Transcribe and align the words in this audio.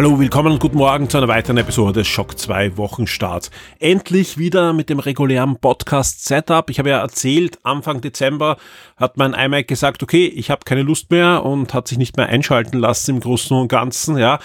Hallo, 0.00 0.18
willkommen 0.18 0.54
und 0.54 0.60
guten 0.60 0.78
Morgen 0.78 1.10
zu 1.10 1.18
einer 1.18 1.28
weiteren 1.28 1.58
Episode 1.58 1.92
des 1.92 2.08
Schock 2.08 2.38
2 2.38 2.78
Wochenstarts. 2.78 3.50
Endlich 3.80 4.38
wieder 4.38 4.72
mit 4.72 4.88
dem 4.88 4.98
regulären 4.98 5.58
Podcast 5.58 6.24
Setup. 6.24 6.70
Ich 6.70 6.78
habe 6.78 6.88
ja 6.88 7.00
erzählt, 7.00 7.58
Anfang 7.64 8.00
Dezember 8.00 8.56
hat 8.96 9.18
mein 9.18 9.34
iMac 9.34 9.68
gesagt, 9.68 10.02
okay, 10.02 10.24
ich 10.24 10.50
habe 10.50 10.64
keine 10.64 10.84
Lust 10.84 11.10
mehr 11.10 11.44
und 11.44 11.74
hat 11.74 11.86
sich 11.86 11.98
nicht 11.98 12.16
mehr 12.16 12.30
einschalten 12.30 12.78
lassen 12.78 13.16
im 13.16 13.20
Großen 13.20 13.54
und 13.54 13.68
Ganzen, 13.68 14.16
ja. 14.16 14.38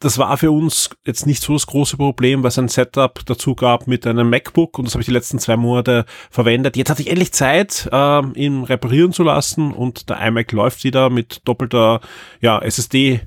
Das 0.00 0.18
war 0.18 0.36
für 0.36 0.50
uns 0.50 0.90
jetzt 1.06 1.26
nicht 1.26 1.44
so 1.44 1.52
das 1.52 1.68
große 1.68 1.96
Problem, 1.96 2.42
weil 2.42 2.48
es 2.48 2.58
ein 2.58 2.66
Setup 2.66 3.20
dazu 3.24 3.54
gab 3.54 3.86
mit 3.86 4.04
einem 4.04 4.28
MacBook 4.28 4.80
und 4.80 4.86
das 4.86 4.94
habe 4.94 5.02
ich 5.02 5.06
die 5.06 5.12
letzten 5.12 5.38
zwei 5.38 5.56
Monate 5.56 6.06
verwendet. 6.28 6.76
Jetzt 6.76 6.90
hatte 6.90 7.02
ich 7.02 7.10
endlich 7.10 7.32
Zeit, 7.32 7.88
äh, 7.92 8.22
ihn 8.34 8.64
reparieren 8.64 9.12
zu 9.12 9.22
lassen 9.22 9.70
und 9.72 10.10
der 10.10 10.20
iMac 10.26 10.50
läuft 10.50 10.82
wieder 10.82 11.08
mit 11.08 11.42
doppelter 11.44 12.00
ja, 12.40 12.58
SSD 12.58 13.20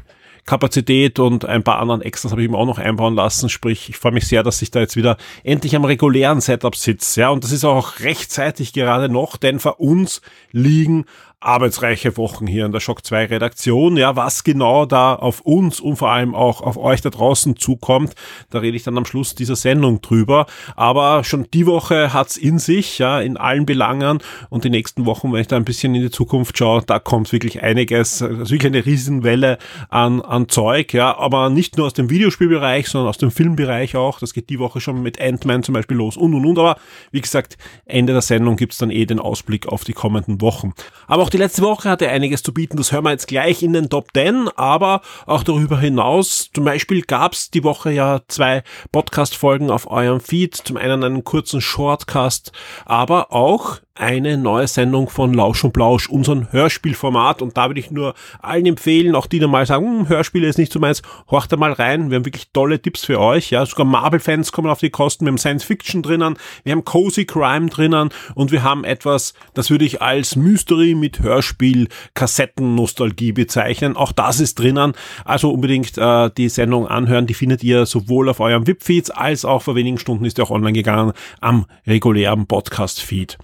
Kapazität 0.45 1.19
und 1.19 1.45
ein 1.45 1.63
paar 1.63 1.79
anderen 1.79 2.01
Extras 2.01 2.31
habe 2.31 2.41
ich 2.41 2.49
ihm 2.49 2.55
auch 2.55 2.65
noch 2.65 2.79
einbauen 2.79 3.15
lassen. 3.15 3.49
Sprich, 3.49 3.89
ich 3.89 3.97
freue 3.97 4.11
mich 4.11 4.27
sehr, 4.27 4.43
dass 4.43 4.61
ich 4.61 4.71
da 4.71 4.79
jetzt 4.79 4.95
wieder 4.95 5.17
endlich 5.43 5.75
am 5.75 5.85
regulären 5.85 6.41
Setup 6.41 6.75
sitze. 6.75 7.21
Ja, 7.21 7.29
und 7.29 7.43
das 7.43 7.51
ist 7.51 7.63
auch 7.63 7.99
rechtzeitig 7.99 8.73
gerade 8.73 9.09
noch, 9.09 9.37
denn 9.37 9.59
für 9.59 9.75
uns 9.75 10.21
liegen 10.51 11.05
arbeitsreiche 11.41 12.15
Wochen 12.17 12.45
hier 12.45 12.65
in 12.65 12.71
der 12.71 12.79
Shock 12.79 13.03
2 13.03 13.25
Redaktion. 13.25 13.97
Ja, 13.97 14.15
was 14.15 14.43
genau 14.43 14.85
da 14.85 15.15
auf 15.15 15.41
uns 15.41 15.79
und 15.79 15.97
vor 15.97 16.11
allem 16.11 16.35
auch 16.35 16.61
auf 16.61 16.77
euch 16.77 17.01
da 17.01 17.09
draußen 17.09 17.57
zukommt, 17.57 18.13
da 18.51 18.59
rede 18.59 18.77
ich 18.77 18.83
dann 18.83 18.97
am 18.97 19.05
Schluss 19.05 19.33
dieser 19.33 19.55
Sendung 19.55 20.01
drüber. 20.01 20.45
Aber 20.75 21.23
schon 21.23 21.47
die 21.51 21.65
Woche 21.65 22.13
hat's 22.13 22.37
in 22.37 22.59
sich, 22.59 22.99
ja, 22.99 23.19
in 23.19 23.37
allen 23.37 23.65
Belangen 23.65 24.19
und 24.49 24.63
die 24.63 24.69
nächsten 24.69 25.05
Wochen, 25.07 25.33
wenn 25.33 25.41
ich 25.41 25.47
da 25.47 25.55
ein 25.55 25.65
bisschen 25.65 25.95
in 25.95 26.03
die 26.03 26.11
Zukunft 26.11 26.57
schaue, 26.57 26.83
da 26.85 26.99
kommt 26.99 27.31
wirklich 27.33 27.63
einiges, 27.63 28.19
das 28.19 28.29
ist 28.29 28.51
wirklich 28.51 28.71
eine 28.71 28.85
Riesenwelle 28.85 29.57
an, 29.89 30.21
an 30.21 30.47
Zeug, 30.47 30.93
ja, 30.93 31.17
aber 31.17 31.49
nicht 31.49 31.75
nur 31.77 31.87
aus 31.87 31.93
dem 31.93 32.11
Videospielbereich, 32.11 32.87
sondern 32.87 33.09
aus 33.09 33.17
dem 33.17 33.31
Filmbereich 33.31 33.95
auch. 33.95 34.19
Das 34.19 34.33
geht 34.33 34.49
die 34.51 34.59
Woche 34.59 34.79
schon 34.79 35.01
mit 35.01 35.19
Ant-Man 35.19 35.63
zum 35.63 35.73
Beispiel 35.73 35.97
los 35.97 36.17
und 36.17 36.35
und 36.35 36.45
und. 36.45 36.59
Aber 36.59 36.77
wie 37.09 37.21
gesagt, 37.21 37.57
Ende 37.85 38.13
der 38.13 38.21
Sendung 38.21 38.57
gibt's 38.57 38.77
dann 38.77 38.91
eh 38.91 39.07
den 39.07 39.19
Ausblick 39.19 39.67
auf 39.67 39.83
die 39.83 39.93
kommenden 39.93 40.39
Wochen. 40.41 40.73
Aber 41.07 41.23
auch 41.23 41.30
die 41.31 41.37
letzte 41.37 41.61
Woche 41.61 41.89
hatte 41.89 42.09
einiges 42.09 42.43
zu 42.43 42.53
bieten, 42.53 42.77
das 42.77 42.91
hören 42.91 43.05
wir 43.05 43.11
jetzt 43.11 43.27
gleich 43.27 43.63
in 43.63 43.73
den 43.73 43.89
Top 43.89 44.09
10, 44.13 44.49
aber 44.55 45.01
auch 45.25 45.43
darüber 45.43 45.79
hinaus, 45.79 46.49
zum 46.53 46.65
Beispiel 46.65 47.03
gab's 47.03 47.49
die 47.49 47.63
Woche 47.63 47.91
ja 47.91 48.21
zwei 48.27 48.63
Podcast-Folgen 48.91 49.71
auf 49.71 49.89
eurem 49.89 50.19
Feed, 50.19 50.55
zum 50.55 50.77
einen 50.77 51.03
einen 51.03 51.23
kurzen 51.23 51.61
Shortcast, 51.61 52.51
aber 52.85 53.31
auch 53.31 53.79
eine 54.01 54.37
neue 54.37 54.67
Sendung 54.67 55.09
von 55.09 55.33
Lausch 55.33 55.63
und 55.63 55.73
Blausch, 55.73 56.09
unseren 56.09 56.51
Hörspielformat. 56.51 57.41
Und 57.41 57.57
da 57.57 57.67
würde 57.67 57.79
ich 57.79 57.91
nur 57.91 58.15
allen 58.41 58.65
empfehlen, 58.65 59.15
auch 59.15 59.27
die, 59.27 59.39
die 59.39 59.47
mal 59.47 59.65
sagen, 59.65 59.85
hm, 59.85 60.09
Hörspiele 60.09 60.47
ist 60.47 60.57
nicht 60.57 60.71
so 60.71 60.79
meins, 60.79 61.01
horcht 61.29 61.51
da 61.51 61.57
mal 61.57 61.73
rein. 61.73 62.09
Wir 62.09 62.15
haben 62.15 62.25
wirklich 62.25 62.49
tolle 62.51 62.81
Tipps 62.81 63.05
für 63.05 63.19
euch. 63.19 63.51
Ja, 63.51 63.65
sogar 63.65 63.85
Marvel-Fans 63.85 64.51
kommen 64.53 64.69
auf 64.69 64.79
die 64.79 64.89
Kosten. 64.89 65.25
Wir 65.25 65.31
haben 65.31 65.37
Science 65.37 65.63
Fiction 65.63 66.01
drinnen, 66.01 66.37
wir 66.63 66.71
haben 66.71 66.85
Cozy 66.85 67.25
Crime 67.25 67.69
drinnen 67.69 68.09
und 68.33 68.51
wir 68.51 68.63
haben 68.63 68.85
etwas, 68.85 69.33
das 69.53 69.69
würde 69.69 69.85
ich 69.85 70.01
als 70.01 70.35
Mystery 70.35 70.95
mit 70.95 71.20
Hörspiel, 71.21 71.87
Kassetten-Nostalgie 72.13 73.31
bezeichnen. 73.31 73.95
Auch 73.95 74.11
das 74.11 74.39
ist 74.39 74.59
drinnen. 74.59 74.93
Also 75.25 75.51
unbedingt 75.51 75.97
äh, 75.97 76.29
die 76.35 76.49
Sendung 76.49 76.87
anhören. 76.87 77.27
Die 77.27 77.33
findet 77.33 77.63
ihr 77.63 77.85
sowohl 77.85 78.29
auf 78.29 78.39
eurem 78.39 78.67
VIP-Feeds 78.67 79.11
als 79.11 79.45
auch 79.45 79.61
vor 79.61 79.75
wenigen 79.75 79.97
Stunden 79.97 80.25
ist 80.25 80.39
er 80.39 80.45
auch 80.45 80.51
online 80.51 80.73
gegangen 80.73 81.13
am 81.39 81.65
regulären 81.85 82.47
Podcast-Feed. 82.47 83.37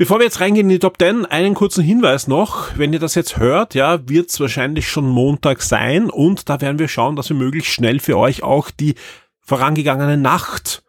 Bevor 0.00 0.18
wir 0.18 0.24
jetzt 0.24 0.40
reingehen 0.40 0.70
in 0.70 0.76
die 0.76 0.78
Top 0.78 0.96
10, 0.98 1.26
einen 1.26 1.52
kurzen 1.52 1.84
Hinweis 1.84 2.26
noch. 2.26 2.70
Wenn 2.78 2.94
ihr 2.94 2.98
das 2.98 3.14
jetzt 3.14 3.36
hört, 3.36 3.74
ja, 3.74 4.08
wird 4.08 4.30
es 4.30 4.40
wahrscheinlich 4.40 4.88
schon 4.88 5.06
Montag 5.06 5.60
sein 5.60 6.08
und 6.08 6.48
da 6.48 6.62
werden 6.62 6.78
wir 6.78 6.88
schauen, 6.88 7.16
dass 7.16 7.28
wir 7.28 7.36
möglichst 7.36 7.70
schnell 7.70 8.00
für 8.00 8.16
euch 8.16 8.42
auch 8.42 8.70
die 8.70 8.94
vorangegangene 9.40 10.16
Nacht 10.16 10.82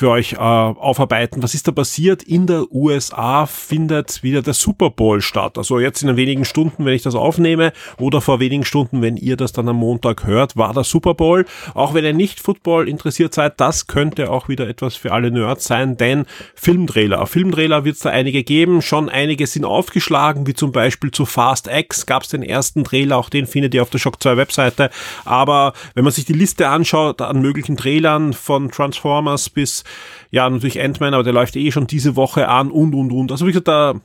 für 0.00 0.08
euch 0.08 0.32
äh, 0.32 0.36
aufarbeiten. 0.38 1.42
Was 1.42 1.52
ist 1.52 1.68
da 1.68 1.72
passiert? 1.72 2.22
In 2.22 2.46
der 2.46 2.64
USA 2.72 3.44
findet 3.44 4.22
wieder 4.22 4.40
der 4.40 4.54
Super 4.54 4.88
Bowl 4.88 5.20
statt. 5.20 5.58
Also 5.58 5.78
jetzt 5.78 6.02
in 6.02 6.16
wenigen 6.16 6.46
Stunden, 6.46 6.86
wenn 6.86 6.94
ich 6.94 7.02
das 7.02 7.14
aufnehme, 7.14 7.74
oder 7.98 8.22
vor 8.22 8.40
wenigen 8.40 8.64
Stunden, 8.64 9.02
wenn 9.02 9.18
ihr 9.18 9.36
das 9.36 9.52
dann 9.52 9.68
am 9.68 9.76
Montag 9.76 10.24
hört, 10.24 10.56
war 10.56 10.72
der 10.72 10.84
Super 10.84 11.12
Bowl. 11.12 11.44
Auch 11.74 11.92
wenn 11.92 12.06
ihr 12.06 12.14
nicht 12.14 12.40
Football 12.40 12.88
interessiert 12.88 13.34
seid, 13.34 13.60
das 13.60 13.88
könnte 13.88 14.30
auch 14.30 14.48
wieder 14.48 14.66
etwas 14.68 14.96
für 14.96 15.12
alle 15.12 15.30
Nerds 15.30 15.66
sein, 15.66 15.98
denn 15.98 16.24
Filmtrailer. 16.54 17.26
Filmtrailer 17.26 17.84
wird 17.84 17.96
es 17.96 18.00
da 18.00 18.08
einige 18.08 18.42
geben. 18.42 18.80
Schon 18.80 19.10
einige 19.10 19.46
sind 19.46 19.66
aufgeschlagen, 19.66 20.46
wie 20.46 20.54
zum 20.54 20.72
Beispiel 20.72 21.10
zu 21.10 21.26
Fast 21.26 21.68
X 21.70 22.06
gab 22.06 22.22
es 22.22 22.30
den 22.30 22.42
ersten 22.42 22.84
Trailer, 22.84 23.18
auch 23.18 23.28
den 23.28 23.46
findet 23.46 23.74
ihr 23.74 23.82
auf 23.82 23.90
der 23.90 23.98
Shock 23.98 24.22
2 24.22 24.38
Webseite. 24.38 24.88
Aber 25.26 25.74
wenn 25.94 26.04
man 26.04 26.12
sich 26.14 26.24
die 26.24 26.32
Liste 26.32 26.70
anschaut 26.70 27.20
an 27.20 27.42
möglichen 27.42 27.76
Trailern 27.76 28.32
von 28.32 28.70
Transformers 28.70 29.50
bis 29.50 29.84
ja, 30.30 30.48
natürlich 30.48 30.80
Ant-Man, 30.80 31.14
aber 31.14 31.24
der 31.24 31.32
läuft 31.32 31.56
eh 31.56 31.70
schon 31.72 31.86
diese 31.86 32.16
Woche 32.16 32.48
an 32.48 32.70
und, 32.70 32.94
und, 32.94 33.12
und. 33.12 33.32
Also 33.32 33.46
wie 33.46 33.52
gesagt, 33.52 33.68
da 33.68 34.00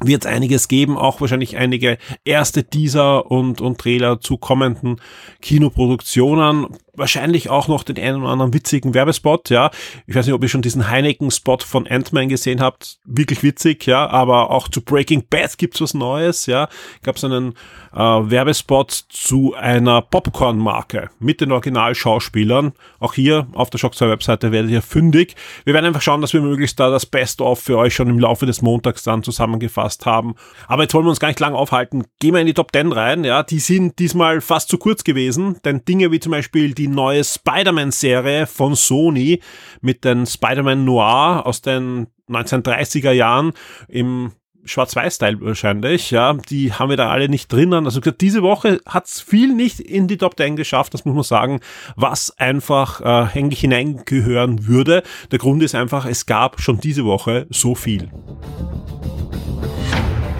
wird 0.00 0.24
es 0.24 0.30
einiges 0.30 0.68
geben, 0.68 0.96
auch 0.96 1.20
wahrscheinlich 1.20 1.56
einige 1.56 1.98
erste 2.24 2.64
Teaser 2.64 3.30
und, 3.30 3.60
und 3.60 3.78
Trailer 3.78 4.20
zu 4.20 4.36
kommenden 4.36 5.00
Kinoproduktionen 5.40 6.68
wahrscheinlich 6.98 7.50
auch 7.50 7.68
noch 7.68 7.82
den 7.82 7.98
einen 7.98 8.22
oder 8.22 8.32
anderen 8.32 8.54
witzigen 8.54 8.94
Werbespot, 8.94 9.50
ja. 9.50 9.70
Ich 10.06 10.14
weiß 10.14 10.26
nicht, 10.26 10.34
ob 10.34 10.42
ihr 10.42 10.48
schon 10.48 10.62
diesen 10.62 10.88
Heineken-Spot 10.88 11.58
von 11.58 11.86
Ant-Man 11.86 12.28
gesehen 12.28 12.60
habt. 12.60 12.98
Wirklich 13.04 13.42
witzig, 13.42 13.86
ja. 13.86 14.08
Aber 14.08 14.50
auch 14.50 14.68
zu 14.68 14.82
Breaking 14.82 15.24
Bad 15.28 15.58
gibt's 15.58 15.80
was 15.80 15.94
Neues, 15.94 16.46
ja. 16.46 16.68
Gab's 17.02 17.24
einen 17.24 17.54
äh, 17.94 17.98
Werbespot 17.98 18.90
zu 19.08 19.54
einer 19.54 20.02
Popcorn-Marke 20.02 21.10
mit 21.18 21.40
den 21.40 21.52
Originalschauspielern. 21.52 22.72
Auch 22.98 23.14
hier 23.14 23.46
auf 23.52 23.70
der 23.70 23.78
Shock 23.78 23.94
2 23.94 24.08
Webseite 24.08 24.52
werdet 24.52 24.70
ihr 24.70 24.82
fündig. 24.82 25.36
Wir 25.64 25.74
werden 25.74 25.86
einfach 25.86 26.02
schauen, 26.02 26.20
dass 26.20 26.32
wir 26.32 26.40
möglichst 26.40 26.78
da 26.80 26.90
das 26.90 27.06
Best-of 27.06 27.60
für 27.60 27.78
euch 27.78 27.94
schon 27.94 28.08
im 28.08 28.18
Laufe 28.18 28.46
des 28.46 28.62
Montags 28.62 29.02
dann 29.02 29.22
zusammengefasst 29.22 30.06
haben. 30.06 30.34
Aber 30.66 30.82
jetzt 30.82 30.94
wollen 30.94 31.06
wir 31.06 31.10
uns 31.10 31.20
gar 31.20 31.28
nicht 31.28 31.40
lang 31.40 31.54
aufhalten. 31.54 32.04
Gehen 32.20 32.34
wir 32.34 32.40
in 32.40 32.46
die 32.46 32.54
Top 32.54 32.72
10 32.72 32.92
rein, 32.92 33.24
ja. 33.24 33.42
Die 33.42 33.60
sind 33.60 33.98
diesmal 33.98 34.40
fast 34.40 34.68
zu 34.68 34.78
kurz 34.78 35.04
gewesen, 35.04 35.58
denn 35.64 35.84
Dinge 35.84 36.10
wie 36.10 36.20
zum 36.20 36.32
Beispiel 36.32 36.74
die 36.74 36.87
neue 36.90 37.24
Spider-Man-Serie 37.24 38.46
von 38.46 38.74
Sony 38.74 39.40
mit 39.80 40.04
den 40.04 40.26
Spider-Man 40.26 40.84
Noir 40.84 41.42
aus 41.44 41.62
den 41.62 42.08
1930er 42.28 43.12
Jahren 43.12 43.52
im 43.88 44.32
Schwarz-Weiß-Style 44.68 45.40
wahrscheinlich, 45.40 46.10
ja, 46.10 46.34
die 46.34 46.72
haben 46.72 46.90
wir 46.90 46.96
da 46.96 47.08
alle 47.08 47.28
nicht 47.28 47.50
drinnen. 47.50 47.86
Also 47.86 48.00
diese 48.00 48.42
Woche 48.42 48.80
hat's 48.86 49.20
viel 49.20 49.54
nicht 49.54 49.80
in 49.80 50.08
die 50.08 50.18
Top 50.18 50.36
10 50.36 50.56
geschafft, 50.56 50.94
das 50.94 51.04
muss 51.04 51.14
man 51.14 51.24
sagen, 51.24 51.60
was 51.96 52.36
einfach 52.38 53.00
äh, 53.00 53.38
eigentlich 53.38 53.60
hineingehören 53.60 54.66
würde. 54.66 55.02
Der 55.30 55.38
Grund 55.38 55.62
ist 55.62 55.74
einfach, 55.74 56.06
es 56.06 56.26
gab 56.26 56.60
schon 56.60 56.78
diese 56.80 57.04
Woche 57.04 57.46
so 57.50 57.74
viel. 57.74 58.10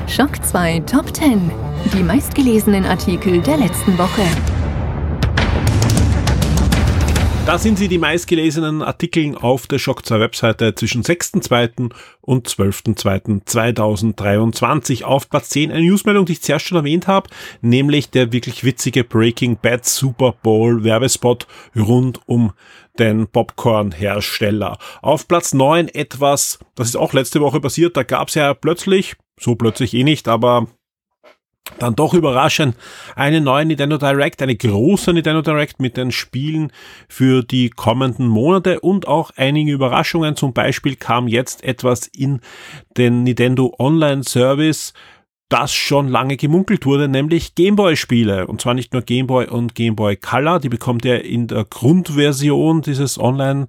Schock 0.06 0.42
2 0.44 0.80
Top 0.80 1.14
10. 1.14 1.50
Die 1.94 2.02
meistgelesenen 2.02 2.84
Artikel 2.84 3.40
der 3.40 3.58
letzten 3.58 3.96
Woche. 3.98 4.22
Da 7.48 7.56
sind 7.56 7.78
sie 7.78 7.88
die 7.88 7.96
meistgelesenen 7.96 8.82
Artikel 8.82 9.34
auf 9.34 9.66
der 9.66 9.78
Shock 9.78 10.04
2 10.04 10.20
Webseite 10.20 10.74
zwischen 10.74 11.02
6.2. 11.02 11.90
und 12.20 12.46
12.2.2023. 12.46 15.04
Auf 15.04 15.30
Platz 15.30 15.48
10 15.48 15.72
eine 15.72 15.80
Newsmeldung, 15.80 16.26
die 16.26 16.32
ich 16.32 16.42
zuerst 16.42 16.66
schon 16.66 16.76
erwähnt 16.76 17.06
habe, 17.06 17.30
nämlich 17.62 18.10
der 18.10 18.32
wirklich 18.32 18.64
witzige 18.64 19.02
Breaking 19.02 19.56
Bad 19.56 19.86
Super 19.86 20.34
Bowl 20.42 20.84
Werbespot 20.84 21.46
rund 21.74 22.20
um 22.26 22.52
den 22.98 23.28
Popcorn-Hersteller. 23.28 24.76
Auf 25.00 25.26
Platz 25.26 25.54
9 25.54 25.88
etwas, 25.88 26.58
das 26.74 26.88
ist 26.88 26.96
auch 26.96 27.14
letzte 27.14 27.40
Woche 27.40 27.62
passiert, 27.62 27.96
da 27.96 28.02
gab 28.02 28.28
es 28.28 28.34
ja 28.34 28.52
plötzlich, 28.52 29.16
so 29.40 29.54
plötzlich 29.54 29.94
eh 29.94 30.04
nicht, 30.04 30.28
aber 30.28 30.66
dann 31.78 31.94
doch 31.94 32.14
überraschend 32.14 32.76
eine 33.14 33.40
neue 33.40 33.66
Nintendo 33.66 33.98
Direct, 33.98 34.42
eine 34.42 34.56
große 34.56 35.12
Nintendo 35.12 35.42
Direct 35.42 35.80
mit 35.80 35.96
den 35.96 36.12
Spielen 36.12 36.72
für 37.08 37.42
die 37.42 37.70
kommenden 37.70 38.26
Monate 38.26 38.80
und 38.80 39.06
auch 39.06 39.30
einige 39.36 39.72
Überraschungen. 39.72 40.36
Zum 40.36 40.52
Beispiel 40.52 40.96
kam 40.96 41.28
jetzt 41.28 41.64
etwas 41.64 42.06
in 42.06 42.40
den 42.96 43.22
Nintendo 43.22 43.74
Online 43.78 44.24
Service 44.24 44.92
das 45.48 45.72
schon 45.72 46.08
lange 46.08 46.36
gemunkelt 46.36 46.84
wurde, 46.84 47.08
nämlich 47.08 47.54
Gameboy-Spiele. 47.54 48.46
Und 48.46 48.60
zwar 48.60 48.74
nicht 48.74 48.92
nur 48.92 49.00
Gameboy 49.00 49.46
und 49.46 49.74
Gameboy 49.74 50.16
Color, 50.16 50.60
die 50.60 50.68
bekommt 50.68 51.06
ihr 51.06 51.24
in 51.24 51.46
der 51.46 51.64
Grundversion 51.64 52.82
dieses 52.82 53.18
Online- 53.18 53.66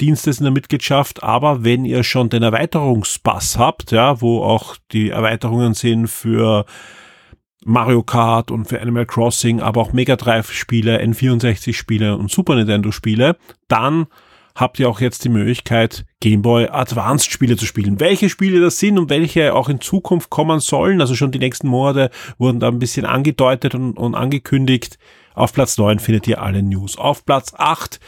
Dienstes 0.00 0.38
in 0.38 0.44
der 0.44 0.52
Mitgliedschaft, 0.52 1.22
aber 1.22 1.62
wenn 1.62 1.84
ihr 1.84 2.02
schon 2.02 2.28
den 2.28 2.42
Erweiterungspass 2.42 3.56
habt, 3.56 3.92
ja, 3.92 4.20
wo 4.20 4.42
auch 4.42 4.76
die 4.90 5.10
Erweiterungen 5.10 5.74
sind 5.74 6.08
für 6.08 6.64
Mario 7.64 8.02
Kart 8.02 8.50
und 8.50 8.66
für 8.66 8.80
Animal 8.80 9.06
Crossing, 9.06 9.60
aber 9.60 9.80
auch 9.80 9.92
Mega 9.92 10.16
Drive 10.16 10.52
Spiele, 10.52 11.00
N64 11.00 11.74
Spiele 11.74 12.16
und 12.16 12.30
Super 12.30 12.56
Nintendo 12.56 12.90
Spiele, 12.90 13.36
dann 13.68 14.06
habt 14.54 14.78
ihr 14.78 14.88
auch 14.88 15.00
jetzt 15.00 15.24
die 15.24 15.28
Möglichkeit, 15.28 16.04
Game 16.20 16.42
Boy 16.42 16.68
Advanced 16.68 17.30
Spiele 17.30 17.56
zu 17.56 17.66
spielen. 17.66 18.00
Welche 18.00 18.28
Spiele 18.28 18.60
das 18.60 18.78
sind 18.78 18.98
und 18.98 19.10
welche 19.10 19.54
auch 19.54 19.68
in 19.68 19.80
Zukunft 19.80 20.30
kommen 20.30 20.60
sollen, 20.60 21.00
also 21.00 21.14
schon 21.14 21.32
die 21.32 21.38
nächsten 21.38 21.68
Monate 21.68 22.10
wurden 22.38 22.60
da 22.60 22.68
ein 22.68 22.78
bisschen 22.78 23.06
angedeutet 23.06 23.74
und, 23.74 23.94
und 23.94 24.14
angekündigt. 24.14 24.98
Auf 25.34 25.54
Platz 25.54 25.78
9 25.78 25.98
findet 25.98 26.28
ihr 26.28 26.42
alle 26.42 26.62
News. 26.62 26.98
Auf 26.98 27.24
Platz 27.24 27.54
8 27.56 28.00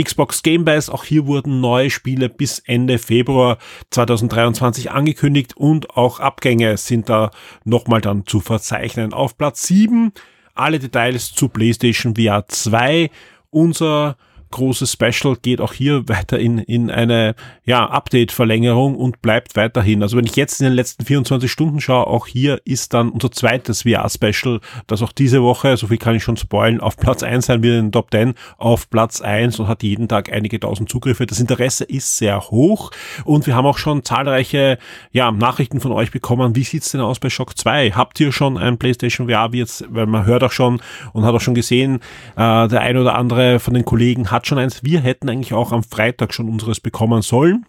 Xbox 0.00 0.42
Game 0.42 0.64
Pass, 0.64 0.90
auch 0.90 1.04
hier 1.04 1.26
wurden 1.26 1.60
neue 1.60 1.90
Spiele 1.90 2.28
bis 2.28 2.58
Ende 2.60 2.98
Februar 2.98 3.58
2023 3.90 4.90
angekündigt 4.90 5.56
und 5.56 5.90
auch 5.96 6.20
Abgänge 6.20 6.76
sind 6.76 7.08
da 7.08 7.30
nochmal 7.64 8.00
dann 8.00 8.26
zu 8.26 8.40
verzeichnen. 8.40 9.12
Auf 9.12 9.38
Platz 9.38 9.66
7 9.66 10.12
alle 10.54 10.78
Details 10.78 11.32
zu 11.32 11.48
PlayStation 11.48 12.14
VR 12.16 12.46
2, 12.46 13.10
unser 13.50 14.16
großes 14.54 14.92
Special 14.92 15.36
geht 15.40 15.60
auch 15.60 15.72
hier 15.72 16.08
weiter 16.08 16.38
in, 16.38 16.58
in 16.58 16.90
eine 16.90 17.34
ja, 17.64 17.86
Update-Verlängerung 17.86 18.94
und 18.94 19.20
bleibt 19.20 19.56
weiterhin. 19.56 20.02
Also 20.02 20.16
wenn 20.16 20.24
ich 20.24 20.36
jetzt 20.36 20.60
in 20.60 20.66
den 20.66 20.74
letzten 20.74 21.04
24 21.04 21.50
Stunden 21.50 21.80
schaue, 21.80 22.06
auch 22.06 22.26
hier 22.26 22.60
ist 22.64 22.94
dann 22.94 23.10
unser 23.10 23.30
zweites 23.30 23.82
VR-Special, 23.82 24.60
das 24.86 25.02
auch 25.02 25.12
diese 25.12 25.42
Woche, 25.42 25.76
so 25.76 25.88
viel 25.88 25.98
kann 25.98 26.14
ich 26.14 26.22
schon 26.22 26.36
spoilen, 26.36 26.80
auf 26.80 26.96
Platz 26.96 27.22
1 27.22 27.46
sein 27.46 27.62
wird 27.62 27.78
in 27.78 27.86
den 27.86 27.92
Top 27.92 28.10
10, 28.10 28.34
auf 28.56 28.88
Platz 28.88 29.20
1 29.20 29.58
und 29.58 29.68
hat 29.68 29.82
jeden 29.82 30.08
Tag 30.08 30.32
einige 30.32 30.60
tausend 30.60 30.88
Zugriffe. 30.88 31.26
Das 31.26 31.40
Interesse 31.40 31.84
ist 31.84 32.16
sehr 32.16 32.40
hoch 32.40 32.90
und 33.24 33.46
wir 33.46 33.56
haben 33.56 33.66
auch 33.66 33.78
schon 33.78 34.04
zahlreiche 34.04 34.78
ja, 35.12 35.30
Nachrichten 35.30 35.80
von 35.80 35.92
euch 35.92 36.10
bekommen. 36.10 36.56
Wie 36.56 36.64
sieht's 36.64 36.92
denn 36.92 37.00
aus 37.00 37.18
bei 37.18 37.28
Shock 37.28 37.58
2? 37.58 37.90
Habt 37.92 38.20
ihr 38.20 38.32
schon 38.32 38.56
ein 38.56 38.78
PlayStation 38.78 39.28
VR? 39.28 39.52
Wie 39.52 39.58
jetzt, 39.58 39.84
weil 39.88 40.06
man 40.06 40.24
hört 40.24 40.44
auch 40.44 40.52
schon 40.52 40.80
und 41.12 41.24
hat 41.24 41.34
auch 41.34 41.40
schon 41.40 41.54
gesehen, 41.54 41.96
äh, 42.36 42.68
der 42.68 42.80
ein 42.80 42.96
oder 42.96 43.16
andere 43.16 43.58
von 43.58 43.74
den 43.74 43.84
Kollegen 43.84 44.30
hat 44.30 44.43
schon 44.46 44.58
eins. 44.58 44.82
Wir 44.84 45.00
hätten 45.00 45.28
eigentlich 45.28 45.54
auch 45.54 45.72
am 45.72 45.82
Freitag 45.82 46.34
schon 46.34 46.48
unseres 46.48 46.80
bekommen 46.80 47.22
sollen. 47.22 47.66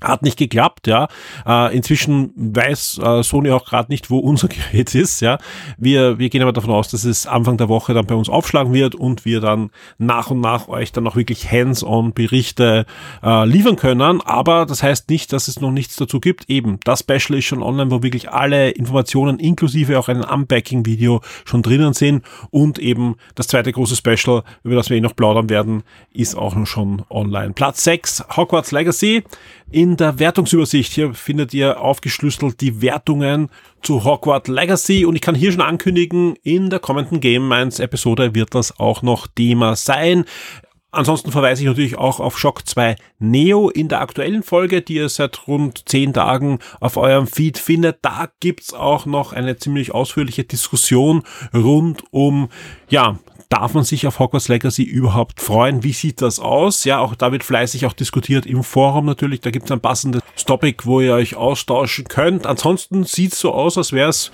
Hat 0.00 0.22
nicht 0.22 0.38
geklappt, 0.38 0.86
ja. 0.86 1.08
Äh, 1.44 1.76
inzwischen 1.76 2.32
weiß 2.36 3.00
äh, 3.02 3.22
Sony 3.24 3.50
auch 3.50 3.64
gerade 3.64 3.90
nicht, 3.90 4.10
wo 4.10 4.18
unser 4.18 4.46
Gerät 4.72 4.94
ist, 4.94 5.20
ja. 5.20 5.38
Wir, 5.76 6.20
wir 6.20 6.28
gehen 6.28 6.40
aber 6.40 6.52
davon 6.52 6.70
aus, 6.70 6.88
dass 6.88 7.02
es 7.02 7.26
Anfang 7.26 7.56
der 7.56 7.68
Woche 7.68 7.94
dann 7.94 8.06
bei 8.06 8.14
uns 8.14 8.28
aufschlagen 8.28 8.72
wird 8.72 8.94
und 8.94 9.24
wir 9.24 9.40
dann 9.40 9.70
nach 9.98 10.30
und 10.30 10.40
nach 10.40 10.68
euch 10.68 10.92
dann 10.92 11.06
auch 11.08 11.16
wirklich 11.16 11.50
hands-on 11.50 12.12
Berichte 12.12 12.86
äh, 13.24 13.44
liefern 13.44 13.74
können. 13.74 14.20
Aber 14.20 14.66
das 14.66 14.84
heißt 14.84 15.10
nicht, 15.10 15.32
dass 15.32 15.48
es 15.48 15.60
noch 15.60 15.72
nichts 15.72 15.96
dazu 15.96 16.20
gibt. 16.20 16.48
Eben, 16.48 16.78
das 16.84 17.00
Special 17.00 17.36
ist 17.36 17.46
schon 17.46 17.62
online, 17.62 17.90
wo 17.90 18.00
wirklich 18.00 18.30
alle 18.30 18.70
Informationen 18.70 19.40
inklusive 19.40 19.98
auch 19.98 20.08
ein 20.08 20.22
Unpacking-Video 20.22 21.22
schon 21.44 21.62
drinnen 21.62 21.92
sind 21.92 22.24
und 22.50 22.78
eben 22.78 23.16
das 23.34 23.48
zweite 23.48 23.72
große 23.72 23.96
Special, 23.96 24.44
über 24.62 24.76
das 24.76 24.90
wir 24.90 24.96
eh 24.96 25.00
noch 25.00 25.16
plaudern 25.16 25.50
werden, 25.50 25.82
ist 26.12 26.36
auch 26.36 26.54
schon 26.66 27.02
online. 27.10 27.52
Platz 27.52 27.82
6, 27.82 28.24
Hogwarts 28.36 28.70
Legacy 28.70 29.24
in 29.70 29.96
der 29.96 30.18
Wertungsübersicht. 30.18 30.92
Hier 30.92 31.14
findet 31.14 31.54
ihr 31.54 31.80
aufgeschlüsselt 31.80 32.60
die 32.60 32.80
Wertungen 32.80 33.50
zu 33.82 34.04
Hogwarts 34.04 34.48
Legacy 34.48 35.04
und 35.04 35.14
ich 35.14 35.20
kann 35.20 35.34
hier 35.34 35.52
schon 35.52 35.60
ankündigen, 35.60 36.36
in 36.42 36.70
der 36.70 36.80
kommenden 36.80 37.20
Game 37.20 37.46
Minds 37.46 37.78
Episode 37.78 38.34
wird 38.34 38.54
das 38.54 38.78
auch 38.78 39.02
noch 39.02 39.26
Thema 39.26 39.76
sein. 39.76 40.24
Ansonsten 40.90 41.32
verweise 41.32 41.62
ich 41.62 41.68
natürlich 41.68 41.98
auch 41.98 42.18
auf 42.18 42.38
Shock 42.38 42.66
2 42.66 42.96
Neo 43.18 43.68
in 43.68 43.88
der 43.88 44.00
aktuellen 44.00 44.42
Folge, 44.42 44.80
die 44.80 44.94
ihr 44.94 45.10
seit 45.10 45.46
rund 45.46 45.86
10 45.86 46.14
Tagen 46.14 46.60
auf 46.80 46.96
eurem 46.96 47.26
Feed 47.26 47.58
findet. 47.58 47.98
Da 48.00 48.30
gibt's 48.40 48.72
auch 48.72 49.04
noch 49.04 49.34
eine 49.34 49.58
ziemlich 49.58 49.92
ausführliche 49.92 50.44
Diskussion 50.44 51.24
rund 51.54 52.04
um, 52.10 52.48
ja, 52.88 53.18
Darf 53.48 53.72
man 53.72 53.84
sich 53.84 54.06
auf 54.06 54.18
Hogwarts 54.18 54.48
Legacy 54.48 54.82
überhaupt 54.82 55.40
freuen? 55.40 55.82
Wie 55.82 55.94
sieht 55.94 56.20
das 56.20 56.38
aus? 56.38 56.84
Ja, 56.84 56.98
auch 56.98 57.14
da 57.14 57.32
wird 57.32 57.44
fleißig 57.44 57.86
auch 57.86 57.94
diskutiert 57.94 58.44
im 58.44 58.62
Forum 58.62 59.06
natürlich. 59.06 59.40
Da 59.40 59.50
gibt 59.50 59.64
es 59.64 59.72
ein 59.72 59.80
passendes 59.80 60.22
Topic, 60.44 60.84
wo 60.84 61.00
ihr 61.00 61.14
euch 61.14 61.34
austauschen 61.34 62.04
könnt. 62.04 62.46
Ansonsten 62.46 63.04
sieht 63.04 63.32
es 63.32 63.40
so 63.40 63.52
aus, 63.52 63.78
als 63.78 63.92
wäre 63.92 64.10
es 64.10 64.30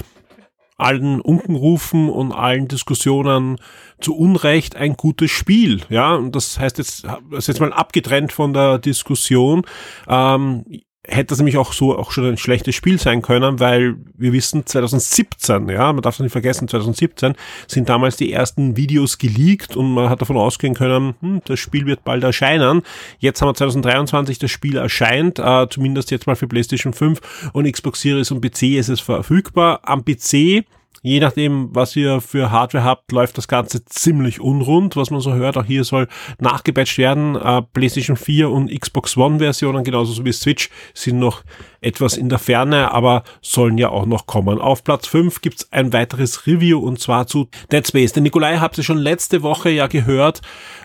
allen 0.77 1.21
Unkenrufen 1.21 2.09
und 2.11 2.33
allen 2.33 2.67
Diskussionen 2.67 3.59
zu 4.01 4.17
Unrecht 4.17 4.75
ein 4.75 4.95
gutes 4.97 5.31
Spiel. 5.31 5.83
Ja, 5.89 6.15
und 6.15 6.35
das 6.35 6.59
heißt 6.59 6.79
jetzt, 6.79 7.05
das 7.05 7.21
ist 7.31 7.47
jetzt 7.47 7.61
mal 7.61 7.73
abgetrennt 7.73 8.33
von 8.33 8.53
der 8.53 8.79
Diskussion. 8.79 9.63
Ähm, 10.09 10.65
hätte 11.07 11.27
das 11.27 11.39
nämlich 11.39 11.57
auch 11.59 11.73
so 11.73 11.97
auch 11.99 12.11
schon 12.11 12.25
ein 12.25 12.37
schlechtes 12.37 12.75
Spiel 12.75 12.99
sein 12.99 13.23
können, 13.23 13.61
weil 13.61 13.97
wir 14.17 14.33
wissen 14.33 14.65
2017, 14.65 15.69
ja, 15.69 15.93
man 15.93 16.03
darf 16.03 16.15
es 16.15 16.21
nicht 16.21 16.33
vergessen, 16.33 16.69
2017 16.69 17.35
sind 17.67 17.89
damals 17.89 18.17
die 18.17 18.33
ersten 18.33 18.77
Videos 18.77 19.19
geleakt 19.19 19.77
und 19.77 19.93
man 19.93 20.09
hat 20.09 20.21
davon 20.21 20.37
ausgehen 20.37 20.75
können, 20.75 21.15
hm, 21.21 21.43
das 21.45 21.61
Spiel 21.61 21.87
wird 21.87 22.05
bald 22.05 22.25
erscheinen. 22.25 22.83
Jetzt 23.19 23.43
haben 23.43 23.49
wir 23.49 23.55
2023, 23.55 24.39
das 24.39 24.51
Spiel 24.51 24.77
erscheint, 24.77 25.39
äh, 25.39 25.67
zumindest 25.69 26.11
jetzt 26.11 26.27
mal 26.27 26.37
für 26.37 26.49
PlayStation 26.49 26.93
5 26.93 27.51
und 27.53 27.71
Xbox 27.71 28.01
Series 28.01 28.31
und 28.31 28.41
PC 28.41 28.77
ist 28.77 28.89
es 28.89 29.01
verfügbar. 29.01 29.81
Am 29.83 30.05
PC 30.05 30.65
Je 31.07 31.21
nachdem, 31.21 31.69
was 31.75 31.95
ihr 31.97 32.23
für 32.23 32.51
Hardware 32.51 32.83
habt, 32.83 33.13
läuft 33.13 33.37
das 33.37 33.47
Ganze 33.47 33.85
ziemlich 33.85 34.41
unrund, 34.41 34.97
was 34.97 35.11
man 35.11 35.21
so 35.21 35.35
hört. 35.35 35.59
Auch 35.59 35.67
hier 35.67 35.85
soll 35.85 36.09
nachgepatcht 36.41 36.97
werden. 36.97 37.37
Äh, 37.37 37.61
PlayStation 37.61 38.17
4 38.17 38.49
und 38.49 38.71
Xbox 38.71 39.15
One 39.15 39.39
Versionen, 39.39 39.85
genauso 39.85 40.25
wie 40.25 40.33
Switch, 40.33 40.71
sind 40.95 41.19
noch 41.19 41.45
etwas 41.85 42.17
in 42.17 42.29
der 42.29 42.39
Ferne, 42.39 42.93
aber 42.93 43.23
sollen 43.43 43.79
ja 43.79 43.91
auch 43.91 44.07
noch 44.07 44.27
kommen. 44.27 44.61
Auf 44.61 44.85
Platz 44.85 45.07
5 45.07 45.41
gibt's 45.41 45.69
ein 45.71 45.93
weiteres 45.93 46.47
Review 46.47 46.79
und 46.79 47.01
zwar 47.01 47.27
zu 47.27 47.49
Dead 47.71 47.87
Space. 47.87 48.13
Den 48.13 48.23
Nikolai 48.23 48.57
habt 48.57 48.79
ihr 48.79 48.85
schon 48.85 48.99
letzte 48.99 49.43
Woche 49.43 49.71
ja 49.71 49.87
gehört 49.87 50.41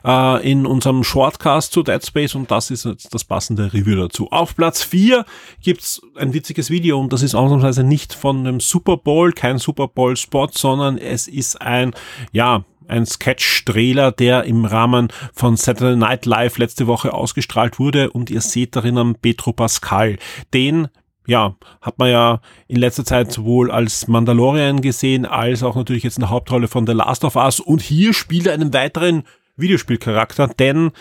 äh, 0.05 0.49
in 0.49 0.65
unserem 0.65 1.03
Shortcast 1.03 1.71
zu 1.71 1.83
Dead 1.83 2.05
Space 2.05 2.35
und 2.35 2.51
das 2.51 2.71
ist 2.71 2.85
jetzt 2.85 3.13
das 3.13 3.23
passende 3.23 3.73
Review 3.73 3.95
dazu. 3.95 4.27
Auf 4.31 4.55
Platz 4.55 4.83
4 4.83 5.25
gibt's 5.61 6.01
ein 6.15 6.33
witziges 6.33 6.69
Video 6.69 6.99
und 6.99 7.13
das 7.13 7.23
ist 7.23 7.35
ausnahmsweise 7.35 7.83
nicht 7.83 8.13
von 8.13 8.39
einem 8.39 8.59
Super 8.59 8.97
Bowl, 8.97 9.31
kein 9.31 9.57
Super 9.57 9.87
Bowl 9.87 10.15
Spot, 10.17 10.49
sondern 10.51 10.97
es 10.97 11.27
ist 11.27 11.61
ein, 11.61 11.93
ja, 12.31 12.63
ein 12.89 13.05
Sketch-Trailer, 13.05 14.11
der 14.11 14.43
im 14.43 14.65
Rahmen 14.65 15.09
von 15.33 15.55
Saturday 15.55 15.95
Night 15.95 16.25
Live 16.25 16.57
letzte 16.57 16.87
Woche 16.87 17.13
ausgestrahlt 17.13 17.79
wurde 17.79 18.11
und 18.11 18.29
ihr 18.29 18.41
seht 18.41 18.75
darin 18.75 19.15
Petro 19.21 19.53
Pascal. 19.53 20.17
Den 20.53 20.89
ja, 21.29 21.55
hat 21.81 21.99
man 21.99 22.09
ja 22.09 22.41
in 22.67 22.77
letzter 22.77 23.05
Zeit 23.05 23.31
sowohl 23.31 23.69
als 23.69 24.07
Mandalorian 24.07 24.81
gesehen, 24.81 25.25
als 25.27 25.61
auch 25.61 25.75
natürlich 25.75 26.03
jetzt 26.03 26.17
in 26.17 26.21
der 26.21 26.31
Hauptrolle 26.31 26.67
von 26.67 26.87
The 26.87 26.93
Last 26.93 27.23
of 27.23 27.35
Us. 27.35 27.59
Und 27.59 27.81
hier 27.81 28.13
spielt 28.15 28.47
er 28.47 28.53
einen 28.53 28.73
weiteren 28.73 29.23
Videospielcharakter, 29.55 30.47
denn 30.47 30.91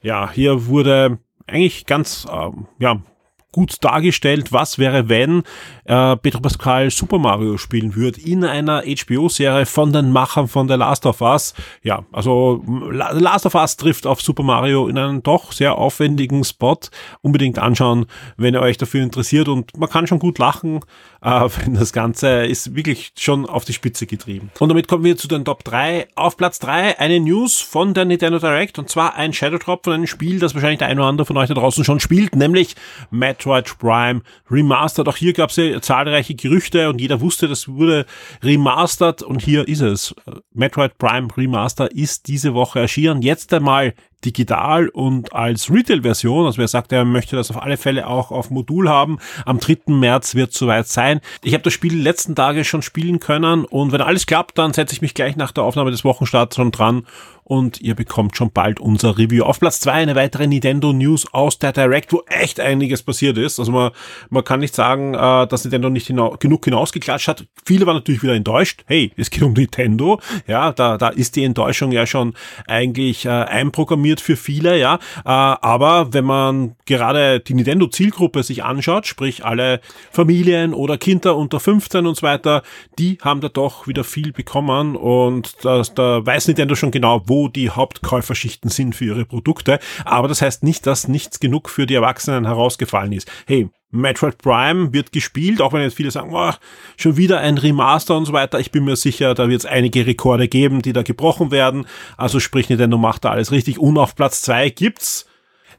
ja, 0.00 0.30
hier 0.30 0.66
wurde 0.66 1.18
eigentlich 1.48 1.86
ganz 1.86 2.26
ähm, 2.32 2.66
ja, 2.78 3.02
gut 3.50 3.76
dargestellt, 3.82 4.52
was 4.52 4.78
wäre, 4.78 5.08
wenn 5.08 5.42
äh, 5.84 6.16
Pedro 6.16 6.40
Pascal 6.40 6.90
Super 6.90 7.18
Mario 7.18 7.58
spielen 7.58 7.94
würde 7.96 8.20
in 8.20 8.44
einer 8.44 8.82
HBO-Serie 8.82 9.66
von 9.66 9.92
den 9.92 10.12
Machern 10.12 10.48
von 10.48 10.68
The 10.68 10.74
Last 10.74 11.06
of 11.06 11.20
Us. 11.20 11.54
Ja, 11.82 12.04
also 12.12 12.62
The 12.66 13.20
Last 13.20 13.46
of 13.46 13.54
Us 13.54 13.76
trifft 13.76 14.06
auf 14.06 14.20
Super 14.20 14.42
Mario 14.42 14.88
in 14.88 14.98
einem 14.98 15.22
doch 15.22 15.52
sehr 15.52 15.76
aufwendigen 15.76 16.44
Spot. 16.44 16.78
Unbedingt 17.20 17.58
anschauen, 17.58 18.06
wenn 18.36 18.54
ihr 18.54 18.60
euch 18.60 18.78
dafür 18.78 19.02
interessiert 19.02 19.48
und 19.48 19.76
man 19.76 19.88
kann 19.88 20.06
schon 20.06 20.18
gut 20.18 20.38
lachen, 20.38 20.80
äh, 21.22 21.28
wenn 21.64 21.74
das 21.74 21.92
Ganze 21.92 22.46
ist 22.46 22.74
wirklich 22.76 23.12
schon 23.18 23.46
auf 23.46 23.64
die 23.64 23.72
Spitze 23.72 24.06
getrieben. 24.06 24.50
Und 24.58 24.68
damit 24.68 24.88
kommen 24.88 25.04
wir 25.04 25.16
zu 25.16 25.28
den 25.28 25.44
Top 25.44 25.64
3. 25.64 26.08
Auf 26.14 26.36
Platz 26.36 26.58
3 26.60 26.98
eine 26.98 27.20
News 27.20 27.60
von 27.60 27.94
der 27.94 28.04
Nintendo 28.04 28.38
Direct 28.38 28.78
und 28.78 28.88
zwar 28.88 29.16
ein 29.16 29.32
Shadow 29.32 29.58
Drop 29.58 29.84
von 29.84 29.94
einem 29.94 30.06
Spiel, 30.06 30.38
das 30.38 30.54
wahrscheinlich 30.54 30.78
der 30.78 30.88
ein 30.88 30.98
oder 30.98 31.08
andere 31.08 31.26
von 31.26 31.36
euch 31.36 31.48
da 31.48 31.54
draußen 31.54 31.84
schon 31.84 32.00
spielt, 32.00 32.36
nämlich 32.36 32.76
Metroid 33.10 33.78
Prime 33.78 34.22
Remastered. 34.50 35.08
Auch 35.08 35.16
hier 35.16 35.32
gab 35.32 35.50
es 35.50 35.56
ja 35.56 35.71
zahlreiche 35.80 36.34
Gerüchte 36.34 36.88
und 36.88 37.00
jeder 37.00 37.20
wusste, 37.20 37.48
das 37.48 37.68
wurde 37.68 38.06
remastered 38.42 39.22
und 39.22 39.42
hier 39.42 39.66
ist 39.66 39.80
es. 39.80 40.14
Metroid 40.52 40.98
Prime 40.98 41.28
Remaster 41.36 41.90
ist 41.90 42.28
diese 42.28 42.54
Woche 42.54 42.80
erschienen. 42.80 43.22
Jetzt 43.22 43.52
einmal 43.52 43.94
digital 44.24 44.88
und 44.88 45.32
als 45.32 45.70
Retail-Version. 45.70 46.46
Also 46.46 46.58
wer 46.58 46.68
sagt, 46.68 46.92
er 46.92 47.04
möchte 47.04 47.36
das 47.36 47.50
auf 47.50 47.62
alle 47.62 47.76
Fälle 47.76 48.06
auch 48.06 48.30
auf 48.30 48.50
Modul 48.50 48.88
haben. 48.88 49.18
Am 49.44 49.58
3. 49.58 49.92
März 49.92 50.34
wird 50.34 50.52
soweit 50.52 50.88
sein. 50.88 51.20
Ich 51.42 51.54
habe 51.54 51.64
das 51.64 51.72
Spiel 51.72 52.00
letzten 52.00 52.34
Tage 52.34 52.64
schon 52.64 52.82
spielen 52.82 53.20
können 53.20 53.64
und 53.64 53.92
wenn 53.92 54.00
alles 54.00 54.26
klappt, 54.26 54.58
dann 54.58 54.72
setze 54.72 54.94
ich 54.94 55.02
mich 55.02 55.14
gleich 55.14 55.36
nach 55.36 55.52
der 55.52 55.64
Aufnahme 55.64 55.90
des 55.90 56.04
Wochenstarts 56.04 56.56
schon 56.56 56.72
dran 56.72 57.04
und 57.44 57.80
ihr 57.80 57.94
bekommt 57.94 58.36
schon 58.36 58.52
bald 58.52 58.80
unser 58.80 59.18
Review. 59.18 59.44
Auf 59.44 59.60
Platz 59.60 59.80
zwei 59.80 59.92
eine 59.92 60.14
weitere 60.14 60.46
Nintendo 60.46 60.92
News 60.92 61.26
aus 61.32 61.58
der 61.58 61.72
Direct, 61.72 62.12
wo 62.12 62.22
echt 62.26 62.60
einiges 62.60 63.02
passiert 63.02 63.36
ist. 63.36 63.58
Also 63.58 63.72
man, 63.72 63.90
man 64.30 64.44
kann 64.44 64.60
nicht 64.60 64.74
sagen, 64.74 65.14
äh, 65.14 65.46
dass 65.46 65.64
Nintendo 65.64 65.90
nicht 65.90 66.06
hina 66.06 66.30
genug 66.38 66.64
hinausgeklatscht 66.64 67.28
hat. 67.28 67.46
Viele 67.64 67.86
waren 67.86 67.96
natürlich 67.96 68.22
wieder 68.22 68.34
enttäuscht. 68.34 68.84
Hey, 68.86 69.12
es 69.16 69.30
geht 69.30 69.42
um 69.42 69.52
Nintendo. 69.52 70.20
Ja, 70.46 70.72
da, 70.72 70.96
da 70.98 71.08
ist 71.08 71.36
die 71.36 71.44
Enttäuschung 71.44 71.92
ja 71.92 72.06
schon 72.06 72.34
eigentlich 72.66 73.26
äh, 73.26 73.30
einprogrammiert 73.30 74.11
für 74.20 74.36
viele, 74.36 74.78
ja. 74.78 74.96
Äh, 75.24 75.28
aber 75.28 76.12
wenn 76.12 76.24
man 76.24 76.76
gerade 76.86 77.40
die 77.40 77.54
Nintendo 77.54 77.86
Zielgruppe 77.86 78.42
sich 78.42 78.64
anschaut, 78.64 79.06
sprich 79.06 79.44
alle 79.44 79.80
Familien 80.10 80.74
oder 80.74 80.98
Kinder 80.98 81.36
unter 81.36 81.60
15 81.60 82.06
und 82.06 82.16
so 82.16 82.22
weiter, 82.22 82.62
die 82.98 83.18
haben 83.22 83.40
da 83.40 83.48
doch 83.48 83.86
wieder 83.86 84.04
viel 84.04 84.32
bekommen 84.32 84.96
und 84.96 85.64
das, 85.64 85.94
da 85.94 86.24
weiß 86.24 86.48
Nintendo 86.48 86.74
schon 86.74 86.90
genau, 86.90 87.22
wo 87.26 87.48
die 87.48 87.70
Hauptkäuferschichten 87.70 88.70
sind 88.70 88.94
für 88.94 89.06
ihre 89.06 89.24
Produkte. 89.24 89.78
Aber 90.04 90.28
das 90.28 90.42
heißt 90.42 90.62
nicht, 90.62 90.86
dass 90.86 91.08
nichts 91.08 91.40
genug 91.40 91.68
für 91.68 91.86
die 91.86 91.94
Erwachsenen 91.94 92.46
herausgefallen 92.46 93.12
ist. 93.12 93.30
Hey, 93.46 93.70
Metroid 93.92 94.38
Prime 94.38 94.92
wird 94.92 95.12
gespielt, 95.12 95.60
auch 95.60 95.72
wenn 95.72 95.82
jetzt 95.82 95.96
viele 95.96 96.10
sagen, 96.10 96.30
oh, 96.32 96.50
schon 96.96 97.16
wieder 97.16 97.38
ein 97.38 97.58
Remaster 97.58 98.16
und 98.16 98.24
so 98.24 98.32
weiter. 98.32 98.58
Ich 98.58 98.72
bin 98.72 98.84
mir 98.84 98.96
sicher, 98.96 99.34
da 99.34 99.48
wird 99.48 99.60
es 99.60 99.66
einige 99.66 100.06
Rekorde 100.06 100.48
geben, 100.48 100.82
die 100.82 100.92
da 100.92 101.02
gebrochen 101.02 101.50
werden. 101.50 101.86
Also 102.16 102.40
sprich, 102.40 102.68
Nintendo 102.68 102.96
macht 102.96 103.24
da 103.24 103.30
alles 103.30 103.52
richtig. 103.52 103.78
Und 103.78 103.98
auf 103.98 104.16
Platz 104.16 104.42
zwei 104.42 104.70
gibt's 104.70 105.26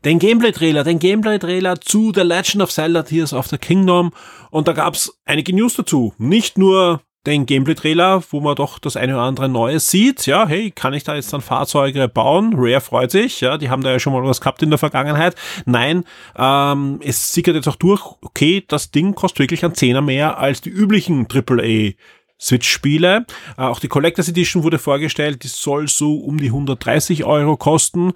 den 0.05 0.19
Gameplay-Trailer, 0.19 0.83
den 0.83 0.99
Gameplay-Trailer 0.99 1.81
zu 1.81 2.11
The 2.13 2.21
Legend 2.21 2.63
of 2.63 2.71
Zelda 2.71 3.03
Tears 3.03 3.33
of 3.33 3.47
the 3.47 3.57
Kingdom. 3.57 4.11
Und 4.51 4.67
da 4.67 4.73
gab's 4.73 5.17
einige 5.25 5.55
News 5.55 5.75
dazu. 5.75 6.13
Nicht 6.17 6.57
nur 6.57 7.01
den 7.25 7.45
Gameplay-Trailer, 7.45 8.23
wo 8.31 8.41
man 8.41 8.55
doch 8.55 8.79
das 8.79 8.97
eine 8.97 9.13
oder 9.13 9.23
andere 9.23 9.47
Neues 9.47 9.89
sieht. 9.89 10.25
Ja, 10.25 10.45
hey, 10.47 10.71
kann 10.71 10.93
ich 10.93 11.03
da 11.03 11.15
jetzt 11.15 11.31
dann 11.31 11.41
Fahrzeuge 11.41 12.07
bauen? 12.09 12.53
Rare 12.55 12.81
freut 12.81 13.11
sich, 13.11 13.41
ja, 13.41 13.57
die 13.57 13.69
haben 13.69 13.83
da 13.83 13.91
ja 13.91 13.99
schon 13.99 14.13
mal 14.13 14.23
was 14.23 14.41
gehabt 14.41 14.61
in 14.61 14.69
der 14.69 14.79
Vergangenheit. 14.79 15.35
Nein, 15.65 16.03
ähm, 16.37 16.99
es 17.03 17.33
sickert 17.33 17.55
jetzt 17.55 17.67
auch 17.67 17.75
durch, 17.75 18.03
okay, 18.21 18.63
das 18.67 18.91
Ding 18.91 19.15
kostet 19.15 19.39
wirklich 19.39 19.63
ein 19.63 19.75
Zehner 19.75 20.01
mehr 20.01 20.37
als 20.37 20.61
die 20.61 20.69
üblichen 20.69 21.27
AAA 21.31 21.93
Switch-Spiele. 22.39 23.25
Äh, 23.57 23.61
auch 23.61 23.79
die 23.79 23.87
Collectors 23.87 24.27
Edition 24.27 24.63
wurde 24.63 24.79
vorgestellt, 24.79 25.43
die 25.43 25.47
soll 25.47 25.87
so 25.87 26.15
um 26.15 26.37
die 26.37 26.47
130 26.47 27.23
Euro 27.23 27.55
kosten. 27.55 28.11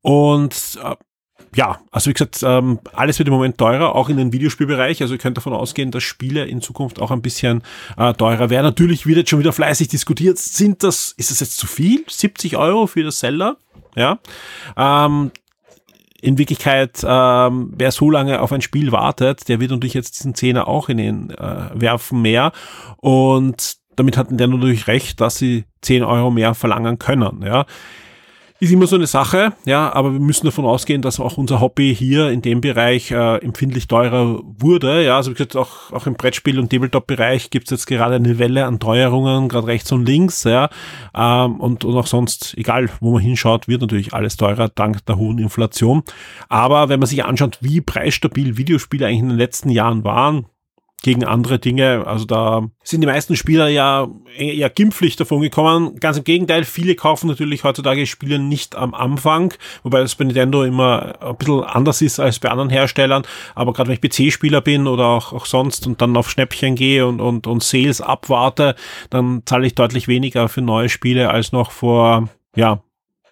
Und 0.00 0.78
äh, 0.82 0.96
ja, 1.54 1.78
also 1.90 2.10
wie 2.10 2.14
gesagt, 2.14 2.40
ähm, 2.42 2.78
alles 2.92 3.18
wird 3.18 3.28
im 3.28 3.34
Moment 3.34 3.58
teurer, 3.58 3.94
auch 3.94 4.08
in 4.08 4.16
den 4.16 4.32
Videospielbereich. 4.32 5.00
Also 5.02 5.14
ihr 5.14 5.18
könnt 5.18 5.36
davon 5.36 5.52
ausgehen, 5.52 5.90
dass 5.90 6.02
Spiele 6.02 6.44
in 6.44 6.60
Zukunft 6.60 7.00
auch 7.00 7.10
ein 7.10 7.22
bisschen 7.22 7.62
äh, 7.96 8.12
teurer 8.14 8.50
werden. 8.50 8.64
Natürlich 8.64 9.06
wird 9.06 9.18
jetzt 9.18 9.30
schon 9.30 9.38
wieder 9.38 9.52
fleißig 9.52 9.88
diskutiert. 9.88 10.38
Sind 10.38 10.82
das, 10.82 11.12
ist 11.16 11.30
das 11.30 11.40
jetzt 11.40 11.56
zu 11.56 11.66
viel? 11.66 12.04
70 12.06 12.56
Euro 12.56 12.86
für 12.86 13.02
das 13.02 13.20
Seller? 13.20 13.56
Ja. 13.96 14.18
Ähm, 14.76 15.30
in 16.20 16.36
Wirklichkeit, 16.36 17.00
ähm, 17.04 17.72
wer 17.76 17.92
so 17.92 18.10
lange 18.10 18.40
auf 18.40 18.52
ein 18.52 18.60
Spiel 18.60 18.90
wartet, 18.92 19.48
der 19.48 19.60
wird 19.60 19.70
natürlich 19.70 19.94
jetzt 19.94 20.18
diesen 20.18 20.34
Zehner 20.34 20.66
auch 20.66 20.88
in 20.88 20.96
den 20.96 21.30
äh, 21.30 21.70
werfen 21.74 22.22
mehr. 22.22 22.52
Und 22.96 23.76
damit 23.96 24.16
hatten 24.16 24.36
der 24.36 24.48
natürlich 24.48 24.86
recht, 24.86 25.20
dass 25.20 25.38
sie 25.38 25.64
10 25.82 26.02
Euro 26.02 26.30
mehr 26.30 26.54
verlangen 26.54 26.98
können. 26.98 27.42
Ja. 27.44 27.66
Ist 28.60 28.72
immer 28.72 28.88
so 28.88 28.96
eine 28.96 29.06
Sache, 29.06 29.52
ja, 29.66 29.92
aber 29.92 30.12
wir 30.12 30.18
müssen 30.18 30.44
davon 30.44 30.64
ausgehen, 30.64 31.00
dass 31.00 31.20
auch 31.20 31.38
unser 31.38 31.60
Hobby 31.60 31.94
hier 31.94 32.30
in 32.30 32.42
dem 32.42 32.60
Bereich 32.60 33.12
äh, 33.12 33.36
empfindlich 33.36 33.86
teurer 33.86 34.40
wurde. 34.42 35.04
Ja, 35.04 35.16
also 35.16 35.30
wie 35.30 35.34
gesagt, 35.34 35.54
auch, 35.54 35.92
auch 35.92 36.08
im 36.08 36.16
Brettspiel- 36.16 36.58
und 36.58 36.68
Tabletop-Bereich 36.68 37.50
gibt 37.50 37.66
es 37.66 37.70
jetzt 37.70 37.86
gerade 37.86 38.16
eine 38.16 38.40
Welle 38.40 38.66
an 38.66 38.80
Teuerungen, 38.80 39.48
gerade 39.48 39.68
rechts 39.68 39.92
und 39.92 40.04
links, 40.04 40.42
ja. 40.42 40.70
Ähm, 41.14 41.60
und, 41.60 41.84
und 41.84 41.96
auch 41.96 42.08
sonst, 42.08 42.58
egal 42.58 42.90
wo 43.00 43.12
man 43.12 43.22
hinschaut, 43.22 43.68
wird 43.68 43.82
natürlich 43.82 44.12
alles 44.12 44.36
teurer 44.36 44.68
dank 44.68 45.06
der 45.06 45.18
hohen 45.18 45.38
Inflation. 45.38 46.02
Aber 46.48 46.88
wenn 46.88 46.98
man 46.98 47.06
sich 47.06 47.24
anschaut, 47.24 47.58
wie 47.60 47.80
preisstabil 47.80 48.56
Videospiele 48.56 49.06
eigentlich 49.06 49.20
in 49.20 49.28
den 49.28 49.38
letzten 49.38 49.70
Jahren 49.70 50.02
waren, 50.02 50.46
gegen 51.02 51.24
andere 51.24 51.58
Dinge. 51.58 52.04
Also 52.06 52.24
da 52.24 52.68
sind 52.82 53.02
die 53.02 53.06
meisten 53.06 53.36
Spieler 53.36 53.68
ja 53.68 54.08
eher 54.36 54.68
gimpflich 54.68 55.16
davon 55.16 55.40
gekommen. 55.40 55.96
Ganz 56.00 56.18
im 56.18 56.24
Gegenteil, 56.24 56.64
viele 56.64 56.94
kaufen 56.96 57.28
natürlich 57.28 57.64
heutzutage 57.64 58.06
Spiele 58.06 58.38
nicht 58.38 58.74
am 58.74 58.94
Anfang, 58.94 59.54
wobei 59.84 60.00
das 60.00 60.16
bei 60.16 60.24
Nintendo 60.24 60.64
immer 60.64 61.22
ein 61.22 61.36
bisschen 61.36 61.62
anders 61.62 62.02
ist 62.02 62.18
als 62.18 62.38
bei 62.40 62.50
anderen 62.50 62.70
Herstellern. 62.70 63.22
Aber 63.54 63.72
gerade 63.72 63.88
wenn 63.90 63.98
ich 64.00 64.10
PC-Spieler 64.10 64.60
bin 64.60 64.86
oder 64.86 65.06
auch, 65.06 65.32
auch 65.32 65.46
sonst 65.46 65.86
und 65.86 66.02
dann 66.02 66.16
auf 66.16 66.30
Schnäppchen 66.30 66.74
gehe 66.74 67.06
und, 67.06 67.20
und, 67.20 67.46
und 67.46 67.62
Sales 67.62 68.00
abwarte, 68.00 68.74
dann 69.10 69.42
zahle 69.46 69.66
ich 69.66 69.74
deutlich 69.74 70.08
weniger 70.08 70.48
für 70.48 70.62
neue 70.62 70.88
Spiele 70.88 71.30
als 71.30 71.52
noch 71.52 71.70
vor 71.70 72.28
ja, 72.56 72.82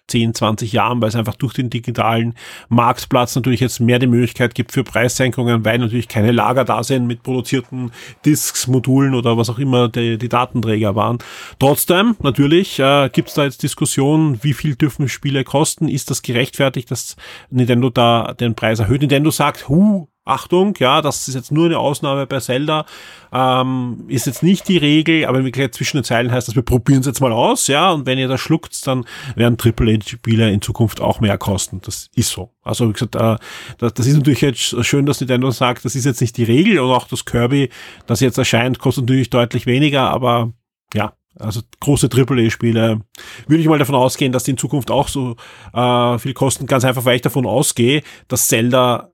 10, 0.07 0.33
20 0.33 0.71
Jahren, 0.71 1.01
weil 1.01 1.09
es 1.09 1.15
einfach 1.15 1.35
durch 1.35 1.53
den 1.53 1.69
digitalen 1.69 2.33
Marktplatz 2.69 3.35
natürlich 3.35 3.59
jetzt 3.59 3.79
mehr 3.79 3.99
die 3.99 4.07
Möglichkeit 4.07 4.55
gibt 4.55 4.71
für 4.71 4.83
Preissenkungen, 4.83 5.65
weil 5.65 5.79
natürlich 5.79 6.07
keine 6.07 6.31
Lager 6.31 6.65
da 6.65 6.83
sind 6.83 7.07
mit 7.07 7.23
produzierten 7.23 7.91
Disks, 8.25 8.67
Modulen 8.67 9.13
oder 9.13 9.37
was 9.37 9.49
auch 9.49 9.59
immer 9.59 9.89
die, 9.89 10.17
die 10.17 10.29
Datenträger 10.29 10.95
waren. 10.95 11.17
Trotzdem, 11.59 12.15
natürlich, 12.21 12.79
äh, 12.79 13.09
gibt 13.11 13.29
es 13.29 13.33
da 13.35 13.43
jetzt 13.43 13.63
Diskussionen, 13.63 14.43
wie 14.43 14.53
viel 14.53 14.75
dürfen 14.75 15.09
Spiele 15.09 15.43
kosten? 15.43 15.87
Ist 15.87 16.09
das 16.09 16.21
gerechtfertigt, 16.21 16.89
dass 16.91 17.15
Nintendo 17.49 17.89
da 17.89 18.33
den 18.33 18.55
Preis 18.55 18.79
erhöht? 18.79 19.01
Nintendo 19.01 19.31
sagt, 19.31 19.69
hu, 19.69 20.07
Achtung, 20.27 20.75
ja, 20.79 21.01
das 21.01 21.27
ist 21.27 21.35
jetzt 21.35 21.51
nur 21.51 21.65
eine 21.65 21.79
Ausnahme 21.79 22.27
bei 22.27 22.39
Zelda, 22.39 22.85
ähm, 23.31 24.05
ist 24.07 24.27
jetzt 24.27 24.43
nicht 24.43 24.67
die 24.67 24.77
Regel, 24.77 25.25
aber 25.25 25.39
in 25.39 25.45
Wirklichkeit 25.45 25.73
zwischen 25.73 25.97
den 25.97 26.03
Zeilen 26.03 26.31
heißt 26.31 26.47
das, 26.47 26.55
wir 26.55 26.63
probieren 26.63 27.01
es 27.01 27.05
jetzt 27.05 27.21
mal 27.21 27.31
aus, 27.31 27.67
ja, 27.67 27.91
und 27.91 28.05
wenn 28.05 28.17
ihr 28.17 28.27
das 28.27 28.41
schluckt, 28.41 28.85
dann 28.87 29.05
werden 29.35 29.57
AAA-Spiele 29.59 30.51
in 30.51 30.61
Zukunft 30.61 31.01
auch 31.01 31.19
mehr 31.19 31.37
kosten. 31.37 31.81
Das 31.83 32.09
ist 32.15 32.29
so. 32.29 32.51
Also 32.63 32.89
wie 32.89 32.93
gesagt, 32.93 33.15
äh, 33.15 33.37
das, 33.77 33.93
das 33.93 34.07
ist 34.07 34.17
natürlich 34.17 34.41
jetzt 34.41 34.85
schön, 34.85 35.05
dass 35.05 35.19
Nintendo 35.19 35.51
sagt, 35.51 35.85
das 35.85 35.95
ist 35.95 36.05
jetzt 36.05 36.21
nicht 36.21 36.37
die 36.37 36.43
Regel 36.43 36.79
und 36.79 36.91
auch 36.91 37.07
das 37.07 37.25
Kirby, 37.25 37.69
das 38.05 38.19
jetzt 38.19 38.37
erscheint, 38.37 38.79
kostet 38.79 39.05
natürlich 39.05 39.29
deutlich 39.29 39.65
weniger, 39.65 40.09
aber 40.09 40.53
ja, 40.93 41.13
also 41.39 41.61
große 41.79 42.09
AAA-Spiele, 42.11 43.01
würde 43.47 43.61
ich 43.61 43.67
mal 43.67 43.79
davon 43.79 43.95
ausgehen, 43.95 44.31
dass 44.31 44.43
die 44.43 44.51
in 44.51 44.57
Zukunft 44.57 44.91
auch 44.91 45.07
so 45.07 45.35
äh, 45.73 46.17
viel 46.19 46.33
kosten. 46.33 46.65
Ganz 46.65 46.83
einfach, 46.83 47.05
weil 47.05 47.17
ich 47.17 47.21
davon 47.21 47.45
ausgehe, 47.45 48.03
dass 48.27 48.47
Zelda 48.47 49.11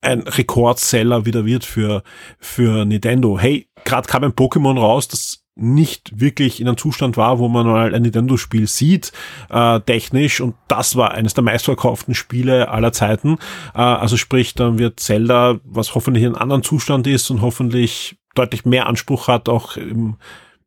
ein 0.00 0.20
Rekordseller 0.20 1.26
wieder 1.26 1.44
wird 1.44 1.64
für, 1.64 2.02
für 2.38 2.84
Nintendo. 2.84 3.38
Hey, 3.38 3.68
gerade 3.84 4.08
kam 4.08 4.24
ein 4.24 4.32
Pokémon 4.32 4.78
raus, 4.78 5.08
das 5.08 5.44
nicht 5.56 6.18
wirklich 6.18 6.60
in 6.60 6.68
einem 6.68 6.78
Zustand 6.78 7.16
war, 7.16 7.38
wo 7.38 7.48
man 7.48 7.66
mal 7.66 7.94
ein 7.94 8.02
Nintendo-Spiel 8.02 8.66
sieht, 8.66 9.12
äh, 9.50 9.80
technisch, 9.80 10.40
und 10.40 10.54
das 10.68 10.96
war 10.96 11.10
eines 11.10 11.34
der 11.34 11.44
meistverkauften 11.44 12.14
Spiele 12.14 12.70
aller 12.70 12.92
Zeiten. 12.92 13.36
Äh, 13.74 13.80
also 13.80 14.16
sprich, 14.16 14.54
dann 14.54 14.78
wird 14.78 15.00
Zelda, 15.00 15.60
was 15.64 15.94
hoffentlich 15.94 16.24
in 16.24 16.30
einem 16.30 16.42
anderen 16.42 16.62
Zustand 16.62 17.06
ist 17.06 17.30
und 17.30 17.42
hoffentlich 17.42 18.16
deutlich 18.34 18.64
mehr 18.64 18.86
Anspruch 18.86 19.28
hat, 19.28 19.48
auch 19.48 19.76
im, 19.76 20.16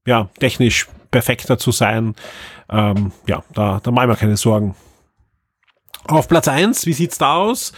ja, 0.05 0.29
technisch 0.39 0.87
perfekter 1.09 1.57
zu 1.57 1.71
sein. 1.71 2.13
Ähm, 2.69 3.11
ja, 3.27 3.43
da, 3.53 3.79
da 3.81 3.91
machen 3.91 4.09
wir 4.09 4.15
keine 4.15 4.37
Sorgen. 4.37 4.75
Auf 6.05 6.27
Platz 6.27 6.47
eins, 6.47 6.85
wie 6.85 6.93
sieht's 6.93 7.17
da 7.17 7.35
aus? 7.37 7.73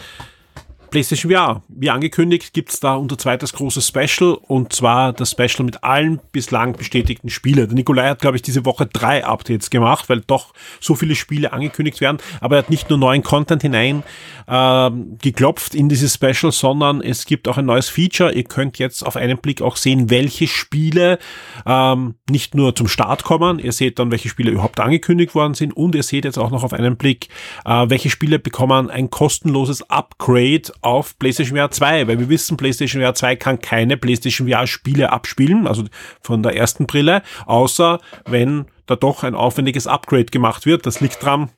PlayStation 0.90 1.32
VR. 1.32 1.62
Wie 1.68 1.90
angekündigt, 1.90 2.52
gibt's 2.52 2.80
da 2.80 2.94
unser 2.94 3.18
zweites 3.18 3.52
großes 3.52 3.86
Special 3.88 4.38
und 4.46 4.72
zwar 4.72 5.12
das 5.12 5.32
Special 5.32 5.64
mit 5.64 5.82
allen 5.82 6.20
bislang 6.32 6.76
bestätigten 6.76 7.28
Spielen. 7.30 7.66
Der 7.66 7.74
Nikolai 7.74 8.08
hat, 8.08 8.20
glaube 8.20 8.36
ich, 8.36 8.42
diese 8.42 8.64
Woche 8.64 8.86
drei 8.86 9.24
Updates 9.24 9.70
gemacht, 9.70 10.08
weil 10.08 10.20
doch 10.20 10.54
so 10.80 10.94
viele 10.94 11.14
Spiele 11.14 11.52
angekündigt 11.52 12.00
werden. 12.00 12.18
Aber 12.40 12.56
er 12.56 12.62
hat 12.62 12.70
nicht 12.70 12.88
nur 12.90 12.98
neuen 12.98 13.22
Content 13.22 13.62
hinein 13.62 14.02
äh, 14.46 14.90
geklopft 15.20 15.74
in 15.74 15.88
dieses 15.88 16.14
Special, 16.14 16.52
sondern 16.52 17.00
es 17.00 17.24
gibt 17.26 17.48
auch 17.48 17.58
ein 17.58 17.66
neues 17.66 17.88
Feature. 17.88 18.32
Ihr 18.32 18.44
könnt 18.44 18.78
jetzt 18.78 19.04
auf 19.04 19.16
einen 19.16 19.38
Blick 19.38 19.62
auch 19.62 19.76
sehen, 19.76 20.10
welche 20.10 20.46
Spiele 20.46 21.18
ähm, 21.66 22.14
nicht 22.30 22.54
nur 22.54 22.74
zum 22.74 22.88
Start 22.88 23.24
kommen. 23.24 23.58
Ihr 23.58 23.72
seht 23.72 23.98
dann, 23.98 24.10
welche 24.10 24.28
Spiele 24.28 24.50
überhaupt 24.50 24.80
angekündigt 24.80 25.34
worden 25.34 25.54
sind 25.54 25.76
und 25.76 25.94
ihr 25.94 26.02
seht 26.02 26.24
jetzt 26.24 26.38
auch 26.38 26.50
noch 26.50 26.62
auf 26.62 26.72
einen 26.72 26.96
Blick, 26.96 27.28
äh, 27.64 27.86
welche 27.88 28.10
Spiele 28.10 28.38
bekommen 28.38 28.90
ein 28.90 29.10
kostenloses 29.10 29.82
Upgrade 29.90 30.62
auf 30.80 31.18
PlayStation 31.18 31.56
VR 31.56 31.70
2, 31.70 32.08
weil 32.08 32.18
wir 32.18 32.28
wissen, 32.28 32.56
PlayStation 32.56 33.02
VR 33.02 33.14
2 33.14 33.36
kann 33.36 33.60
keine 33.60 33.96
PlayStation 33.96 34.48
VR 34.48 34.66
Spiele 34.66 35.10
abspielen, 35.12 35.66
also 35.66 35.84
von 36.20 36.42
der 36.42 36.56
ersten 36.56 36.86
Brille, 36.86 37.22
außer 37.46 38.00
wenn 38.26 38.66
da 38.86 38.96
doch 38.96 39.24
ein 39.24 39.34
aufwendiges 39.34 39.86
Upgrade 39.86 40.26
gemacht 40.26 40.66
wird. 40.66 40.86
Das 40.86 41.00
liegt 41.00 41.22
dran, 41.22 41.50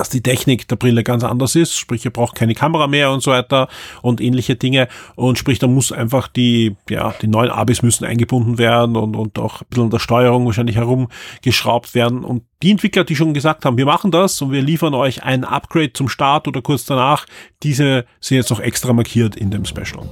dass 0.00 0.08
die 0.08 0.22
Technik 0.22 0.66
der 0.66 0.76
Brille 0.76 1.04
ganz 1.04 1.24
anders 1.24 1.54
ist, 1.54 1.76
sprich 1.76 2.06
ihr 2.06 2.10
braucht 2.10 2.34
keine 2.34 2.54
Kamera 2.54 2.86
mehr 2.86 3.12
und 3.12 3.22
so 3.22 3.32
weiter 3.32 3.68
und 4.00 4.22
ähnliche 4.22 4.56
Dinge 4.56 4.88
und 5.14 5.36
sprich 5.36 5.58
da 5.58 5.66
muss 5.66 5.92
einfach 5.92 6.26
die 6.26 6.74
ja 6.88 7.12
die 7.20 7.26
neuen 7.26 7.50
Abis 7.50 7.82
müssen 7.82 8.06
eingebunden 8.06 8.56
werden 8.56 8.96
und 8.96 9.14
und 9.14 9.38
auch 9.38 9.60
ein 9.60 9.66
bisschen 9.68 9.84
an 9.84 9.90
der 9.90 9.98
Steuerung 9.98 10.46
wahrscheinlich 10.46 10.76
herumgeschraubt 10.76 11.94
werden 11.94 12.24
und 12.24 12.44
die 12.62 12.70
Entwickler, 12.70 13.04
die 13.04 13.14
schon 13.14 13.34
gesagt 13.34 13.66
haben, 13.66 13.76
wir 13.76 13.84
machen 13.84 14.10
das 14.10 14.40
und 14.40 14.52
wir 14.52 14.62
liefern 14.62 14.94
euch 14.94 15.22
ein 15.22 15.44
Upgrade 15.44 15.92
zum 15.92 16.08
Start 16.08 16.48
oder 16.48 16.62
kurz 16.62 16.86
danach, 16.86 17.26
diese 17.62 18.06
sind 18.20 18.38
jetzt 18.38 18.50
noch 18.50 18.60
extra 18.60 18.94
markiert 18.94 19.36
in 19.36 19.50
dem 19.50 19.66
Special. 19.66 20.02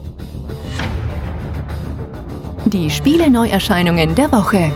Die 2.67 2.91
Spiele 2.91 3.31
Neuerscheinungen 3.31 4.15
der 4.15 4.31
Woche. 4.33 4.71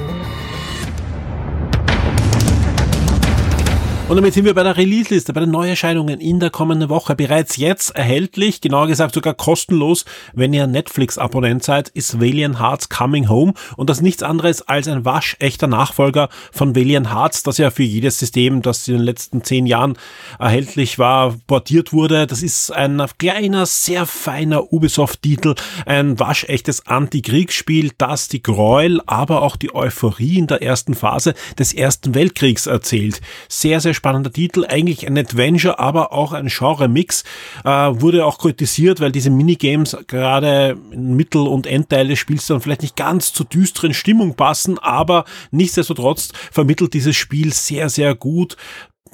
Und 4.08 4.16
damit 4.16 4.34
sind 4.34 4.44
wir 4.44 4.52
bei 4.52 4.64
der 4.64 4.76
Release-Liste, 4.76 5.32
bei 5.32 5.40
den 5.40 5.50
Neuerscheinungen 5.50 6.20
in 6.20 6.38
der 6.38 6.50
kommenden 6.50 6.90
Woche. 6.90 7.14
Bereits 7.14 7.56
jetzt 7.56 7.96
erhältlich, 7.96 8.60
genauer 8.60 8.88
gesagt 8.88 9.14
sogar 9.14 9.32
kostenlos, 9.32 10.04
wenn 10.34 10.52
ihr 10.52 10.66
Netflix-Abonnent 10.66 11.62
seid, 11.62 11.88
ist 11.88 12.20
Valiant 12.20 12.60
Hearts 12.60 12.90
Coming 12.90 13.30
Home. 13.30 13.54
Und 13.76 13.88
das 13.88 14.02
nichts 14.02 14.22
anderes 14.22 14.60
als 14.68 14.86
ein 14.86 15.06
waschechter 15.06 15.66
Nachfolger 15.66 16.28
von 16.50 16.76
Valiant 16.76 17.10
Hearts, 17.10 17.42
das 17.42 17.56
ja 17.56 17.70
für 17.70 17.84
jedes 17.84 18.18
System, 18.18 18.60
das 18.60 18.86
in 18.86 18.94
den 18.94 19.04
letzten 19.04 19.44
zehn 19.44 19.66
Jahren 19.66 19.96
erhältlich 20.38 20.98
war, 20.98 21.36
portiert 21.46 21.94
wurde. 21.94 22.26
Das 22.26 22.42
ist 22.42 22.70
ein 22.70 23.02
kleiner, 23.18 23.64
sehr 23.64 24.04
feiner 24.04 24.74
Ubisoft-Titel, 24.74 25.54
ein 25.86 26.18
waschechtes 26.18 26.86
Anti-Kriegsspiel, 26.86 27.92
das 27.96 28.28
die 28.28 28.42
Gräuel, 28.42 29.00
aber 29.06 29.40
auch 29.40 29.56
die 29.56 29.74
Euphorie 29.74 30.38
in 30.38 30.48
der 30.48 30.60
ersten 30.60 30.94
Phase 30.94 31.32
des 31.58 31.72
Ersten 31.72 32.14
Weltkriegs 32.14 32.66
erzählt. 32.66 33.22
Sehr, 33.48 33.80
sehr 33.80 33.94
spannender 34.02 34.32
Titel, 34.32 34.66
eigentlich 34.68 35.06
ein 35.06 35.16
Adventure, 35.16 35.78
aber 35.78 36.12
auch 36.12 36.32
ein 36.32 36.48
Genre-Mix. 36.48 37.22
Äh, 37.64 37.68
wurde 37.68 38.26
auch 38.26 38.38
kritisiert, 38.38 38.98
weil 38.98 39.12
diese 39.12 39.30
Minigames 39.30 39.96
gerade 40.08 40.76
in 40.90 41.14
Mittel- 41.14 41.46
und 41.46 41.68
Endteil 41.68 42.08
des 42.08 42.18
Spiels 42.18 42.48
dann 42.48 42.60
vielleicht 42.60 42.82
nicht 42.82 42.96
ganz 42.96 43.32
zur 43.32 43.46
düsteren 43.46 43.94
Stimmung 43.94 44.34
passen, 44.34 44.80
aber 44.80 45.24
nichtsdestotrotz 45.52 46.32
vermittelt 46.50 46.94
dieses 46.94 47.14
Spiel 47.14 47.52
sehr, 47.52 47.88
sehr 47.88 48.16
gut 48.16 48.56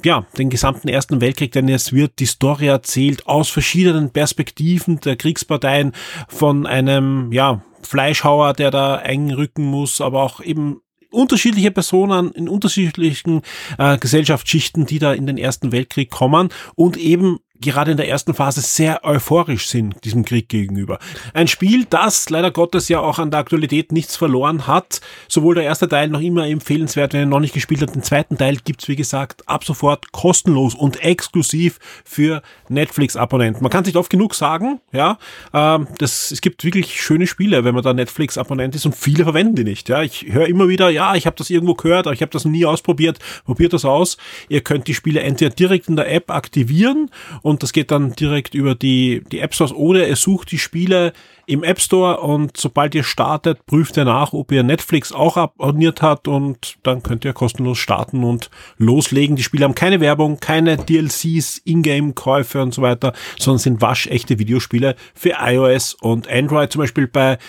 ja, 0.03 0.25
den 0.37 0.49
gesamten 0.49 0.87
Ersten 0.87 1.19
Weltkrieg, 1.19 1.51
denn 1.51 1.67
es 1.67 1.91
wird 1.91 2.19
die 2.19 2.25
Story 2.25 2.67
erzählt 2.67 3.27
aus 3.27 3.49
verschiedenen 3.49 4.11
Perspektiven 4.11 5.01
der 5.01 5.17
Kriegsparteien 5.17 5.91
von 6.29 6.65
einem, 6.65 7.33
ja, 7.33 7.61
Fleischhauer, 7.81 8.53
der 8.53 8.71
da 8.71 8.95
einrücken 8.95 9.65
muss, 9.65 9.99
aber 9.99 10.23
auch 10.23 10.41
eben 10.41 10.81
unterschiedliche 11.11 11.71
Personen 11.71 12.31
in 12.31 12.49
unterschiedlichen 12.49 13.41
äh, 13.77 13.97
Gesellschaftsschichten, 13.97 14.85
die 14.85 14.99
da 14.99 15.13
in 15.13 15.27
den 15.27 15.37
Ersten 15.37 15.71
Weltkrieg 15.71 16.09
kommen 16.09 16.49
und 16.75 16.97
eben 16.97 17.39
gerade 17.61 17.91
in 17.91 17.97
der 17.97 18.07
ersten 18.07 18.33
Phase 18.33 18.61
sehr 18.61 19.03
euphorisch 19.03 19.67
sind 19.67 20.03
diesem 20.03 20.23
Krieg 20.23 20.49
gegenüber. 20.49 20.99
Ein 21.33 21.47
Spiel, 21.47 21.85
das 21.89 22.29
leider 22.29 22.51
Gottes 22.51 22.87
ja 22.89 22.99
auch 22.99 23.19
an 23.19 23.31
der 23.31 23.39
Aktualität 23.39 23.91
nichts 23.91 24.15
verloren 24.15 24.67
hat. 24.67 25.01
Sowohl 25.27 25.55
der 25.55 25.65
erste 25.65 25.87
Teil 25.89 26.09
noch 26.09 26.21
immer 26.21 26.47
empfehlenswert, 26.47 27.13
wenn 27.13 27.21
ihr 27.21 27.25
noch 27.25 27.39
nicht 27.39 27.53
gespielt 27.53 27.81
habt. 27.81 27.95
Den 27.95 28.03
zweiten 28.03 28.37
Teil 28.37 28.57
gibt's 28.63 28.87
wie 28.87 28.95
gesagt, 28.95 29.47
ab 29.47 29.63
sofort 29.63 30.11
kostenlos 30.11 30.73
und 30.73 31.03
exklusiv 31.03 31.79
für 32.05 32.41
Netflix-Abonnenten. 32.69 33.61
Man 33.61 33.71
kann 33.71 33.83
sich 33.83 33.95
oft 33.95 34.09
genug 34.09 34.35
sagen, 34.35 34.79
ja. 34.91 35.17
Ähm, 35.53 35.87
das, 35.97 36.31
es 36.31 36.41
gibt 36.41 36.63
wirklich 36.63 37.01
schöne 37.01 37.27
Spiele, 37.27 37.63
wenn 37.63 37.75
man 37.75 37.83
da 37.83 37.93
Netflix-Abonnent 37.93 38.75
ist 38.75 38.85
und 38.85 38.95
viele 38.95 39.23
verwenden 39.23 39.55
die 39.55 39.63
nicht. 39.63 39.89
Ja, 39.89 40.01
Ich 40.01 40.27
höre 40.31 40.47
immer 40.47 40.69
wieder, 40.69 40.89
ja, 40.89 41.15
ich 41.15 41.25
habe 41.25 41.35
das 41.35 41.49
irgendwo 41.49 41.73
gehört, 41.73 42.07
aber 42.07 42.13
ich 42.13 42.21
habe 42.21 42.31
das 42.31 42.45
nie 42.45 42.65
ausprobiert. 42.65 43.19
Probiert 43.45 43.73
das 43.73 43.85
aus. 43.85 44.17
Ihr 44.47 44.61
könnt 44.61 44.87
die 44.87 44.93
Spiele 44.93 45.21
entweder 45.21 45.53
direkt 45.53 45.89
in 45.89 45.95
der 45.95 46.11
App 46.11 46.31
aktivieren 46.31 47.09
und 47.41 47.48
das 47.57 47.73
geht 47.73 47.91
dann 47.91 48.13
direkt 48.13 48.53
über 48.53 48.75
die, 48.75 49.23
die 49.31 49.39
App 49.39 49.55
Stores 49.55 49.73
oder 49.73 50.07
ihr 50.07 50.15
sucht 50.15 50.51
die 50.51 50.59
Spiele 50.59 51.13
im 51.49 51.63
App 51.63 51.81
Store 51.81 52.19
und 52.19 52.57
sobald 52.57 52.93
ihr 52.93 53.03
startet, 53.03 53.65
prüft 53.65 53.97
ihr 53.97 54.05
nach, 54.05 54.33
ob 54.33 54.51
ihr 54.51 54.61
Netflix 54.61 55.11
auch 55.11 55.35
abonniert 55.35 56.03
hat 56.03 56.27
und 56.27 56.75
dann 56.83 57.01
könnt 57.01 57.25
ihr 57.25 57.33
kostenlos 57.33 57.79
starten 57.79 58.23
und 58.23 58.51
loslegen. 58.77 59.35
Die 59.35 59.41
Spiele 59.41 59.63
haben 59.63 59.73
keine 59.73 59.99
Werbung, 59.99 60.39
keine 60.39 60.77
DLCs, 60.77 61.61
Ingame-Käufe 61.65 62.61
und 62.61 62.73
so 62.73 62.83
weiter, 62.83 63.13
sondern 63.39 63.57
sind 63.57 63.81
waschechte 63.81 64.37
Videospiele 64.37 64.95
für 65.15 65.37
iOS 65.39 65.95
und 65.95 66.27
Android. 66.29 66.71
Zum 66.71 66.81
Beispiel 66.81 67.07
bei 67.07 67.39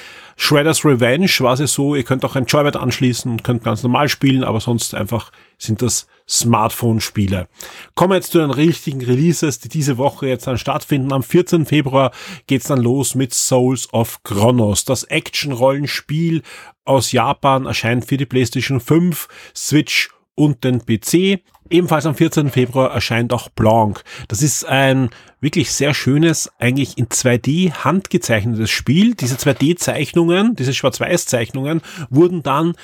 Shredder's 0.42 0.86
Revenge 0.86 1.30
war 1.40 1.60
es 1.60 1.74
so, 1.74 1.94
ihr 1.94 2.02
könnt 2.02 2.24
auch 2.24 2.34
ein 2.34 2.46
Joybird 2.46 2.74
anschließen 2.74 3.30
und 3.30 3.44
könnt 3.44 3.62
ganz 3.62 3.82
normal 3.82 4.08
spielen, 4.08 4.42
aber 4.42 4.58
sonst 4.58 4.94
einfach 4.94 5.32
sind 5.58 5.82
das 5.82 6.06
Smartphone-Spiele. 6.26 7.46
Kommen 7.94 8.12
wir 8.12 8.16
jetzt 8.16 8.32
zu 8.32 8.38
den 8.38 8.50
richtigen 8.50 9.04
Releases, 9.04 9.58
die 9.58 9.68
diese 9.68 9.98
Woche 9.98 10.28
jetzt 10.28 10.46
dann 10.46 10.56
stattfinden. 10.56 11.12
Am 11.12 11.22
14. 11.22 11.66
Februar 11.66 12.10
geht's 12.46 12.68
dann 12.68 12.80
los 12.80 13.14
mit 13.14 13.34
Souls 13.34 13.92
of 13.92 14.22
Chronos. 14.22 14.86
Das 14.86 15.04
Action-Rollenspiel 15.04 16.42
aus 16.86 17.12
Japan 17.12 17.66
erscheint 17.66 18.06
für 18.06 18.16
die 18.16 18.26
PlayStation 18.26 18.80
5, 18.80 19.28
Switch 19.54 20.08
und 20.36 20.64
den 20.64 20.80
PC. 20.86 21.42
Ebenfalls 21.70 22.04
am 22.04 22.14
14. 22.16 22.50
Februar 22.50 22.92
erscheint 22.92 23.32
auch 23.32 23.48
Blanc. 23.48 24.02
Das 24.28 24.42
ist 24.42 24.64
ein 24.64 25.10
wirklich 25.40 25.72
sehr 25.72 25.94
schönes, 25.94 26.50
eigentlich 26.58 26.98
in 26.98 27.06
2D 27.06 27.72
handgezeichnetes 27.72 28.70
Spiel. 28.70 29.14
Diese 29.14 29.36
2D-Zeichnungen, 29.36 30.56
diese 30.56 30.74
Schwarz-Weiß-Zeichnungen 30.74 31.80
wurden 32.10 32.42
dann 32.42 32.74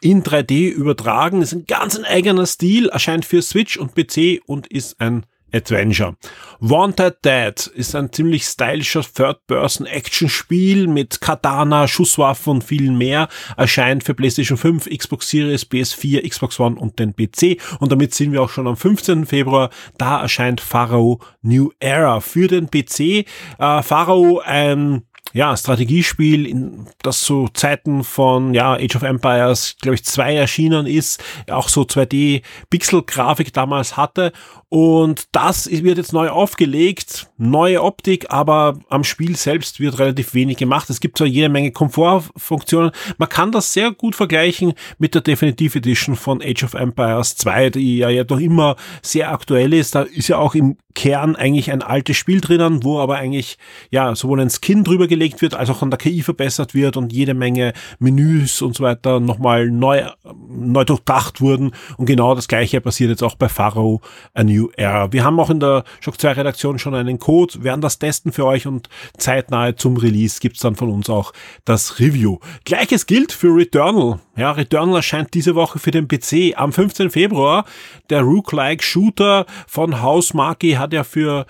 in 0.00 0.22
3D 0.22 0.70
übertragen. 0.70 1.42
Ist 1.42 1.52
ein 1.52 1.66
ganz 1.66 2.00
eigener 2.02 2.46
Stil, 2.46 2.88
erscheint 2.88 3.24
für 3.24 3.42
Switch 3.42 3.76
und 3.76 3.94
PC 3.94 4.40
und 4.46 4.68
ist 4.68 5.00
ein 5.00 5.26
Adventure. 5.52 6.16
Wanted 6.60 7.24
Dead 7.24 7.66
ist 7.74 7.94
ein 7.94 8.12
ziemlich 8.12 8.44
stylischer 8.44 9.02
Third-Person-Action-Spiel 9.02 10.86
mit 10.86 11.20
Katana, 11.20 11.88
Schusswaffen 11.88 12.54
und 12.54 12.64
viel 12.64 12.90
mehr. 12.90 13.28
Erscheint 13.56 14.04
für 14.04 14.14
PlayStation 14.14 14.58
5, 14.58 14.88
Xbox 14.88 15.30
Series, 15.30 15.64
PS4, 15.64 16.28
Xbox 16.28 16.60
One 16.60 16.78
und 16.78 16.98
den 16.98 17.14
PC. 17.14 17.60
Und 17.80 17.92
damit 17.92 18.14
sind 18.14 18.32
wir 18.32 18.42
auch 18.42 18.50
schon 18.50 18.66
am 18.66 18.76
15. 18.76 19.26
Februar. 19.26 19.70
Da 19.98 20.20
erscheint 20.20 20.60
Pharaoh 20.60 21.20
New 21.42 21.70
Era 21.80 22.20
für 22.20 22.48
den 22.48 22.70
PC. 22.70 23.26
Äh, 23.58 23.82
Pharaoh 23.82 24.40
ein 24.40 25.02
ja, 25.32 25.56
Strategiespiel, 25.56 26.86
das 27.02 27.20
zu 27.20 27.48
Zeiten 27.52 28.04
von 28.04 28.54
ja, 28.54 28.74
Age 28.74 28.96
of 28.96 29.02
Empires, 29.02 29.76
glaube 29.80 29.94
ich, 29.94 30.04
zwei 30.04 30.34
erschienen 30.34 30.86
ist, 30.86 31.22
auch 31.50 31.68
so 31.68 31.82
2D-Pixel-Grafik 31.82 33.52
damals 33.52 33.96
hatte 33.96 34.32
und 34.72 35.24
das 35.32 35.68
wird 35.68 35.98
jetzt 35.98 36.12
neu 36.12 36.28
aufgelegt, 36.28 37.28
neue 37.38 37.82
Optik, 37.82 38.26
aber 38.30 38.78
am 38.88 39.02
Spiel 39.02 39.34
selbst 39.34 39.80
wird 39.80 39.98
relativ 39.98 40.32
wenig 40.32 40.58
gemacht. 40.58 40.88
Es 40.90 41.00
gibt 41.00 41.18
zwar 41.18 41.26
jede 41.26 41.48
Menge 41.48 41.72
Komfortfunktionen. 41.72 42.92
Man 43.18 43.28
kann 43.28 43.50
das 43.50 43.72
sehr 43.72 43.90
gut 43.90 44.14
vergleichen 44.14 44.74
mit 44.98 45.16
der 45.16 45.22
Definitive 45.22 45.76
Edition 45.76 46.14
von 46.14 46.40
Age 46.40 46.62
of 46.62 46.74
Empires 46.74 47.34
2, 47.34 47.70
die 47.70 47.98
ja, 47.98 48.10
ja 48.10 48.22
noch 48.28 48.38
immer 48.38 48.76
sehr 49.02 49.32
aktuell 49.32 49.74
ist. 49.74 49.96
Da 49.96 50.02
ist 50.02 50.28
ja 50.28 50.38
auch 50.38 50.54
im 50.54 50.76
Kern 50.94 51.36
eigentlich 51.36 51.70
ein 51.70 51.82
altes 51.82 52.16
Spiel 52.16 52.40
drinnen, 52.40 52.84
wo 52.84 52.98
aber 52.98 53.16
eigentlich 53.16 53.58
ja 53.90 54.14
sowohl 54.14 54.40
ein 54.40 54.50
Skin 54.50 54.84
drüber 54.84 55.06
gelegt 55.06 55.42
wird, 55.42 55.54
als 55.54 55.70
auch 55.70 55.82
an 55.82 55.90
der 55.90 55.98
KI 55.98 56.22
verbessert 56.22 56.74
wird 56.74 56.96
und 56.96 57.12
jede 57.12 57.34
Menge 57.34 57.72
Menüs 57.98 58.62
und 58.62 58.76
so 58.76 58.84
weiter 58.84 59.20
nochmal 59.20 59.70
neu, 59.70 60.04
neu 60.48 60.84
durchdacht 60.84 61.40
wurden. 61.40 61.72
Und 61.96 62.06
genau 62.06 62.34
das 62.34 62.48
gleiche 62.48 62.80
passiert 62.80 63.10
jetzt 63.10 63.22
auch 63.22 63.36
bei 63.36 63.48
Pharaoh 63.48 64.00
A 64.34 64.42
New 64.42 64.70
Era. 64.76 65.12
Wir 65.12 65.24
haben 65.24 65.38
auch 65.38 65.50
in 65.50 65.60
der 65.60 65.84
Shock 66.00 66.20
2 66.20 66.32
Redaktion 66.32 66.78
schon 66.78 66.94
einen 66.94 67.18
Code, 67.18 67.62
werden 67.62 67.80
das 67.80 67.98
testen 67.98 68.32
für 68.32 68.46
euch 68.46 68.66
und 68.66 68.88
zeitnahe 69.16 69.76
zum 69.76 69.96
Release 69.96 70.40
gibt's 70.40 70.60
dann 70.60 70.76
von 70.76 70.90
uns 70.90 71.08
auch 71.08 71.32
das 71.64 71.98
Review. 72.00 72.38
Gleiches 72.64 73.06
gilt 73.06 73.32
für 73.32 73.54
Returnal. 73.54 74.20
Ja, 74.36 74.52
Returnal 74.52 74.96
erscheint 74.96 75.34
diese 75.34 75.54
Woche 75.54 75.78
für 75.78 75.90
den 75.90 76.08
PC 76.08 76.54
am 76.56 76.72
15. 76.72 77.10
Februar. 77.10 77.64
Der 78.08 78.22
Rook-like 78.22 78.82
Shooter 78.82 79.46
von 79.66 80.00
Hausmarki 80.00 80.72
hat 80.80 80.92
ja 80.92 81.04
für 81.04 81.46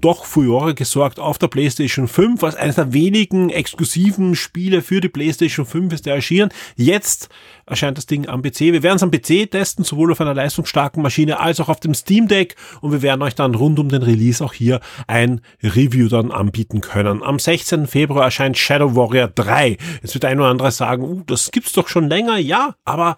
doch 0.00 0.24
Furore 0.24 0.74
gesorgt 0.74 1.18
auf 1.18 1.38
der 1.38 1.48
PlayStation 1.48 2.08
5, 2.08 2.42
was 2.42 2.54
eines 2.54 2.76
der 2.76 2.92
wenigen 2.92 3.50
exklusiven 3.50 4.34
Spiele 4.34 4.82
für 4.82 5.00
die 5.00 5.08
PlayStation 5.08 5.66
5 5.66 5.92
ist, 5.92 6.06
der 6.06 6.14
erschienen. 6.14 6.50
Jetzt 6.76 7.28
erscheint 7.66 7.98
das 7.98 8.06
Ding 8.06 8.28
am 8.28 8.42
PC. 8.42 8.60
Wir 8.60 8.82
werden 8.82 8.96
es 8.96 9.02
am 9.02 9.10
PC 9.10 9.50
testen, 9.50 9.84
sowohl 9.84 10.12
auf 10.12 10.20
einer 10.20 10.34
leistungsstarken 10.34 11.02
Maschine 11.02 11.40
als 11.40 11.60
auch 11.60 11.68
auf 11.68 11.80
dem 11.80 11.94
Steam 11.94 12.28
Deck 12.28 12.56
und 12.80 12.92
wir 12.92 13.02
werden 13.02 13.22
euch 13.22 13.34
dann 13.34 13.54
rund 13.54 13.78
um 13.78 13.88
den 13.88 14.02
Release 14.02 14.44
auch 14.44 14.52
hier 14.52 14.80
ein 15.06 15.40
Review 15.62 16.08
dann 16.08 16.30
anbieten 16.30 16.80
können. 16.80 17.22
Am 17.22 17.38
16. 17.38 17.86
Februar 17.86 18.24
erscheint 18.24 18.58
Shadow 18.58 18.96
Warrior 18.96 19.28
3. 19.28 19.76
Jetzt 20.02 20.14
wird 20.14 20.24
ein 20.24 20.40
oder 20.40 20.48
andere 20.48 20.70
sagen, 20.70 21.04
uh, 21.04 21.22
das 21.26 21.50
gibt's 21.50 21.72
doch 21.72 21.88
schon 21.88 22.08
länger. 22.08 22.38
Ja, 22.38 22.74
aber 22.84 23.16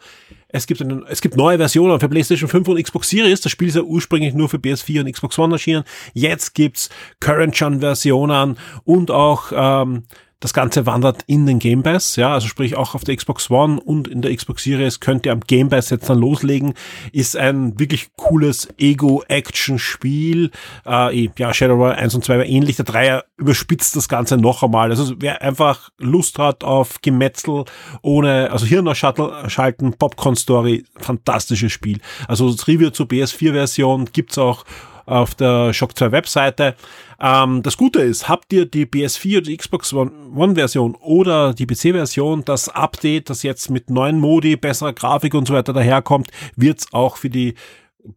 es 0.53 0.67
gibt, 0.67 0.83
einen, 0.83 1.05
es 1.09 1.21
gibt 1.21 1.37
neue 1.37 1.57
Versionen 1.57 1.99
für 1.99 2.09
PlayStation 2.09 2.49
5 2.49 2.69
und 2.69 2.83
Xbox 2.83 3.09
Series. 3.09 3.41
Das 3.41 3.51
Spiel 3.51 3.69
ist 3.69 3.77
ja 3.77 3.83
ursprünglich 3.83 4.35
nur 4.35 4.49
für 4.49 4.59
PS4 4.59 5.01
und 5.01 5.11
Xbox 5.11 5.38
One 5.38 5.55
erschienen. 5.55 5.85
Jetzt 6.12 6.55
gibt's 6.55 6.91
Current-Gen-Versionen 7.21 8.59
und 8.85 9.11
auch 9.11 9.53
ähm, 9.55 10.05
Das 10.42 10.52
Ganze 10.52 10.87
wandert 10.87 11.22
in 11.28 11.46
den 11.46 11.61
Game 11.61 11.85
Pass, 11.85 12.16
ja, 12.16 12.35
also 12.35 12.48
sprich 12.48 12.74
auch 12.76 12.96
auf 12.96 13.05
der 13.05 13.14
Xbox 13.14 13.48
One 13.48 13.81
und 13.81 14.09
in 14.09 14.22
der 14.22 14.35
Xbox 14.35 14.64
Series 14.64 14.98
könnt 14.98 15.24
ihr 15.24 15.31
am 15.31 15.38
Game 15.38 15.68
Pass 15.68 15.90
jetzt 15.90 16.11
dann 16.11 16.18
loslegen. 16.18 16.74
Ist 17.12 17.37
ein 17.37 17.78
wirklich 17.78 18.09
cooles 18.16 18.68
Ego-Action-Spiel. 18.76 20.50
Äh, 20.85 21.28
ja, 21.38 21.55
Shadow 21.55 21.78
War 21.78 21.94
1 21.94 22.16
und 22.16 22.24
2 22.24 22.38
war 22.38 22.44
ähnlich. 22.44 22.74
Der 22.74 22.85
Dreier 22.85 23.24
überspitzt 23.37 23.94
das 23.94 24.09
Ganze 24.09 24.37
noch 24.37 24.64
einmal. 24.64 24.90
Also 24.90 25.14
wer 25.20 25.42
einfach 25.42 25.90
Lust 25.98 26.40
hat 26.40 26.64
auf 26.64 27.00
Gemetzel 27.02 27.64
ohne, 28.02 28.50
also 28.50 28.66
Hirn 28.66 28.92
schalten, 28.96 29.92
Popcorn-Story, 29.92 30.87
fantastisches 30.96 31.70
Spiel. 31.70 32.00
Also 32.26 32.50
das 32.50 32.66
Review 32.66 32.90
zur 32.90 33.07
PS4-Version 33.07 34.07
gibt's 34.12 34.38
auch 34.38 34.64
auf 35.07 35.35
der 35.35 35.73
Shock 35.73 35.97
2 35.97 36.12
Webseite. 36.12 36.75
Ähm, 37.21 37.62
das 37.62 37.77
Gute 37.77 38.01
ist, 38.01 38.29
habt 38.29 38.53
ihr 38.53 38.67
die 38.67 38.87
PS4 38.87 39.38
oder 39.38 39.47
die 39.47 39.57
Xbox 39.57 39.93
One 39.93 40.55
Version 40.55 40.95
oder 40.97 41.55
die 41.55 41.67
PC-Version, 41.67 42.45
das 42.45 42.69
Update, 42.69 43.31
das 43.31 43.43
jetzt 43.43 43.71
mit 43.71 43.91
neuen 43.91 44.19
Modi, 44.19 44.57
besserer 44.57 44.93
Grafik 44.93 45.35
und 45.35 45.47
so 45.47 45.55
weiter 45.55 45.73
daherkommt, 45.73 46.31
wird's 46.57 46.93
auch 46.93 47.17
für 47.17 47.31
die 47.31 47.55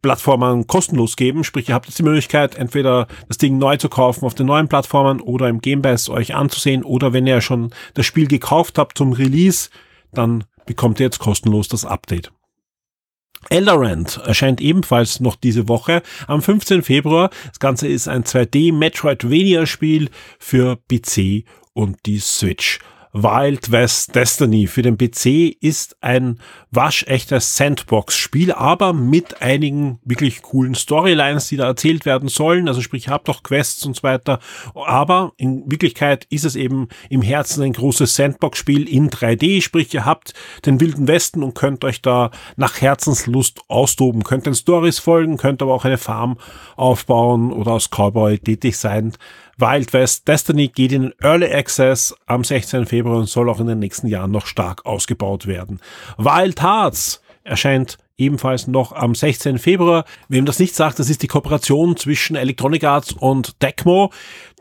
Plattformen 0.01 0.67
kostenlos 0.67 1.15
geben. 1.15 1.43
Sprich, 1.43 1.69
ihr 1.69 1.75
habt 1.75 1.85
jetzt 1.85 1.99
die 1.99 2.03
Möglichkeit, 2.03 2.55
entweder 2.55 3.07
das 3.27 3.37
Ding 3.37 3.57
neu 3.57 3.77
zu 3.77 3.89
kaufen 3.89 4.25
auf 4.25 4.33
den 4.33 4.47
neuen 4.47 4.67
Plattformen 4.67 5.21
oder 5.21 5.47
im 5.47 5.61
Game 5.61 5.81
Pass 5.81 6.09
euch 6.09 6.33
anzusehen 6.33 6.83
oder 6.83 7.13
wenn 7.13 7.27
ihr 7.27 7.41
schon 7.41 7.71
das 7.93 8.05
Spiel 8.05 8.27
gekauft 8.27 8.77
habt 8.77 8.97
zum 8.97 9.13
Release, 9.13 9.69
dann 10.11 10.45
bekommt 10.65 10.99
ihr 10.99 11.05
jetzt 11.05 11.19
kostenlos 11.19 11.67
das 11.67 11.85
Update. 11.85 12.31
Elderand 13.49 14.21
erscheint 14.25 14.61
ebenfalls 14.61 15.19
noch 15.19 15.35
diese 15.35 15.67
Woche 15.67 16.01
am 16.27 16.41
15. 16.41 16.83
Februar. 16.83 17.29
Das 17.47 17.59
Ganze 17.59 17.87
ist 17.87 18.07
ein 18.07 18.23
2D 18.23 18.73
Metroidvania-Spiel 18.73 20.09
für 20.39 20.77
PC 20.77 21.45
und 21.73 21.97
die 22.05 22.19
Switch. 22.19 22.79
Wild 23.17 23.71
West 23.71 24.13
Destiny 24.13 24.67
für 24.67 24.81
den 24.81 24.97
PC 24.97 25.55
ist 25.61 25.95
ein 26.01 26.41
waschechtes 26.71 27.55
Sandbox-Spiel, 27.55 28.51
aber 28.51 28.91
mit 28.91 29.41
einigen 29.41 29.99
wirklich 30.03 30.41
coolen 30.41 30.75
Storylines, 30.75 31.47
die 31.47 31.55
da 31.55 31.65
erzählt 31.65 32.05
werden 32.05 32.27
sollen. 32.27 32.67
Also 32.67 32.81
sprich, 32.81 33.07
ihr 33.07 33.13
habt 33.13 33.29
auch 33.29 33.41
Quests 33.41 33.85
und 33.85 33.95
so 33.95 34.03
weiter. 34.03 34.39
Aber 34.73 35.31
in 35.37 35.63
Wirklichkeit 35.71 36.27
ist 36.29 36.43
es 36.43 36.57
eben 36.57 36.89
im 37.09 37.21
Herzen 37.21 37.63
ein 37.63 37.71
großes 37.71 38.13
Sandbox-Spiel 38.15 38.89
in 38.89 39.09
3D. 39.09 39.61
Sprich, 39.61 39.93
ihr 39.93 40.03
habt 40.03 40.33
den 40.65 40.81
Wilden 40.81 41.07
Westen 41.07 41.41
und 41.41 41.55
könnt 41.55 41.85
euch 41.85 42.01
da 42.01 42.31
nach 42.57 42.81
Herzenslust 42.81 43.61
austoben. 43.69 44.25
Könnt 44.25 44.45
den 44.45 44.55
Stories 44.55 44.99
folgen, 44.99 45.37
könnt 45.37 45.61
aber 45.61 45.73
auch 45.73 45.85
eine 45.85 45.97
Farm 45.97 46.37
aufbauen 46.75 47.53
oder 47.53 47.71
als 47.71 47.89
Cowboy 47.91 48.39
tätig 48.39 48.75
sein. 48.75 49.13
Wild 49.57 49.93
West 49.93 50.27
Destiny 50.27 50.67
geht 50.67 50.91
in 50.91 51.13
Early 51.21 51.51
Access 51.51 52.13
am 52.25 52.43
16. 52.43 52.85
Februar 52.85 53.17
und 53.17 53.29
soll 53.29 53.49
auch 53.49 53.59
in 53.59 53.67
den 53.67 53.79
nächsten 53.79 54.07
Jahren 54.07 54.31
noch 54.31 54.47
stark 54.47 54.85
ausgebaut 54.85 55.47
werden. 55.47 55.79
Wild 56.17 56.61
Hearts 56.61 57.21
erscheint 57.43 57.97
ebenfalls 58.17 58.67
noch 58.67 58.91
am 58.91 59.15
16. 59.15 59.57
Februar. 59.57 60.05
Wem 60.27 60.45
das 60.45 60.59
nicht 60.59 60.75
sagt, 60.75 60.99
das 60.99 61.09
ist 61.09 61.23
die 61.23 61.27
Kooperation 61.27 61.95
zwischen 61.95 62.35
Electronic 62.35 62.83
Arts 62.83 63.13
und 63.13 63.59
Tecmo, 63.59 64.11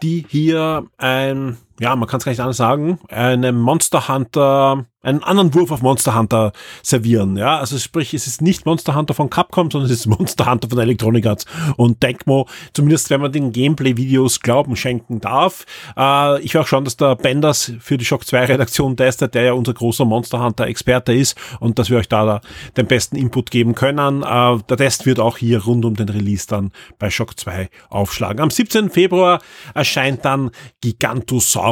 die 0.03 0.25
hier 0.29 0.87
ein, 0.97 1.57
ja, 1.81 1.95
man 1.97 2.09
kann 2.09 2.19
es 2.19 2.25
gar 2.25 2.33
nicht 2.33 2.41
anders 2.41 2.57
sagen, 2.57 2.99
eine 3.09 3.53
Monster 3.53 4.09
Hunter 4.09 4.87
einen 5.05 5.23
anderen 5.23 5.55
Wurf 5.55 5.71
auf 5.71 5.83
Monster 5.83 6.19
Hunter 6.19 6.53
servieren. 6.83 7.37
Ja, 7.37 7.59
also 7.59 7.79
sprich, 7.79 8.15
es 8.15 8.27
ist 8.27 8.41
nicht 8.41 8.65
Monster 8.65 8.95
Hunter 8.95 9.15
von 9.15 9.31
Capcom, 9.31 9.71
sondern 9.71 9.91
es 9.91 9.99
ist 9.99 10.07
Monster 10.07 10.51
Hunter 10.51 10.69
von 10.69 10.79
Electronic 10.79 11.27
Arts 11.27 11.45
und 11.77 12.01
Tecmo, 12.01 12.49
zumindest 12.73 13.11
wenn 13.11 13.21
man 13.21 13.31
den 13.31 13.53
Gameplay-Videos 13.53 14.41
Glauben 14.41 14.77
schenken 14.77 15.21
darf. 15.21 15.67
Äh, 15.97 16.41
ich 16.41 16.55
will 16.55 16.63
auch 16.63 16.67
schauen, 16.67 16.85
dass 16.85 16.97
der 16.97 17.17
Benders 17.17 17.73
für 17.81 17.99
die 17.99 18.05
Shock 18.05 18.27
2 18.27 18.47
Redaktion 18.47 18.97
testet, 18.97 19.35
der 19.35 19.43
ja 19.43 19.53
unser 19.53 19.75
großer 19.75 20.07
Monster 20.07 20.43
Hunter 20.43 20.67
Experte 20.67 21.13
ist 21.13 21.37
und 21.61 21.79
dass 21.79 21.91
wir 21.91 21.99
euch 21.99 22.09
da, 22.09 22.25
da 22.25 22.41
den 22.77 22.87
besten 22.87 23.17
Input 23.17 23.51
geben 23.51 23.75
können. 23.75 24.23
Äh, 24.23 24.59
der 24.69 24.77
Test 24.79 25.05
wird 25.05 25.21
auch 25.21 25.37
hier 25.37 25.65
rund 25.65 25.85
um 25.85 25.95
den 25.95 26.09
Release 26.09 26.47
dann 26.49 26.73
bei 26.99 27.11
Shock 27.11 27.39
2 27.39 27.69
aufschlagen. 27.91 28.41
Am 28.41 28.51
17. 28.51 28.89
Februar 28.89 29.41
erscheint 29.75 30.25
dann 30.25 30.51
Gigantosaurus 30.81 31.64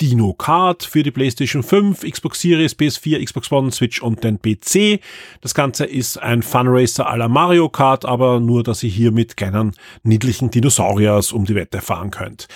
Dino 0.00 0.32
Card 0.32 0.82
für 0.82 1.02
die 1.02 1.10
PlayStation 1.10 1.62
5, 1.62 2.00
Xbox 2.00 2.40
Series 2.40 2.76
PS4, 2.76 3.24
Xbox 3.24 3.52
One, 3.52 3.70
Switch 3.70 4.02
und 4.02 4.24
den 4.24 4.40
PC. 4.40 5.00
Das 5.40 5.54
Ganze 5.54 5.84
ist 5.84 6.18
ein 6.18 6.42
Funracer 6.42 7.08
à 7.08 7.16
la 7.16 7.28
Mario 7.28 7.68
Kart, 7.68 8.04
aber 8.04 8.40
nur, 8.40 8.62
dass 8.62 8.82
ihr 8.82 8.90
hier 8.90 9.12
mit 9.12 9.36
kleinen 9.36 9.72
niedlichen 10.02 10.50
Dinosauriers 10.50 11.32
um 11.32 11.44
die 11.44 11.54
Wette 11.54 11.80
fahren 11.80 12.10
könnt. 12.10 12.48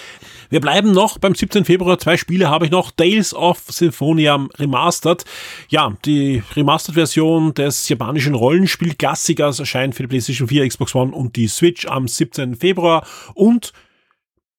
Wir 0.48 0.60
bleiben 0.60 0.90
noch 0.90 1.18
beim 1.18 1.36
17. 1.36 1.64
Februar. 1.64 1.98
Zwei 2.00 2.16
Spiele 2.16 2.50
habe 2.50 2.64
ich 2.64 2.72
noch. 2.72 2.90
Tales 2.90 3.32
of 3.34 3.62
Symphonia 3.68 4.48
Remastered. 4.58 5.24
Ja, 5.68 5.96
die 6.04 6.42
Remastered-Version 6.56 7.54
des 7.54 7.88
japanischen 7.88 8.34
Rollenspiel-Klassikers 8.34 9.60
erscheint 9.60 9.94
für 9.94 10.02
die 10.02 10.08
PlayStation 10.08 10.48
4, 10.48 10.66
Xbox 10.68 10.94
One 10.96 11.12
und 11.12 11.36
die 11.36 11.46
Switch 11.46 11.86
am 11.86 12.08
17. 12.08 12.56
Februar 12.56 13.06
und 13.34 13.72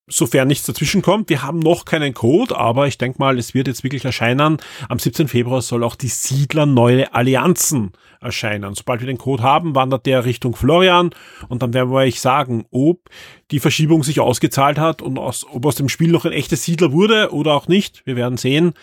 sofern 0.07 0.47
nichts 0.47 0.65
dazwischen 0.65 1.01
kommt. 1.01 1.29
Wir 1.29 1.43
haben 1.43 1.59
noch 1.59 1.85
keinen 1.85 2.13
Code, 2.13 2.57
aber 2.57 2.87
ich 2.87 2.97
denke 2.97 3.19
mal, 3.19 3.37
es 3.37 3.53
wird 3.53 3.67
jetzt 3.67 3.83
wirklich 3.83 4.05
erscheinen. 4.05 4.57
Am 4.89 4.99
17. 4.99 5.27
Februar 5.27 5.61
soll 5.61 5.83
auch 5.83 5.95
die 5.95 6.07
Siedler 6.07 6.65
neue 6.65 7.13
Allianzen 7.13 7.91
erscheinen. 8.19 8.75
Sobald 8.75 9.01
wir 9.01 9.07
den 9.07 9.17
Code 9.17 9.43
haben, 9.43 9.75
wandert 9.75 10.05
der 10.05 10.25
Richtung 10.25 10.55
Florian 10.55 11.11
und 11.49 11.61
dann 11.61 11.73
werden 11.73 11.91
wir 11.91 11.97
euch 11.97 12.21
sagen, 12.21 12.65
ob 12.71 13.09
die 13.51 13.59
Verschiebung 13.59 14.03
sich 14.03 14.19
ausgezahlt 14.19 14.77
hat 14.77 15.01
und 15.01 15.17
aus, 15.17 15.45
ob 15.49 15.65
aus 15.65 15.75
dem 15.75 15.89
Spiel 15.89 16.11
noch 16.11 16.25
ein 16.25 16.31
echtes 16.31 16.63
Siedler 16.63 16.91
wurde 16.91 17.31
oder 17.31 17.53
auch 17.53 17.67
nicht. 17.67 18.05
Wir 18.05 18.15
werden 18.15 18.37
sehen. 18.37 18.73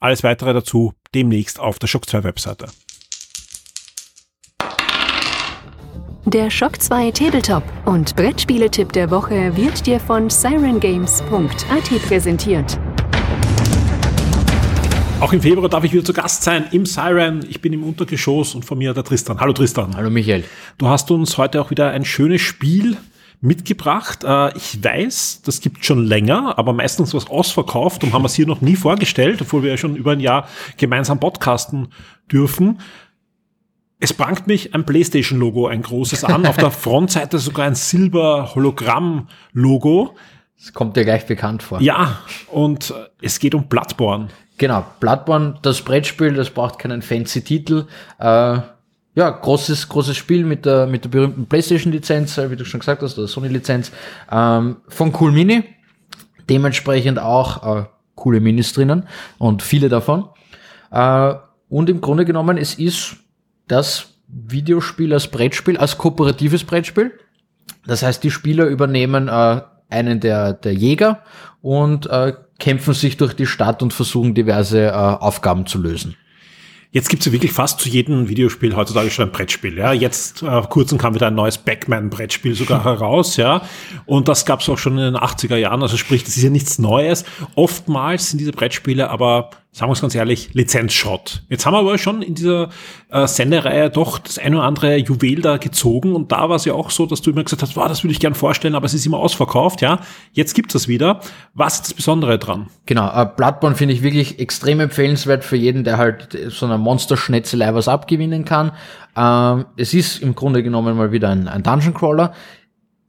Alles 0.00 0.22
weitere 0.22 0.54
dazu 0.54 0.94
demnächst 1.14 1.58
auf 1.58 1.78
der 1.78 1.88
Shock 1.88 2.08
2 2.08 2.22
Webseite. 2.22 2.66
Der 6.34 6.50
Shock 6.50 6.82
2 6.82 7.10
Tabletop 7.12 7.62
und 7.86 8.14
Brettspieletipp 8.14 8.92
der 8.92 9.10
Woche 9.10 9.56
wird 9.56 9.86
dir 9.86 9.98
von 9.98 10.28
sirengames.at 10.28 12.02
präsentiert. 12.06 12.78
Auch 15.20 15.32
im 15.32 15.40
Februar 15.40 15.70
darf 15.70 15.84
ich 15.84 15.94
wieder 15.94 16.04
zu 16.04 16.12
Gast 16.12 16.42
sein 16.42 16.66
im 16.70 16.84
Siren. 16.84 17.46
Ich 17.48 17.62
bin 17.62 17.72
im 17.72 17.82
Untergeschoss 17.82 18.54
und 18.54 18.66
von 18.66 18.76
mir 18.76 18.92
der 18.92 19.04
Tristan. 19.04 19.40
Hallo 19.40 19.54
Tristan. 19.54 19.96
Hallo 19.96 20.10
Michael. 20.10 20.44
Du 20.76 20.88
hast 20.88 21.10
uns 21.10 21.38
heute 21.38 21.62
auch 21.62 21.70
wieder 21.70 21.92
ein 21.92 22.04
schönes 22.04 22.42
Spiel 22.42 22.98
mitgebracht. 23.40 24.22
Äh, 24.22 24.54
ich 24.54 24.84
weiß, 24.84 25.40
das 25.46 25.62
gibt 25.62 25.86
schon 25.86 26.04
länger, 26.04 26.58
aber 26.58 26.74
meistens 26.74 27.14
was 27.14 27.30
ausverkauft 27.30 28.04
und 28.04 28.12
haben 28.12 28.26
es 28.26 28.34
hier 28.34 28.46
noch 28.46 28.60
nie 28.60 28.76
vorgestellt, 28.76 29.40
obwohl 29.40 29.62
wir 29.62 29.70
ja 29.70 29.76
schon 29.78 29.96
über 29.96 30.12
ein 30.12 30.20
Jahr 30.20 30.46
gemeinsam 30.76 31.20
podcasten 31.20 31.88
dürfen. 32.30 32.80
Es 34.00 34.12
prangt 34.12 34.46
mich 34.46 34.74
ein 34.74 34.86
PlayStation-Logo, 34.86 35.66
ein 35.66 35.82
großes 35.82 36.22
an. 36.24 36.46
Auf 36.46 36.56
der 36.56 36.70
Frontseite 36.70 37.38
sogar 37.38 37.66
ein 37.66 37.74
Silber-Hologramm-Logo. 37.74 40.14
Das 40.58 40.72
kommt 40.72 40.96
dir 40.96 41.04
gleich 41.04 41.26
bekannt 41.26 41.64
vor. 41.64 41.80
Ja, 41.80 42.20
und 42.50 42.94
es 43.20 43.40
geht 43.40 43.54
um 43.54 43.68
Bloodborne. 43.68 44.28
Genau, 44.56 44.86
Bloodborne, 45.00 45.58
das 45.62 45.82
Brettspiel, 45.82 46.34
das 46.34 46.50
braucht 46.50 46.78
keinen 46.78 47.02
fancy 47.02 47.42
Titel. 47.42 47.86
Äh, 48.18 48.60
ja, 49.14 49.30
großes, 49.30 49.88
großes 49.88 50.16
Spiel 50.16 50.44
mit 50.44 50.64
der, 50.64 50.86
mit 50.86 51.04
der 51.04 51.10
berühmten 51.10 51.46
PlayStation-Lizenz, 51.46 52.38
äh, 52.38 52.50
wie 52.50 52.56
du 52.56 52.64
schon 52.64 52.80
gesagt 52.80 53.02
hast, 53.02 53.16
der 53.16 53.26
Sony-Lizenz, 53.26 53.92
ähm, 54.30 54.76
von 54.88 55.12
Cool 55.18 55.32
Mini. 55.32 55.64
Dementsprechend 56.48 57.18
auch 57.18 57.80
äh, 57.80 57.84
coole 58.14 58.40
Minis 58.40 58.72
drinnen 58.72 59.08
und 59.38 59.62
viele 59.62 59.88
davon. 59.88 60.28
Äh, 60.90 61.34
und 61.68 61.90
im 61.90 62.00
Grunde 62.00 62.24
genommen, 62.24 62.56
es 62.56 62.74
ist 62.74 63.16
das 63.68 64.14
Videospiel 64.28 65.12
als 65.12 65.28
Brettspiel, 65.28 65.76
als 65.76 65.98
kooperatives 65.98 66.64
Brettspiel. 66.64 67.12
Das 67.86 68.02
heißt, 68.02 68.22
die 68.22 68.30
Spieler 68.30 68.66
übernehmen 68.66 69.28
äh, 69.28 69.62
einen 69.88 70.20
der, 70.20 70.52
der 70.52 70.74
Jäger 70.74 71.22
und 71.62 72.06
äh, 72.06 72.34
kämpfen 72.58 72.94
sich 72.94 73.16
durch 73.16 73.34
die 73.34 73.46
Stadt 73.46 73.82
und 73.82 73.92
versuchen 73.92 74.34
diverse 74.34 74.86
äh, 74.86 74.90
Aufgaben 74.90 75.66
zu 75.66 75.78
lösen. 75.80 76.16
Jetzt 76.90 77.10
gibt's 77.10 77.26
ja 77.26 77.32
wirklich 77.32 77.52
fast 77.52 77.80
zu 77.80 77.88
jedem 77.90 78.30
Videospiel 78.30 78.74
heutzutage 78.74 79.10
schon 79.10 79.26
ein 79.26 79.32
Brettspiel. 79.32 79.76
Ja, 79.76 79.92
jetzt 79.92 80.42
äh, 80.42 80.62
kurzem 80.62 80.96
kam 80.96 81.14
wieder 81.14 81.26
ein 81.26 81.34
neues 81.34 81.58
Backman-Brettspiel 81.58 82.54
sogar 82.54 82.82
heraus, 82.84 83.36
ja. 83.36 83.62
Und 84.06 84.28
das 84.28 84.46
gab's 84.46 84.68
auch 84.70 84.78
schon 84.78 84.96
in 84.96 85.12
den 85.12 85.16
80er 85.16 85.56
Jahren. 85.56 85.82
Also 85.82 85.98
sprich, 85.98 86.24
das 86.24 86.38
ist 86.38 86.42
ja 86.42 86.50
nichts 86.50 86.78
Neues. 86.78 87.24
Oftmals 87.54 88.30
sind 88.30 88.38
diese 88.38 88.52
Brettspiele 88.52 89.10
aber 89.10 89.50
sagen 89.72 89.90
wir 89.90 89.92
es 89.92 90.00
ganz 90.00 90.14
ehrlich, 90.14 90.54
Lizenzschrott. 90.54 91.42
Jetzt 91.48 91.66
haben 91.66 91.74
wir 91.74 91.78
aber 91.78 91.98
schon 91.98 92.22
in 92.22 92.34
dieser 92.34 92.70
äh, 93.10 93.26
Sendereihe 93.26 93.90
doch 93.90 94.18
das 94.18 94.38
eine 94.38 94.56
oder 94.56 94.66
andere 94.66 94.96
Juwel 94.96 95.42
da 95.42 95.56
gezogen 95.58 96.14
und 96.14 96.32
da 96.32 96.48
war 96.48 96.56
es 96.56 96.64
ja 96.64 96.72
auch 96.72 96.90
so, 96.90 97.06
dass 97.06 97.22
du 97.22 97.30
immer 97.30 97.44
gesagt 97.44 97.62
hast, 97.62 97.76
wow, 97.76 97.86
das 97.86 98.02
würde 98.02 98.12
ich 98.12 98.20
gern 98.20 98.34
vorstellen, 98.34 98.74
aber 98.74 98.86
es 98.86 98.94
ist 98.94 99.06
immer 99.06 99.18
ausverkauft, 99.18 99.82
ja. 99.82 100.00
Jetzt 100.32 100.54
gibt 100.54 100.74
es 100.74 100.88
wieder. 100.88 101.20
Was 101.54 101.74
ist 101.74 101.82
das 101.82 101.94
Besondere 101.94 102.38
dran? 102.38 102.68
Genau, 102.86 103.08
äh, 103.08 103.26
Bloodborne 103.36 103.76
finde 103.76 103.94
ich 103.94 104.02
wirklich 104.02 104.38
extrem 104.38 104.80
empfehlenswert 104.80 105.44
für 105.44 105.56
jeden, 105.56 105.84
der 105.84 105.98
halt 105.98 106.36
so 106.48 106.66
einer 106.66 106.78
Monsterschnetzelei 106.78 107.74
was 107.74 107.88
abgewinnen 107.88 108.44
kann. 108.44 108.72
Ähm, 109.16 109.66
es 109.76 109.94
ist 109.94 110.22
im 110.22 110.34
Grunde 110.34 110.62
genommen 110.62 110.96
mal 110.96 111.12
wieder 111.12 111.28
ein, 111.28 111.46
ein 111.48 111.62
Dungeon 111.62 111.94
Crawler 111.94 112.32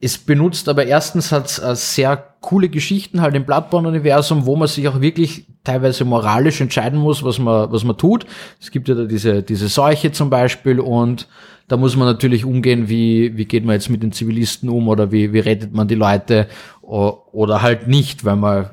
es 0.00 0.16
benutzt 0.16 0.68
aber 0.68 0.86
erstens 0.86 1.30
hat 1.30 1.58
äh, 1.62 1.76
sehr 1.76 2.16
coole 2.40 2.70
Geschichten 2.70 3.20
halt 3.20 3.34
im 3.34 3.44
Bloodborne-Universum, 3.44 4.46
wo 4.46 4.56
man 4.56 4.66
sich 4.66 4.88
auch 4.88 5.00
wirklich 5.00 5.46
teilweise 5.62 6.06
moralisch 6.06 6.60
entscheiden 6.60 6.98
muss, 6.98 7.22
was 7.22 7.38
man, 7.38 7.70
was 7.70 7.84
man 7.84 7.98
tut. 7.98 8.24
Es 8.58 8.70
gibt 8.70 8.88
ja 8.88 8.94
da 8.94 9.04
diese, 9.04 9.42
diese 9.42 9.68
Seuche 9.68 10.10
zum 10.10 10.30
Beispiel 10.30 10.80
und 10.80 11.28
da 11.68 11.76
muss 11.76 11.96
man 11.96 12.08
natürlich 12.08 12.44
umgehen, 12.44 12.88
wie, 12.88 13.36
wie 13.36 13.44
geht 13.44 13.64
man 13.64 13.74
jetzt 13.74 13.90
mit 13.90 14.02
den 14.02 14.12
Zivilisten 14.12 14.70
um 14.70 14.88
oder 14.88 15.12
wie, 15.12 15.32
wie 15.32 15.38
rettet 15.38 15.74
man 15.74 15.86
die 15.86 15.94
Leute 15.94 16.48
oder 16.80 17.62
halt 17.62 17.86
nicht, 17.86 18.24
weil 18.24 18.36
man, 18.36 18.70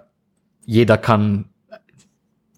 jeder 0.65 0.97
kann 0.97 1.45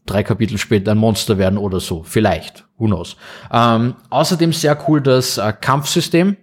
drei 0.06 0.24
Kapitel 0.24 0.58
später 0.58 0.92
ein 0.92 0.98
Monster 0.98 1.38
werden 1.38 1.58
oder 1.58 1.80
so. 1.80 2.04
Vielleicht. 2.04 2.66
Who 2.78 2.86
knows. 2.86 3.18
Ähm, 3.52 3.96
außerdem 4.10 4.54
sehr 4.54 4.78
cool 4.88 5.02
das 5.02 5.38
äh, 5.38 5.54
Kampfsystem 5.60 6.38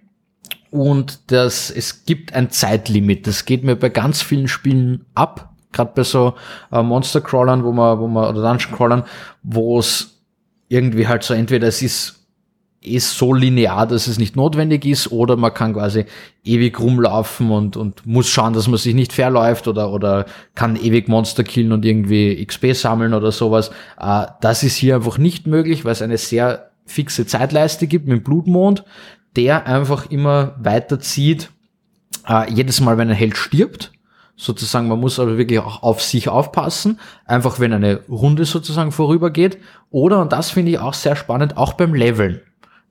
und 0.71 1.31
das, 1.31 1.69
es 1.69 2.05
gibt 2.05 2.33
ein 2.33 2.49
Zeitlimit. 2.49 3.27
Das 3.27 3.45
geht 3.45 3.63
mir 3.63 3.75
bei 3.75 3.89
ganz 3.89 4.21
vielen 4.21 4.47
Spielen 4.47 5.05
ab. 5.15 5.53
Gerade 5.71 5.91
bei 5.95 6.03
so 6.03 6.33
äh, 6.71 6.81
Monster-Crawlern, 6.81 7.63
wo 7.63 7.71
man, 7.71 7.99
wo 7.99 8.07
man, 8.07 8.29
oder 8.29 8.41
Dungeon-Crawlern, 8.41 9.03
wo 9.43 9.79
es 9.79 10.21
irgendwie 10.69 11.07
halt 11.07 11.23
so 11.23 11.33
entweder 11.33 11.67
es 11.67 11.81
ist 11.81 12.17
ist 12.81 13.17
so 13.17 13.33
linear, 13.33 13.87
dass 13.87 14.07
es 14.07 14.19
nicht 14.19 14.35
notwendig 14.35 14.85
ist, 14.85 15.11
oder 15.11 15.35
man 15.35 15.53
kann 15.53 15.73
quasi 15.73 16.05
ewig 16.43 16.79
rumlaufen 16.79 17.51
und, 17.51 17.75
und 17.75 18.05
muss 18.05 18.29
schauen, 18.29 18.53
dass 18.53 18.67
man 18.67 18.77
sich 18.77 18.93
nicht 18.93 19.13
verläuft 19.13 19.67
oder, 19.67 19.91
oder 19.91 20.25
kann 20.55 20.75
ewig 20.75 21.07
Monster 21.07 21.43
killen 21.43 21.71
und 21.71 21.85
irgendwie 21.85 22.45
XP 22.45 22.73
sammeln 22.73 23.13
oder 23.13 23.31
sowas. 23.31 23.71
Äh, 23.99 24.27
das 24.41 24.63
ist 24.63 24.75
hier 24.75 24.95
einfach 24.95 25.17
nicht 25.17 25.47
möglich, 25.47 25.85
weil 25.85 25.91
es 25.93 26.01
eine 26.01 26.17
sehr 26.17 26.71
fixe 26.85 27.25
Zeitleiste 27.25 27.87
gibt 27.87 28.07
mit 28.07 28.23
Blutmond, 28.23 28.83
der 29.35 29.67
einfach 29.67 30.09
immer 30.09 30.55
weiterzieht, 30.59 31.51
äh, 32.27 32.51
jedes 32.51 32.81
Mal, 32.81 32.97
wenn 32.97 33.09
ein 33.09 33.15
Held 33.15 33.37
stirbt. 33.37 33.91
Sozusagen, 34.39 34.87
man 34.87 34.99
muss 34.99 35.19
aber 35.19 35.37
wirklich 35.37 35.59
auch 35.59 35.81
auf 35.81 36.01
sich 36.03 36.29
aufpassen, 36.29 36.99
einfach 37.25 37.59
wenn 37.59 37.73
eine 37.73 38.01
Runde 38.07 38.45
sozusagen 38.45 38.91
vorübergeht. 38.91 39.57
Oder, 39.89 40.21
und 40.21 40.31
das 40.31 40.51
finde 40.51 40.71
ich 40.71 40.79
auch 40.79 40.93
sehr 40.93 41.15
spannend, 41.15 41.57
auch 41.57 41.73
beim 41.73 41.95
Leveln. 41.95 42.41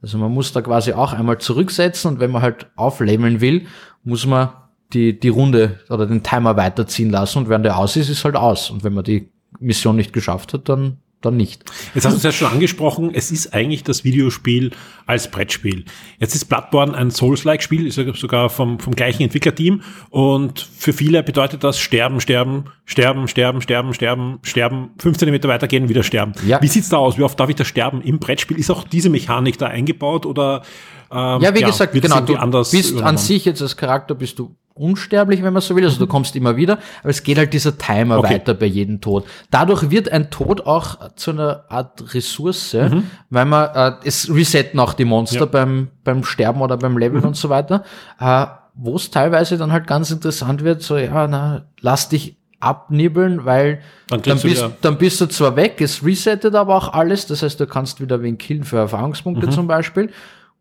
Also 0.03 0.19
man 0.19 0.33
muss 0.33 0.53
da 0.53 0.61
quasi 0.61 0.93
auch 0.93 1.13
einmal 1.13 1.39
zurücksetzen 1.39 2.13
und 2.13 2.21
wenn 2.21 2.31
man 2.31 2.43
halt 2.43 2.67
aufleveln 2.77 3.41
will, 3.41 3.67
muss 4.03 4.27
man 4.27 4.51
die, 4.93 5.19
die 5.19 5.29
Runde 5.29 5.81
oder 5.89 6.07
den 6.07 6.23
Timer 6.23 6.57
weiterziehen 6.57 7.11
lassen 7.11 7.39
und 7.39 7.49
wenn 7.49 7.63
der 7.63 7.79
aus 7.79 7.97
ist, 7.97 8.09
ist 8.09 8.25
halt 8.25 8.37
aus. 8.37 8.71
Und 8.71 8.85
wenn 8.85 8.95
man 8.95 9.05
die 9.05 9.31
Mission 9.59 9.97
nicht 9.97 10.13
geschafft 10.13 10.53
hat, 10.53 10.69
dann 10.69 10.99
dann 11.23 11.37
nicht. 11.37 11.65
Jetzt 11.95 12.05
hast 12.05 12.13
du 12.13 12.19
es 12.19 12.23
ja 12.23 12.33
schon 12.33 12.49
angesprochen, 12.49 13.11
es 13.13 13.31
ist 13.31 13.55
eigentlich 13.55 13.83
das 13.83 14.05
Videospiel 14.05 14.73
als 15.07 15.31
Brettspiel. 15.31 15.85
Jetzt 16.19 16.35
ist 16.35 16.45
Bloodborne 16.47 16.95
ein 16.95 17.11
Souls-like-Spiel, 17.11 17.87
ist 17.87 17.97
sogar 17.97 18.51
vom, 18.51 18.79
vom 18.79 18.95
gleichen 18.95 19.23
Entwicklerteam 19.23 19.83
und 20.11 20.61
für 20.61 20.93
viele 20.93 21.23
bedeutet 21.23 21.65
das 21.65 21.79
sterben, 21.79 22.21
sterben, 22.21 22.67
sterben, 22.85 23.29
sterben, 23.29 23.63
sterben, 23.63 23.95
sterben, 23.95 24.39
sterben, 24.43 24.91
fünf 24.99 25.17
Zentimeter 25.17 25.49
weitergehen, 25.49 25.89
wieder 25.89 26.03
sterben. 26.03 26.33
Ja. 26.47 26.61
Wie 26.61 26.69
sieht's 26.69 26.91
da 26.91 26.99
aus? 26.99 27.19
Wie 27.19 27.23
oft 27.23 27.39
darf 27.41 27.49
ich 27.49 27.57
da 27.57 27.65
sterben 27.65 28.03
im 28.03 28.19
Brettspiel? 28.19 28.59
Ist 28.59 28.71
auch 28.71 28.85
diese 28.85 29.09
Mechanik 29.09 29.59
da 29.59 29.67
eingebaut 29.67 30.27
oder 30.27 30.63
ähm, 31.11 31.41
ja, 31.41 31.55
wie 31.55 31.61
ja, 31.61 31.67
gesagt, 31.69 31.93
genau, 31.93 32.21
du 32.21 32.37
bist 32.71 33.01
an 33.01 33.17
sich 33.17 33.45
jetzt 33.45 33.63
als 33.63 33.77
Charakter 33.77 34.15
bist 34.15 34.39
du 34.39 34.55
unsterblich, 34.77 35.43
wenn 35.43 35.53
man 35.53 35.63
so 35.63 35.75
will. 35.75 35.85
Also 35.85 35.99
du 35.99 36.07
kommst 36.07 36.37
immer 36.37 36.57
wieder, 36.57 36.79
aber 37.01 37.11
es 37.11 37.23
geht 37.23 37.39
halt 37.39 37.53
dieser 37.53 37.77
Timer 37.77 38.19
okay. 38.19 38.35
weiter 38.35 38.55
bei 38.55 38.67
jedem 38.67 39.01
Tod. 39.01 39.27
Dadurch 39.51 39.91
wird 39.91 40.11
ein 40.13 40.31
Tod 40.31 40.67
auch 40.67 41.15
zu 41.17 41.33
einer 41.33 41.65
Art 41.69 42.15
Ressource, 42.15 42.75
mhm. 42.75 43.05
weil 43.31 43.45
man 43.45 43.69
äh, 43.75 43.93
es 44.05 44.33
resetten 44.33 44.79
auch 44.81 44.95
die 44.95 45.05
Monster 45.05 45.41
ja. 45.41 45.47
beim 45.47 45.89
beim 46.05 46.25
Sterben 46.25 46.61
oder 46.61 46.77
beim 46.77 46.99
Leveln 46.99 47.23
mhm. 47.23 47.29
und 47.29 47.37
so 47.37 47.49
weiter. 47.49 47.85
Äh, 48.21 48.47
Wo 48.75 48.97
es 48.97 49.11
teilweise 49.11 49.57
dann 49.57 49.73
halt 49.73 49.87
ganz 49.87 50.11
interessant 50.11 50.63
wird, 50.63 50.83
so 50.83 50.97
ja, 50.97 51.27
na, 51.27 51.65
lass 51.81 52.09
dich 52.09 52.37
abnibbeln, 52.61 53.45
weil 53.45 53.81
dann, 54.09 54.23
dann, 54.23 54.41
bist, 54.41 54.65
dann 54.81 54.99
bist 54.99 55.21
du 55.21 55.27
zwar 55.27 55.57
weg, 55.57 55.81
es 55.81 56.05
resettet 56.05 56.55
aber 56.55 56.75
auch 56.75 56.93
alles, 56.93 57.27
das 57.27 57.43
heißt, 57.43 57.61
du 57.61 57.67
kannst 57.67 58.01
wieder 58.01 58.23
wen 58.23 58.39
killen 58.39 58.65
für 58.65 58.79
Erfahrungspunkte 58.79 59.47
mhm. 59.47 59.51
zum 59.51 59.67
Beispiel 59.67 60.11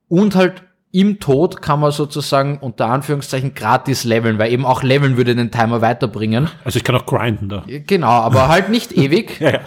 und 0.07 0.35
halt 0.35 0.63
im 0.95 1.19
Tod 1.19 1.61
kann 1.61 1.81
man 1.81 1.91
sozusagen 1.91 2.57
unter 2.59 2.87
Anführungszeichen 2.87 3.53
gratis 3.53 4.05
leveln, 4.05 4.39
weil 4.39 4.53
eben 4.53 4.65
auch 4.65 4.81
leveln 4.81 5.17
würde 5.17 5.35
den 5.35 5.51
Timer 5.51 5.81
weiterbringen. 5.81 6.47
Also 6.63 6.77
ich 6.77 6.85
kann 6.85 6.95
auch 6.95 7.05
grinden 7.05 7.49
da. 7.49 7.65
Genau, 7.67 8.07
aber 8.07 8.47
halt 8.47 8.69
nicht 8.69 8.93
ewig. 8.93 9.41
ja, 9.41 9.51
ja. 9.51 9.59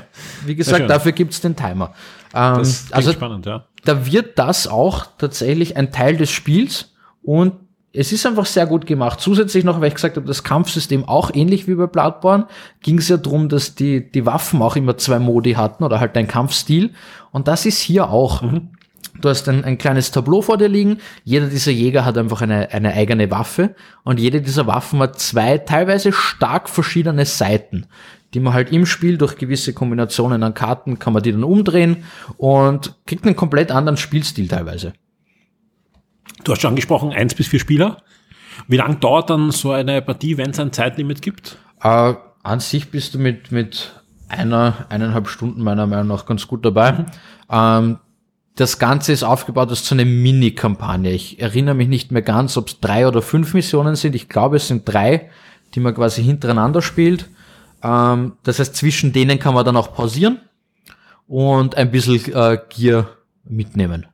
Wie 0.47 0.55
gesagt, 0.55 0.89
dafür 0.89 1.13
gibt's 1.13 1.43
den 1.43 1.55
Timer. 1.55 1.93
Ähm, 2.35 2.55
das 2.57 2.91
also 2.93 3.13
spannend, 3.13 3.45
ja. 3.45 3.67
Da 3.85 4.07
wird 4.11 4.39
das 4.39 4.67
auch 4.67 5.05
tatsächlich 5.19 5.77
ein 5.77 5.93
Teil 5.93 6.17
des 6.17 6.31
Spiels 6.31 6.95
und 7.23 7.53
es 7.93 8.11
ist 8.11 8.25
einfach 8.25 8.47
sehr 8.47 8.67
gut 8.67 8.87
gemacht. 8.87 9.21
Zusätzlich 9.21 9.65
noch, 9.65 9.83
weil 9.83 9.89
ich 9.89 9.95
gesagt 9.95 10.17
habe, 10.17 10.27
das 10.27 10.45
Kampfsystem 10.45 11.07
auch 11.07 11.31
ähnlich 11.35 11.69
wie 11.69 11.75
bei 11.75 11.87
Bloodborne, 11.87 12.47
ging 12.81 12.99
es 12.99 13.09
ja 13.09 13.19
darum, 13.19 13.51
dass 13.51 13.75
die, 13.75 14.11
die 14.11 14.25
Waffen 14.25 14.63
auch 14.63 14.77
immer 14.77 14.97
zwei 14.97 15.19
Modi 15.19 15.53
hatten 15.53 15.85
oder 15.85 16.01
halt 16.01 16.17
ein 16.17 16.27
Kampfstil. 16.27 16.95
Und 17.33 17.49
das 17.49 17.67
ist 17.67 17.81
hier 17.81 18.09
auch. 18.09 18.41
Mhm. 18.41 18.71
Du 19.21 19.29
hast 19.29 19.49
ein, 19.49 19.65
ein 19.65 19.79
kleines 19.79 20.11
Tableau 20.11 20.43
vor 20.43 20.59
dir 20.59 20.69
liegen. 20.69 20.99
Jeder 21.25 21.47
dieser 21.47 21.73
Jäger 21.73 22.05
hat 22.05 22.17
einfach 22.17 22.43
eine, 22.43 22.71
eine 22.71 22.93
eigene 22.93 23.31
Waffe. 23.31 23.75
Und 24.05 24.21
jede 24.21 24.41
dieser 24.41 24.67
Waffen 24.67 25.01
hat 25.01 25.19
zwei 25.19 25.59
teilweise 25.59 26.13
stark 26.13 26.69
verschiedene 26.69 27.25
Seiten, 27.25 27.87
die 28.35 28.41
man 28.41 28.55
halt 28.55 28.73
im 28.73 28.87
Spiel 28.87 29.19
durch 29.19 29.37
gewisse 29.37 29.73
Kombinationen 29.73 30.43
an 30.43 30.55
Karten 30.55 30.99
kann 30.99 31.13
man 31.13 31.23
die 31.23 31.33
dann 31.33 31.45
umdrehen 31.45 32.05
und 32.37 32.95
kriegt 33.07 33.25
einen 33.25 33.37
komplett 33.37 33.73
anderen 33.73 33.97
Spielstil 33.97 34.49
teilweise. 34.49 34.93
Du 36.45 36.53
hast 36.53 36.61
schon 36.61 36.71
angesprochen, 36.71 37.13
eins 37.13 37.35
bis 37.35 37.49
vier 37.49 37.61
Spieler. 37.61 38.03
Wie 38.67 38.77
lang 38.77 39.01
dauert 39.01 39.31
dann 39.31 39.51
so 39.51 39.73
eine 39.73 40.03
Partie, 40.03 40.37
wenn 40.37 40.51
es 40.51 40.61
ein 40.61 40.73
Zeitlimit 40.73 41.23
gibt? 41.23 41.59
Äh, 41.83 42.15
an 42.43 42.61
sich 42.61 42.91
bist 42.91 43.15
du 43.15 43.19
mit, 43.19 43.51
mit 43.51 43.93
einer, 44.29 44.87
eineinhalb 44.89 45.29
Stunden 45.29 45.63
meiner 45.63 45.87
Meinung 45.87 46.09
nach 46.09 46.27
ganz 46.27 46.47
gut 46.47 46.65
dabei. 46.65 46.93
Mhm. 46.93 47.07
Ähm, 47.51 47.99
das 48.59 48.81
Ganze 48.81 49.13
ist 49.13 49.23
aufgebaut 49.23 49.71
als 49.71 49.87
so 49.87 49.95
eine 49.95 50.05
Mini-Kampagne. 50.05 51.13
Ich 51.13 51.41
erinnere 51.41 51.77
mich 51.77 51.87
nicht 51.87 52.11
mehr 52.11 52.23
ganz, 52.23 52.57
ob 52.57 52.67
es 52.67 52.81
drei 52.81 53.07
oder 53.07 53.23
fünf 53.23 53.55
Missionen 53.55 53.95
sind. 53.95 54.17
Ich 54.17 54.29
glaube, 54.29 54.57
es 54.57 54.67
sind 54.67 54.83
drei, 54.85 55.31
die 55.75 55.81
man 55.81 55.95
quasi 55.95 56.25
hintereinander 56.25 56.83
spielt. 56.83 57.31
Ähm, 57.85 58.33
das 58.43 58.59
heißt, 58.59 58.75
zwischen 58.75 59.13
denen 59.13 59.39
kann 59.39 59.55
man 59.55 59.65
dann 59.65 59.77
auch 59.77 59.95
pausieren 59.95 60.41
und 61.29 61.77
ein 61.77 61.93
bisschen 61.93 62.35
äh, 62.35 62.59
Gear 62.69 63.09
mitnehmen. 63.45 64.07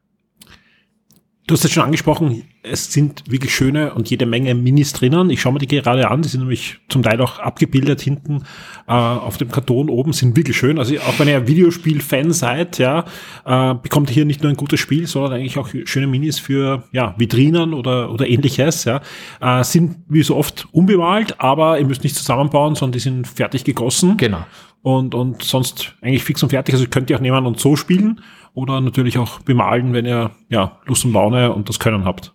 Du 1.46 1.52
hast 1.52 1.62
es 1.62 1.72
schon 1.72 1.82
angesprochen, 1.82 2.44
es 2.62 2.90
sind 2.90 3.30
wirklich 3.30 3.54
schöne 3.54 3.92
und 3.92 4.08
jede 4.08 4.24
Menge 4.24 4.54
Minis 4.54 4.94
drinnen. 4.94 5.28
Ich 5.28 5.42
schaue 5.42 5.52
mir 5.52 5.58
die 5.58 5.66
gerade 5.66 6.10
an, 6.10 6.22
die 6.22 6.28
sind 6.30 6.40
nämlich 6.40 6.78
zum 6.88 7.02
Teil 7.02 7.20
auch 7.20 7.38
abgebildet 7.38 8.00
hinten 8.00 8.44
äh, 8.88 8.92
auf 8.92 9.36
dem 9.36 9.50
Karton 9.50 9.90
oben, 9.90 10.14
sind 10.14 10.38
wirklich 10.38 10.56
schön. 10.56 10.78
Also 10.78 10.96
auch 11.00 11.18
wenn 11.18 11.28
ihr 11.28 11.46
Videospiel-Fan 11.46 12.32
seid, 12.32 12.78
ja, 12.78 13.04
äh, 13.44 13.74
bekommt 13.74 14.08
ihr 14.08 14.14
hier 14.14 14.24
nicht 14.24 14.42
nur 14.42 14.50
ein 14.50 14.56
gutes 14.56 14.80
Spiel, 14.80 15.06
sondern 15.06 15.34
eigentlich 15.34 15.58
auch 15.58 15.68
schöne 15.84 16.06
Minis 16.06 16.38
für 16.38 16.84
ja, 16.92 17.14
Vitrinen 17.18 17.74
oder, 17.74 18.10
oder 18.10 18.26
ähnliches. 18.26 18.84
Ja. 18.84 19.02
Äh, 19.42 19.64
sind 19.64 19.96
wie 20.08 20.22
so 20.22 20.36
oft 20.36 20.66
unbemalt, 20.72 21.38
aber 21.40 21.78
ihr 21.78 21.84
müsst 21.84 22.04
nicht 22.04 22.16
zusammenbauen, 22.16 22.74
sondern 22.74 22.92
die 22.92 23.00
sind 23.00 23.26
fertig 23.28 23.64
gegossen. 23.64 24.16
Genau. 24.16 24.46
Und, 24.80 25.14
und 25.14 25.42
sonst 25.42 25.94
eigentlich 26.00 26.24
fix 26.24 26.42
und 26.42 26.50
fertig. 26.50 26.74
Also 26.74 26.86
könnt 26.88 27.10
ihr 27.10 27.16
auch 27.16 27.20
nehmen 27.20 27.44
und 27.44 27.60
so 27.60 27.76
spielen 27.76 28.22
oder 28.54 28.80
natürlich 28.80 29.18
auch 29.18 29.40
bemalen, 29.40 29.92
wenn 29.92 30.06
ihr 30.06 30.30
ja 30.48 30.78
Lust 30.86 31.04
und 31.04 31.12
Laune 31.12 31.52
und 31.52 31.68
das 31.68 31.78
Können 31.78 32.04
habt. 32.04 32.32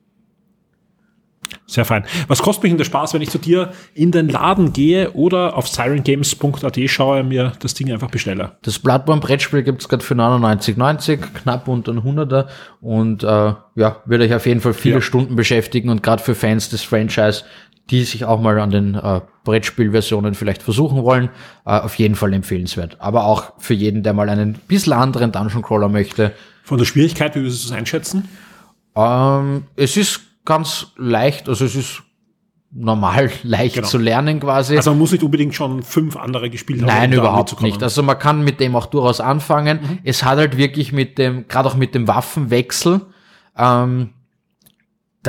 Sehr 1.66 1.86
fein. 1.86 2.04
Was 2.28 2.42
kostet 2.42 2.64
mich 2.64 2.72
denn 2.72 2.78
der 2.78 2.86
Spaß, 2.86 3.14
wenn 3.14 3.22
ich 3.22 3.30
zu 3.30 3.38
dir 3.38 3.72
in 3.94 4.12
den 4.12 4.28
Laden 4.28 4.74
gehe 4.74 5.12
oder 5.12 5.56
auf 5.56 5.68
sirengames.at 5.68 6.80
schaue, 6.86 7.24
mir 7.24 7.54
das 7.60 7.74
Ding 7.74 7.92
einfach 7.92 8.10
bestelle? 8.10 8.58
Das 8.64 8.80
Bloodborne-Brettspiel 8.80 9.64
gibt's 9.64 9.88
gerade 9.88 10.04
für 10.04 10.16
99,90, 10.16 11.18
knapp 11.18 11.68
unter 11.68 11.92
ein 11.92 12.02
100er 12.02 12.48
und 12.82 13.24
äh, 13.24 13.54
ja, 13.76 13.98
wird 14.06 14.22
euch 14.22 14.34
auf 14.34 14.46
jeden 14.46 14.62
Fall 14.62 14.74
viele 14.74 14.96
ja. 14.96 15.02
Stunden 15.02 15.36
beschäftigen 15.36 15.90
und 15.90 16.04
gerade 16.04 16.24
für 16.24 16.36
Fans 16.36 16.70
des 16.70 16.84
Franchise, 16.84 17.44
die 17.90 18.04
sich 18.04 18.26
auch 18.26 18.42
mal 18.42 18.60
an 18.60 18.72
den 18.72 18.96
äh, 18.96 19.22
Brettspielversionen 19.50 20.36
vielleicht 20.36 20.62
versuchen 20.62 21.04
wollen, 21.04 21.30
äh, 21.66 21.72
auf 21.72 21.96
jeden 21.96 22.14
Fall 22.14 22.34
empfehlenswert. 22.34 22.98
Aber 23.00 23.26
auch 23.26 23.54
für 23.58 23.74
jeden, 23.74 24.04
der 24.04 24.14
mal 24.14 24.30
einen 24.30 24.54
bisschen 24.54 24.94
anderen 24.94 25.32
Dungeon 25.32 25.64
Crawler 25.64 25.90
möchte. 25.90 26.34
Von 26.64 26.78
der 26.78 26.86
Schwierigkeit, 26.86 27.36
wie 27.36 27.42
würdest 27.42 27.64
du 27.66 27.70
es 27.70 27.76
einschätzen? 27.76 28.30
Ähm, 28.96 29.64
es 29.76 29.98
ist 29.98 30.22
ganz 30.46 30.88
leicht, 30.98 31.50
also 31.50 31.66
es 31.66 31.76
ist 31.76 32.04
normal 32.72 33.32
leicht 33.44 33.76
genau. 33.76 33.88
zu 33.88 33.98
lernen 33.98 34.40
quasi. 34.40 34.78
Also 34.78 34.92
man 34.92 35.00
muss 35.00 35.12
nicht 35.12 35.24
unbedingt 35.24 35.56
schon 35.56 35.82
fünf 35.82 36.16
andere 36.16 36.52
gespielt 36.52 36.82
haben. 36.82 36.88
Nein, 36.88 37.14
überhaupt 37.14 37.60
nicht. 37.64 37.82
Also 37.82 38.04
man 38.04 38.20
kann 38.20 38.44
mit 38.44 38.60
dem 38.60 38.76
auch 38.76 38.86
durchaus 38.86 39.20
anfangen. 39.20 39.80
Mhm. 39.82 40.00
Es 40.04 40.24
hat 40.24 40.38
halt 40.38 40.58
wirklich 40.58 40.92
mit 40.92 41.18
dem, 41.18 41.48
gerade 41.48 41.70
auch 41.70 41.76
mit 41.76 41.96
dem 41.96 42.08
Waffenwechsel, 42.08 43.02
ähm, 43.58 44.12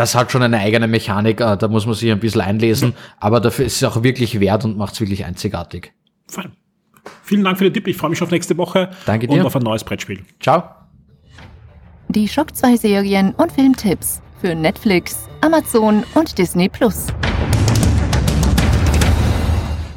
das 0.01 0.15
hat 0.15 0.33
schon 0.33 0.43
eine 0.43 0.59
eigene 0.59 0.89
Mechanik, 0.89 1.43
äh, 1.43 1.59
da 1.59 1.69
muss 1.69 1.85
man 1.85 1.95
sich 1.95 2.11
ein 2.11 2.21
bisschen 2.21 2.41
einlesen, 2.41 2.95
aber 3.19 3.39
dafür 3.39 3.67
ist 3.67 3.77
es 3.77 3.85
auch 3.85 4.03
wirklich 4.03 4.41
wert 4.41 4.65
und 4.65 4.79
macht 4.79 4.95
es 4.95 5.01
wirklich 5.01 5.27
einzigartig. 5.27 5.93
Vielen 7.23 7.45
Dank 7.45 7.59
für 7.59 7.65
den 7.65 7.75
Tipp, 7.75 7.87
ich 7.87 7.99
freue 7.99 8.09
mich 8.09 8.23
auf 8.23 8.31
nächste 8.31 8.57
Woche. 8.57 8.89
Danke 9.05 9.27
dir. 9.27 9.41
Und 9.41 9.47
auf 9.47 9.55
ein 9.57 9.63
neues 9.63 9.85
Brettspiel. 9.85 10.25
Ciao. 10.41 10.65
Die 12.09 12.27
Shock 12.27 12.57
2 12.57 12.77
Serien 12.77 13.35
und 13.35 13.53
Filmtipps 13.53 14.23
für 14.41 14.55
Netflix, 14.55 15.29
Amazon 15.43 16.03
und 16.15 16.39
Disney 16.39 16.71
Plus. 16.71 17.09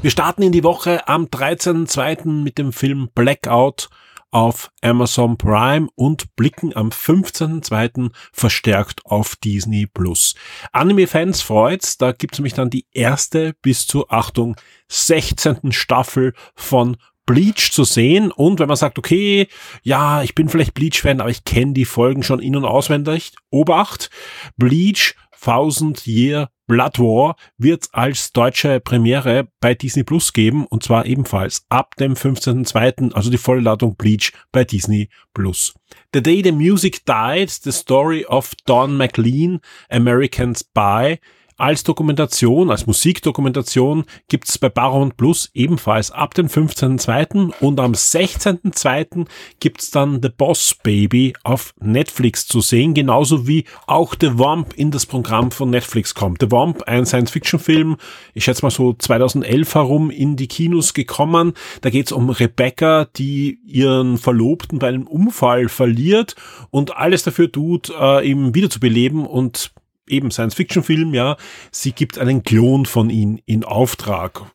Wir 0.01 0.11
starten 0.11 0.41
in 0.41 0.51
die 0.51 0.65
Woche 0.65 1.07
am 1.07 1.27
13.02. 1.27 2.43
mit 2.43 2.57
dem 2.57 2.73
Film 2.73 3.07
Blackout 3.15 3.87
auf 4.33 4.71
Amazon 4.81 5.37
Prime 5.37 5.87
und 5.95 6.35
blicken 6.35 6.75
am 6.75 6.89
15.02. 6.89 8.11
verstärkt 8.31 9.05
auf 9.05 9.35
Disney 9.35 9.85
Plus. 9.85 10.35
Anime-Fans 10.71 11.41
freut's, 11.41 11.97
da 11.97 12.11
gibt's 12.11 12.39
nämlich 12.39 12.53
dann 12.53 12.69
die 12.69 12.87
erste 12.91 13.53
bis 13.61 13.85
zur 13.85 14.11
Achtung 14.11 14.55
16. 14.89 15.71
Staffel 15.71 16.33
von 16.55 16.97
Bleach 17.25 17.71
zu 17.71 17.83
sehen 17.83 18.31
und 18.31 18.59
wenn 18.59 18.67
man 18.67 18.75
sagt, 18.75 18.97
okay, 18.97 19.47
ja, 19.81 20.23
ich 20.23 20.35
bin 20.35 20.49
vielleicht 20.49 20.73
Bleach-Fan, 20.73 21.21
aber 21.21 21.29
ich 21.29 21.45
kenne 21.45 21.73
die 21.73 21.85
Folgen 21.85 22.23
schon 22.23 22.41
in- 22.41 22.55
und 22.55 22.65
auswendig, 22.65 23.33
Obacht, 23.49 24.09
Bleach 24.57 25.15
Thousand 25.39 26.07
Year 26.07 26.49
Blood 26.67 26.99
War 26.99 27.35
wird 27.57 27.89
als 27.91 28.31
deutsche 28.31 28.79
Premiere 28.79 29.47
bei 29.59 29.73
Disney 29.73 30.03
Plus 30.03 30.31
geben 30.31 30.65
und 30.65 30.83
zwar 30.83 31.05
ebenfalls 31.05 31.65
ab 31.69 31.95
dem 31.97 32.13
15.02., 32.13 33.13
also 33.13 33.29
die 33.29 33.37
volle 33.37 33.61
Ladung 33.61 33.95
Bleach 33.95 34.31
bei 34.51 34.63
Disney 34.63 35.09
Plus. 35.33 35.73
The 36.13 36.23
Day 36.23 36.41
the 36.43 36.51
Music 36.51 37.05
Died, 37.05 37.49
The 37.49 37.71
Story 37.71 38.25
of 38.25 38.53
Don 38.65 38.95
McLean, 38.97 39.59
American 39.89 40.55
Spy, 40.55 41.19
als 41.57 41.83
Dokumentation, 41.83 42.69
als 42.69 42.87
Musikdokumentation 42.87 44.05
gibt's 44.27 44.57
bei 44.57 44.69
Paramount 44.69 45.17
Plus 45.17 45.49
ebenfalls 45.53 46.11
ab 46.11 46.33
dem 46.33 46.47
15.02. 46.47 47.53
und 47.59 47.79
am 47.79 47.93
16.02. 47.93 49.25
gibt's 49.59 49.91
dann 49.91 50.21
The 50.21 50.29
Boss 50.29 50.75
Baby 50.83 51.33
auf 51.43 51.73
Netflix 51.79 52.47
zu 52.47 52.61
sehen, 52.61 52.93
genauso 52.93 53.47
wie 53.47 53.65
auch 53.87 54.15
The 54.19 54.37
Wamp 54.39 54.73
in 54.73 54.91
das 54.91 55.05
Programm 55.05 55.51
von 55.51 55.69
Netflix 55.69 56.15
kommt. 56.15 56.41
The 56.41 56.51
Wamp, 56.51 56.83
ein 56.83 57.05
Science-Fiction-Film, 57.05 57.97
ich 58.33 58.43
schätze 58.43 58.63
mal 58.65 58.71
so 58.71 58.93
2011 58.93 59.75
herum 59.75 60.09
in 60.09 60.35
die 60.35 60.47
Kinos 60.47 60.93
gekommen. 60.93 61.53
Da 61.81 61.89
geht's 61.89 62.11
um 62.11 62.29
Rebecca, 62.29 63.05
die 63.15 63.59
ihren 63.65 64.17
Verlobten 64.17 64.79
bei 64.79 64.87
einem 64.87 65.07
Unfall 65.07 65.69
verliert 65.69 66.35
und 66.69 66.97
alles 66.97 67.23
dafür 67.23 67.51
tut, 67.51 67.89
äh, 67.89 68.27
ihm 68.27 68.55
wiederzubeleben 68.55 69.25
und 69.25 69.71
eben 70.07 70.31
Science-Fiction-Film, 70.31 71.13
ja, 71.13 71.37
sie 71.71 71.91
gibt 71.91 72.17
einen 72.17 72.43
Klon 72.43 72.85
von 72.85 73.09
ihm 73.09 73.39
in 73.45 73.63
Auftrag. 73.63 74.53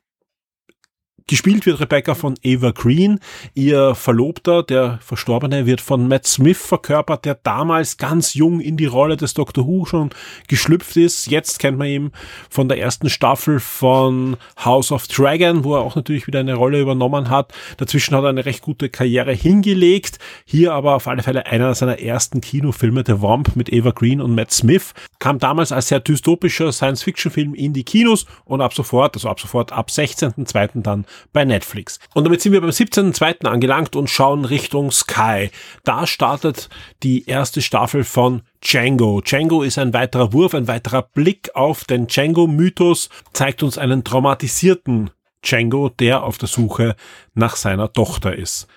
Gespielt 1.29 1.67
wird 1.67 1.79
Rebecca 1.79 2.15
von 2.15 2.37
Ava 2.43 2.71
Green. 2.71 3.21
Ihr 3.53 3.95
Verlobter, 3.95 4.63
der 4.63 4.99
Verstorbene, 5.03 5.67
wird 5.67 5.83
von 5.83 6.09
Matt 6.09 6.27
Smith 6.27 6.57
verkörpert, 6.57 7.27
der 7.27 7.35
damals 7.35 7.99
ganz 7.99 8.33
jung 8.33 8.61
in 8.61 8.79
die 8.79 8.87
Rolle 8.87 9.19
des 9.19 9.35
Doctor 9.35 9.67
Who 9.67 9.85
schon 9.85 10.09
geschlüpft 10.49 10.97
ist. 10.97 11.27
Jetzt 11.27 11.59
kennt 11.59 11.77
man 11.77 11.87
ihn 11.87 12.13
von 12.49 12.71
der 12.71 12.79
ersten 12.79 13.11
Staffel 13.11 13.61
von 13.61 14.39
House 14.65 14.91
of 14.91 15.07
Dragon, 15.07 15.65
wo 15.65 15.75
er 15.75 15.83
auch 15.83 15.97
natürlich 15.97 16.27
wieder 16.27 16.41
eine 16.41 16.55
Rolle 16.55 16.81
übernommen 16.81 17.29
hat. 17.29 17.53
Dazwischen 17.77 18.17
hat 18.17 18.25
er 18.25 18.31
eine 18.31 18.47
recht 18.47 18.63
gute 18.63 18.89
Karriere 18.89 19.35
hingelegt. 19.35 20.19
Hier 20.47 20.73
aber 20.73 20.95
auf 20.95 21.09
alle 21.09 21.23
Fälle 21.23 21.45
einer 21.45 21.75
seiner 21.75 21.99
ersten 22.01 22.41
Kinofilme, 22.41 23.05
The 23.07 23.21
Wamp 23.21 23.55
mit 23.55 23.71
Ava 23.71 23.91
Green 23.91 24.23
und 24.23 24.35
Matt 24.35 24.51
Smith, 24.51 24.95
kam 25.19 25.39
damals 25.39 25.73
als 25.73 25.89
sehr 25.89 26.01
dystopischer 26.01 26.73
Science-Fiction-Film 26.73 27.55
in 27.55 27.75
die 27.75 27.85
Kinos 27.85 28.25
und 28.47 28.63
ab 28.63 28.73
sofort, 28.73 29.15
also 29.15 29.29
ab 29.29 29.39
sofort 29.39 29.73
ab 29.73 29.91
16.02. 29.91 30.81
dann 30.81 31.05
bei 31.33 31.45
Netflix. 31.45 31.99
Und 32.15 32.25
damit 32.25 32.41
sind 32.41 32.53
wir 32.53 32.61
beim 32.61 32.71
17.2. 32.71 33.47
angelangt 33.47 33.97
und 33.97 34.11
schauen 34.11 34.45
Richtung 34.45 34.91
Sky. 34.91 35.51
Da 35.85 36.07
startet 36.07 36.69
die 37.03 37.27
erste 37.27 37.63
Staffel 37.63 38.05
von 38.05 38.43
Django. 38.61 39.21
Django 39.21 39.63
ist 39.63 39.79
ein 39.79 39.93
weiterer 39.93 40.33
Wurf, 40.33 40.55
ein 40.55 40.69
weiterer 40.69 41.03
Blick 41.03 41.55
auf 41.55 41.85
den 41.85 42.07
Django-Mythos, 42.07 43.09
zeigt 43.33 43.63
uns 43.63 43.79
einen 43.79 44.05
traumatisierten 44.05 45.11
Django, 45.43 45.89
der 45.89 46.25
auf 46.25 46.39
der 46.39 46.49
Suche 46.49 46.97
nach 47.35 47.57
seiner 47.57 47.93
Tochter 47.93 48.35
ist. 48.35 48.69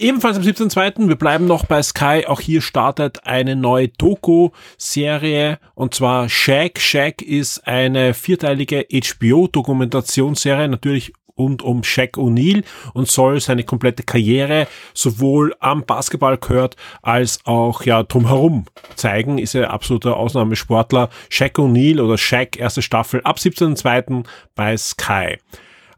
Ebenfalls 0.00 0.38
am 0.38 0.42
17.2. 0.42 1.08
Wir 1.08 1.16
bleiben 1.16 1.46
noch 1.46 1.66
bei 1.66 1.82
Sky. 1.82 2.24
Auch 2.26 2.40
hier 2.40 2.62
startet 2.62 3.26
eine 3.26 3.54
neue 3.54 3.88
Doku-Serie 3.88 5.58
und 5.74 5.92
zwar 5.92 6.30
Shaq. 6.30 6.80
Shaq 6.80 7.20
ist 7.20 7.66
eine 7.66 8.14
vierteilige 8.14 8.86
HBO-Dokumentationsserie, 8.90 10.68
natürlich 10.68 11.12
rund 11.40 11.62
um 11.62 11.82
Shaq 11.82 12.18
O'Neal 12.18 12.62
und 12.92 13.08
soll 13.08 13.40
seine 13.40 13.64
komplette 13.64 14.02
Karriere 14.02 14.66
sowohl 14.94 15.54
am 15.58 15.84
Basketball 15.84 16.36
gehört 16.36 16.76
als 17.02 17.40
auch 17.44 17.82
ja 17.82 18.02
drumherum 18.02 18.66
zeigen. 18.94 19.38
Ist 19.38 19.54
er 19.54 19.70
absoluter 19.70 20.16
Ausnahmesportler. 20.16 21.08
Shaq 21.30 21.58
O'Neal 21.58 22.00
oder 22.00 22.18
Shaq 22.18 22.58
erste 22.58 22.82
Staffel 22.82 23.20
ab 23.22 23.38
17.2. 23.38 24.24
bei 24.54 24.76
Sky. 24.76 25.38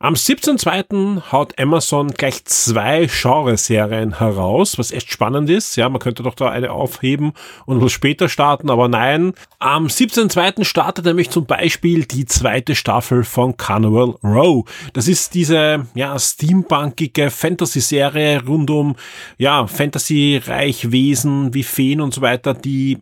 Am 0.03 0.15
17.2. 0.15 1.31
haut 1.31 1.57
Amazon 1.61 2.11
gleich 2.11 2.45
zwei 2.47 3.07
Genreserien 3.07 4.19
heraus, 4.19 4.77
was 4.77 4.91
echt 4.91 5.13
spannend 5.13 5.49
ist. 5.49 5.77
Ja, 5.77 5.89
man 5.89 6.01
könnte 6.01 6.25
doch 6.25 6.35
da 6.35 6.49
eine 6.49 6.73
aufheben 6.73 7.35
und 7.67 7.81
was 7.81 7.93
später 7.93 8.29
starten, 8.29 8.69
aber 8.69 8.89
nein. 8.89 9.33
Am 9.61 9.87
17.2. 9.87 10.65
startet 10.65 11.05
nämlich 11.05 11.31
zum 11.31 11.47
Beispiel 11.47 12.05
die 12.05 12.27
zweite 12.27 12.75
Staffel 12.75 13.23
von 13.23 13.57
Carnival 13.57 14.17
Row. 14.25 14.65
Das 14.93 15.07
ist 15.07 15.35
diese, 15.35 15.87
ja, 15.95 16.19
steampunkige 16.19 17.31
Fantasy-Serie 17.31 18.45
rund 18.45 18.71
um, 18.71 18.97
ja, 19.39 19.69
Fantasy-reich 19.69 20.91
Wesen 20.91 21.55
wie 21.55 21.63
Feen 21.63 22.01
und 22.01 22.13
so 22.13 22.23
weiter, 22.23 22.55
die 22.55 22.99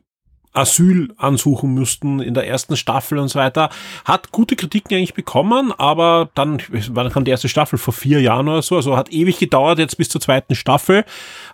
Asyl 0.52 1.14
ansuchen 1.16 1.74
müssten 1.74 2.18
in 2.18 2.34
der 2.34 2.46
ersten 2.46 2.76
Staffel 2.76 3.18
und 3.18 3.28
so 3.28 3.38
weiter. 3.38 3.70
Hat 4.04 4.32
gute 4.32 4.56
Kritiken 4.56 4.96
eigentlich 4.96 5.14
bekommen, 5.14 5.72
aber 5.78 6.28
dann, 6.34 6.60
wann 6.90 7.10
kam 7.10 7.24
die 7.24 7.30
erste 7.30 7.48
Staffel? 7.48 7.78
Vor 7.78 7.94
vier 7.94 8.20
Jahren 8.20 8.48
oder 8.48 8.62
so, 8.62 8.76
also 8.76 8.96
hat 8.96 9.12
ewig 9.12 9.38
gedauert 9.38 9.78
jetzt 9.78 9.96
bis 9.96 10.08
zur 10.08 10.20
zweiten 10.20 10.56
Staffel. 10.56 11.04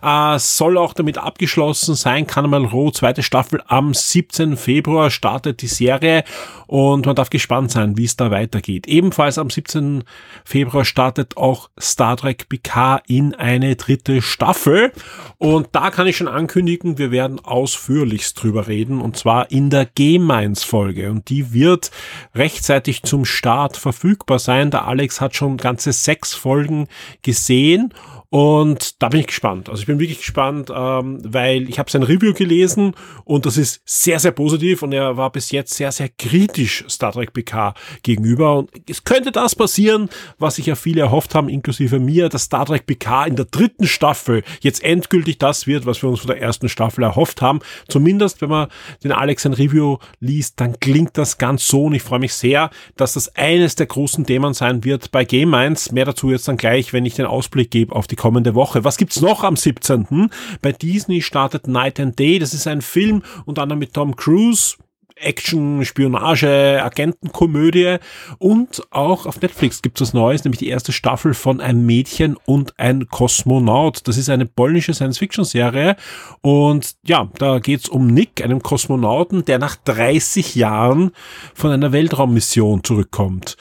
Äh, 0.01 0.39
soll 0.39 0.77
auch 0.77 0.93
damit 0.93 1.19
abgeschlossen 1.19 1.93
sein. 1.93 2.25
Carnival 2.25 2.65
Row, 2.65 2.91
zweite 2.91 3.21
Staffel 3.21 3.61
am 3.67 3.93
17. 3.93 4.57
Februar 4.57 5.11
startet 5.11 5.61
die 5.61 5.67
Serie 5.67 6.23
und 6.65 7.05
man 7.05 7.15
darf 7.15 7.29
gespannt 7.29 7.71
sein, 7.71 7.97
wie 7.97 8.05
es 8.05 8.17
da 8.17 8.31
weitergeht. 8.31 8.87
Ebenfalls 8.87 9.37
am 9.37 9.51
17. 9.51 10.03
Februar 10.43 10.85
startet 10.85 11.37
auch 11.37 11.69
Star 11.79 12.17
Trek 12.17 12.49
Picard 12.49 13.03
in 13.07 13.35
eine 13.35 13.75
dritte 13.75 14.23
Staffel 14.23 14.91
und 15.37 15.69
da 15.73 15.91
kann 15.91 16.07
ich 16.07 16.17
schon 16.17 16.27
ankündigen, 16.27 16.97
wir 16.97 17.11
werden 17.11 17.39
ausführlichst 17.43 18.41
drüber 18.41 18.67
reden 18.67 18.86
reden, 18.87 19.01
und 19.01 19.17
zwar 19.17 19.51
in 19.51 19.69
der 19.69 19.85
G-Mainz-Folge. 19.85 21.11
Und 21.11 21.29
die 21.29 21.53
wird 21.53 21.91
rechtzeitig 22.33 23.03
zum 23.03 23.25
Start 23.25 23.77
verfügbar 23.77 24.39
sein. 24.39 24.71
Der 24.71 24.87
Alex 24.87 25.21
hat 25.21 25.35
schon 25.35 25.57
ganze 25.57 25.91
sechs 25.91 26.33
Folgen 26.33 26.87
gesehen 27.21 27.93
und 28.29 29.01
da 29.01 29.07
bin 29.07 29.21
ich 29.21 29.27
gespannt. 29.27 29.69
Also 29.69 29.79
ich 29.79 29.87
bin 29.87 29.99
wirklich 29.99 30.19
gespannt, 30.19 30.69
ähm, 30.73 31.19
weil 31.23 31.69
ich 31.69 31.79
habe 31.79 31.89
sein 31.89 32.03
Review 32.03 32.33
gelesen 32.33 32.93
und 33.23 33.45
das 33.45 33.55
ist 33.55 33.81
sehr, 33.85 34.19
sehr 34.19 34.31
positiv 34.31 34.83
und 34.83 34.91
er 34.91 35.15
war 35.15 35.31
bis 35.31 35.51
jetzt 35.51 35.73
sehr, 35.73 35.93
sehr 35.93 36.09
kritisch 36.09 36.83
Star 36.89 37.13
Trek 37.13 37.31
PK 37.31 37.73
gegenüber. 38.03 38.57
Und 38.57 38.71
es 38.89 39.05
könnte 39.05 39.31
das 39.31 39.55
passieren, 39.55 40.09
was 40.39 40.55
sich 40.55 40.65
ja 40.65 40.75
viele 40.75 41.01
erhofft 41.01 41.35
haben, 41.35 41.47
inklusive 41.47 41.99
mir, 41.99 42.27
dass 42.27 42.43
Star 42.43 42.65
Trek 42.65 42.85
PK 42.85 43.25
in 43.27 43.37
der 43.37 43.45
dritten 43.45 43.87
Staffel 43.87 44.43
jetzt 44.59 44.83
endgültig 44.83 45.37
das 45.37 45.65
wird, 45.65 45.85
was 45.85 46.01
wir 46.01 46.09
uns 46.09 46.19
von 46.19 46.27
der 46.27 46.41
ersten 46.41 46.67
Staffel 46.67 47.03
erhofft 47.03 47.41
haben. 47.41 47.59
Zumindest, 47.87 48.41
wenn 48.41 48.49
man 48.49 48.67
den 49.05 49.13
Alex 49.13 49.45
ein 49.45 49.53
Review 49.53 49.99
liest, 50.19 50.59
dann 50.59 50.77
klingt 50.81 51.17
das 51.17 51.37
ganz 51.37 51.65
so 51.65 51.85
und 51.85 51.93
ich 51.93 52.03
freue 52.03 52.19
mich 52.19 52.33
sehr, 52.33 52.71
dass 52.97 53.13
das 53.13 53.33
eines 53.37 53.75
der 53.75 53.85
großen 53.85 54.25
Themen 54.25 54.53
sein 54.53 54.83
wird 54.83 55.11
bei 55.11 55.23
Game 55.23 55.53
1. 55.53 55.93
Mehr 55.93 56.05
dazu 56.05 56.29
jetzt 56.29 56.49
dann 56.49 56.57
gleich, 56.57 56.91
wenn 56.91 57.05
ich 57.05 57.15
den 57.15 57.25
Ausblick 57.25 57.71
gebe 57.71 57.95
auf 57.95 58.05
die 58.05 58.16
kommende 58.17 58.55
Woche. 58.55 58.83
Was 58.83 58.97
gibt's 58.97 59.21
noch 59.21 59.43
am 59.43 59.55
17.? 59.55 60.29
Bei 60.61 60.73
Disney 60.73 61.21
startet 61.21 61.67
Night 61.67 61.99
and 61.99 62.19
Day. 62.19 62.39
Das 62.39 62.53
ist 62.53 62.67
ein 62.67 62.81
Film 62.81 63.23
unter 63.45 63.61
anderem 63.61 63.79
mit 63.79 63.93
Tom 63.93 64.15
Cruise. 64.15 64.75
Action, 65.19 65.83
Spionage, 65.85 66.81
Agentenkomödie 66.83 67.97
und 68.37 68.83
auch 68.91 69.25
auf 69.25 69.41
Netflix 69.41 69.81
gibt 69.81 69.99
es 69.99 70.09
was 70.09 70.13
Neues, 70.13 70.43
nämlich 70.43 70.59
die 70.59 70.67
erste 70.67 70.91
Staffel 70.91 71.33
von 71.33 71.59
Ein 71.59 71.85
Mädchen 71.85 72.37
und 72.45 72.79
ein 72.79 73.07
Kosmonaut. 73.07 74.07
Das 74.07 74.17
ist 74.17 74.29
eine 74.29 74.45
polnische 74.45 74.93
Science-Fiction-Serie 74.93 75.95
und 76.41 76.95
ja, 77.03 77.29
da 77.37 77.59
geht's 77.59 77.89
um 77.89 78.07
Nick, 78.07 78.43
einem 78.43 78.61
Kosmonauten, 78.61 79.45
der 79.45 79.59
nach 79.59 79.75
30 79.75 80.55
Jahren 80.55 81.11
von 81.53 81.71
einer 81.71 81.91
Weltraummission 81.91 82.83
zurückkommt. 82.83 83.57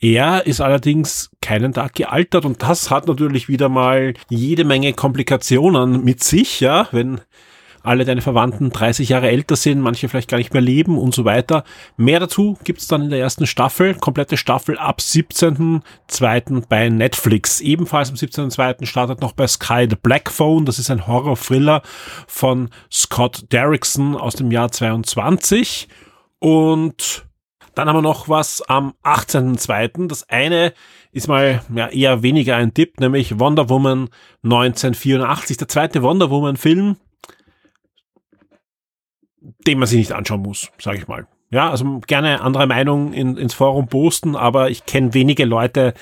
Er 0.00 0.46
ist 0.46 0.60
allerdings 0.60 1.30
keinen 1.40 1.72
Tag 1.72 1.94
gealtert 1.94 2.44
und 2.44 2.62
das 2.62 2.90
hat 2.90 3.08
natürlich 3.08 3.48
wieder 3.48 3.68
mal 3.68 4.14
jede 4.28 4.64
Menge 4.64 4.92
Komplikationen 4.92 6.04
mit 6.04 6.22
sich, 6.22 6.60
ja, 6.60 6.86
wenn 6.92 7.20
alle 7.82 8.04
deine 8.04 8.20
Verwandten 8.20 8.70
30 8.70 9.08
Jahre 9.08 9.30
älter 9.30 9.56
sind, 9.56 9.80
manche 9.80 10.08
vielleicht 10.08 10.28
gar 10.28 10.38
nicht 10.38 10.52
mehr 10.52 10.62
leben 10.62 10.98
und 10.98 11.14
so 11.14 11.24
weiter. 11.24 11.64
Mehr 11.96 12.20
dazu 12.20 12.58
gibt's 12.62 12.86
dann 12.86 13.02
in 13.02 13.10
der 13.10 13.20
ersten 13.20 13.46
Staffel, 13.46 13.94
komplette 13.94 14.36
Staffel 14.36 14.78
ab 14.78 14.98
17.02. 15.00 16.64
bei 16.68 16.88
Netflix. 16.90 17.60
Ebenfalls 17.60 18.10
am 18.10 18.16
17.02. 18.16 18.86
startet 18.86 19.20
noch 19.20 19.32
bei 19.32 19.46
Sky 19.46 19.86
The 19.88 19.96
Black 20.00 20.30
Phone, 20.30 20.64
das 20.64 20.78
ist 20.78 20.90
ein 20.90 21.06
Horror-Thriller 21.06 21.82
von 22.26 22.68
Scott 22.92 23.46
Derrickson 23.52 24.16
aus 24.16 24.34
dem 24.34 24.50
Jahr 24.50 24.70
22 24.70 25.88
und 26.40 27.27
Dann 27.78 27.88
haben 27.88 27.98
wir 27.98 28.02
noch 28.02 28.28
was 28.28 28.60
am 28.62 28.94
18.02. 29.04 30.08
Das 30.08 30.28
eine 30.28 30.72
ist 31.12 31.28
mal 31.28 31.62
ja, 31.72 31.86
eher 31.86 32.24
weniger 32.24 32.56
ein 32.56 32.74
Tipp, 32.74 32.98
nämlich 32.98 33.38
Wonder 33.38 33.68
Woman 33.68 34.08
1984, 34.42 35.58
der 35.58 35.68
zweite 35.68 36.02
Wonder 36.02 36.28
Woman 36.28 36.56
Film, 36.56 36.96
den 39.64 39.78
man 39.78 39.86
sich 39.86 39.98
nicht 39.98 40.10
anschauen 40.10 40.42
muss, 40.42 40.72
sage 40.80 40.98
ich 40.98 41.06
mal. 41.06 41.28
Ja, 41.50 41.70
also 41.70 42.00
gerne 42.04 42.40
andere 42.40 42.66
Meinung 42.66 43.12
in, 43.12 43.36
ins 43.36 43.54
Forum 43.54 43.86
posten, 43.86 44.34
aber 44.34 44.70
ich 44.70 44.84
kenne 44.84 45.14
wenige 45.14 45.44
Leute, 45.44 45.94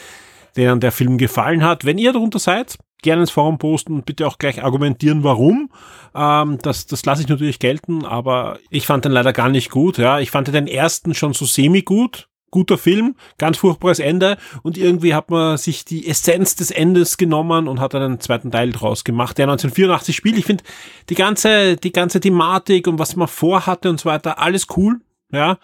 denen 0.57 0.81
der 0.81 0.93
Film 0.93 1.19
gefallen 1.19 1.63
hat. 1.63 1.85
Wenn 1.85 1.99
ihr 1.99 2.15
darunter 2.15 2.39
seid, 2.39 2.79
gerne 3.03 3.23
ins 3.23 3.31
Forum 3.31 3.59
posten 3.59 3.95
und 3.95 4.07
bitte 4.07 4.27
auch 4.27 4.39
gleich 4.39 4.63
argumentieren, 4.63 5.25
warum. 5.25 5.71
Ähm, 6.15 6.59
das 6.63 6.87
das 6.87 7.05
lasse 7.05 7.23
ich 7.23 7.29
natürlich 7.29 7.59
gelten, 7.59 8.05
aber 8.05 8.59
ich 8.71 8.87
fand 8.87 9.05
den 9.05 9.13
leider 9.13 9.33
gar 9.33 9.49
nicht 9.49 9.71
gut. 9.71 9.99
Ja, 9.99 10.21
ich 10.21 10.31
fand 10.31 10.49
den 10.49 10.67
ersten 10.67 11.15
schon 11.15 11.33
so 11.33 11.45
semi 11.45 11.83
gut. 11.83 12.29
Guter 12.53 12.79
Film, 12.79 13.17
ganz 13.39 13.59
furchtbares 13.59 13.99
Ende 13.99 14.39
und 14.63 14.79
irgendwie 14.79 15.15
hat 15.15 15.31
man 15.31 15.59
sich 15.59 15.85
die 15.85 16.07
Essenz 16.07 16.55
des 16.55 16.71
Endes 16.71 17.19
genommen 17.19 17.67
und 17.67 17.81
hat 17.81 17.95
einen 17.95 18.21
zweiten 18.21 18.53
Teil 18.53 18.71
draus 18.71 19.03
gemacht, 19.03 19.37
der 19.37 19.47
1984 19.47 20.15
spielt. 20.15 20.39
Ich 20.39 20.47
finde 20.47 20.63
die 21.11 21.17
ganze, 21.17 21.77
die 21.77 21.93
ganze 21.93 22.21
Thematik 22.21 22.87
und 22.87 23.01
was 23.01 23.17
man 23.17 23.27
vorhatte 23.27 23.91
und 23.91 24.01
so 24.01 24.09
weiter, 24.09 24.39
alles 24.39 24.69
cool, 24.77 25.01
ja, 25.33 25.59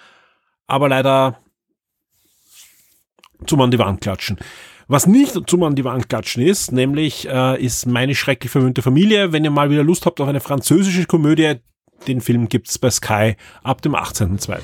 aber 0.66 0.88
leider 0.88 1.38
zum 3.46 3.60
an 3.60 3.70
die 3.70 3.78
Wand 3.78 4.00
klatschen. 4.00 4.38
Was 4.92 5.06
nicht 5.06 5.34
zum 5.46 5.62
an 5.62 5.74
die 5.74 5.84
Wand 5.84 6.10
klatschen 6.10 6.42
ist, 6.42 6.70
nämlich 6.70 7.26
äh, 7.26 7.58
ist 7.58 7.86
meine 7.86 8.14
schrecklich 8.14 8.52
verwöhnte 8.52 8.82
Familie. 8.82 9.32
Wenn 9.32 9.42
ihr 9.42 9.50
mal 9.50 9.70
wieder 9.70 9.82
Lust 9.82 10.04
habt 10.04 10.20
auf 10.20 10.28
eine 10.28 10.40
französische 10.40 11.06
Komödie, 11.06 11.54
den 12.06 12.20
Film 12.20 12.46
gibt's 12.50 12.78
bei 12.78 12.90
Sky 12.90 13.36
ab 13.62 13.80
dem 13.80 13.94
18.02. 13.94 14.58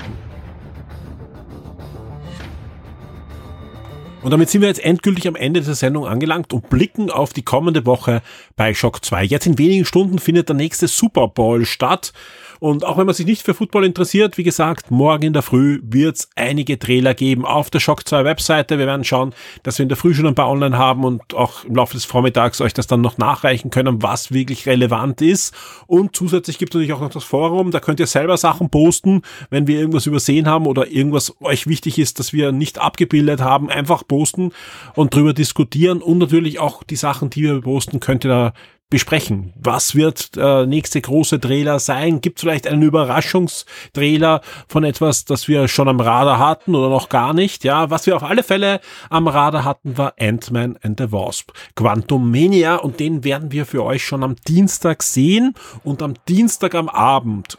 Und 4.20 4.30
damit 4.30 4.50
sind 4.50 4.60
wir 4.60 4.68
jetzt 4.68 4.84
endgültig 4.84 5.26
am 5.28 5.34
Ende 5.34 5.60
dieser 5.60 5.74
Sendung 5.74 6.06
angelangt 6.06 6.52
und 6.52 6.68
blicken 6.68 7.10
auf 7.10 7.32
die 7.32 7.40
kommende 7.40 7.86
Woche 7.86 8.20
bei 8.54 8.74
Shock 8.74 9.02
2. 9.02 9.24
Jetzt 9.24 9.46
in 9.46 9.56
wenigen 9.56 9.86
Stunden 9.86 10.18
findet 10.18 10.50
der 10.50 10.56
nächste 10.56 10.88
Super 10.88 11.28
Bowl 11.28 11.64
statt. 11.64 12.12
Und 12.60 12.84
auch 12.84 12.98
wenn 12.98 13.06
man 13.06 13.14
sich 13.14 13.26
nicht 13.26 13.42
für 13.42 13.54
Football 13.54 13.84
interessiert, 13.84 14.38
wie 14.38 14.42
gesagt, 14.42 14.90
morgen 14.90 15.24
in 15.24 15.32
der 15.32 15.42
Früh 15.42 15.80
wird 15.82 16.16
es 16.16 16.30
einige 16.36 16.78
Trailer 16.78 17.14
geben 17.14 17.44
auf 17.44 17.70
der 17.70 17.80
Shock 17.80 18.08
2 18.08 18.24
Webseite. 18.24 18.78
Wir 18.78 18.86
werden 18.86 19.04
schauen, 19.04 19.34
dass 19.62 19.78
wir 19.78 19.84
in 19.84 19.88
der 19.88 19.96
Früh 19.96 20.14
schon 20.14 20.26
ein 20.26 20.34
paar 20.34 20.50
online 20.50 20.76
haben 20.76 21.04
und 21.04 21.34
auch 21.34 21.64
im 21.64 21.74
Laufe 21.74 21.94
des 21.94 22.04
Vormittags 22.04 22.60
euch 22.60 22.74
das 22.74 22.86
dann 22.86 23.00
noch 23.00 23.18
nachreichen 23.18 23.70
können, 23.70 24.02
was 24.02 24.32
wirklich 24.32 24.66
relevant 24.66 25.22
ist. 25.22 25.54
Und 25.86 26.16
zusätzlich 26.16 26.58
gibt 26.58 26.72
es 26.72 26.74
natürlich 26.74 26.92
auch 26.92 27.00
noch 27.00 27.10
das 27.10 27.24
Forum, 27.24 27.70
da 27.70 27.80
könnt 27.80 28.00
ihr 28.00 28.06
selber 28.06 28.36
Sachen 28.36 28.70
posten, 28.70 29.22
wenn 29.50 29.66
wir 29.66 29.78
irgendwas 29.78 30.06
übersehen 30.06 30.48
haben 30.48 30.66
oder 30.66 30.88
irgendwas 30.88 31.34
euch 31.40 31.66
wichtig 31.66 31.98
ist, 31.98 32.18
dass 32.18 32.32
wir 32.32 32.52
nicht 32.52 32.78
abgebildet 32.78 33.40
haben, 33.40 33.70
einfach 33.70 34.06
posten 34.06 34.52
und 34.94 35.14
drüber 35.14 35.32
diskutieren 35.32 36.02
und 36.02 36.18
natürlich 36.18 36.58
auch 36.58 36.82
die 36.82 36.96
Sachen, 36.96 37.30
die 37.30 37.42
wir 37.42 37.60
posten, 37.60 38.00
könnt 38.00 38.24
ihr 38.24 38.30
da 38.30 38.52
besprechen. 38.90 39.52
Was 39.56 39.94
wird 39.94 40.36
der 40.36 40.62
äh, 40.62 40.66
nächste 40.66 41.00
große 41.00 41.40
Trailer 41.40 41.78
sein? 41.78 42.20
Gibt 42.20 42.38
es 42.38 42.42
vielleicht 42.42 42.66
einen 42.66 42.82
Überraschungstrailer 42.82 44.40
von 44.66 44.84
etwas, 44.84 45.24
das 45.24 45.46
wir 45.46 45.68
schon 45.68 45.88
am 45.88 46.00
Radar 46.00 46.38
hatten 46.38 46.74
oder 46.74 46.88
noch 46.88 47.08
gar 47.08 47.34
nicht? 47.34 47.64
Ja, 47.64 47.90
was 47.90 48.06
wir 48.06 48.16
auf 48.16 48.22
alle 48.22 48.42
Fälle 48.42 48.80
am 49.10 49.28
Radar 49.28 49.64
hatten, 49.64 49.98
war 49.98 50.14
Ant-Man 50.18 50.78
and 50.82 50.98
the 50.98 51.12
Wasp. 51.12 51.50
Quantum 51.76 52.30
Mania 52.30 52.76
und 52.76 52.98
den 52.98 53.24
werden 53.24 53.52
wir 53.52 53.66
für 53.66 53.84
euch 53.84 54.04
schon 54.04 54.24
am 54.24 54.36
Dienstag 54.46 55.02
sehen 55.02 55.54
und 55.84 56.02
am 56.02 56.14
Dienstag 56.26 56.74
am 56.74 56.88
Abend 56.88 57.58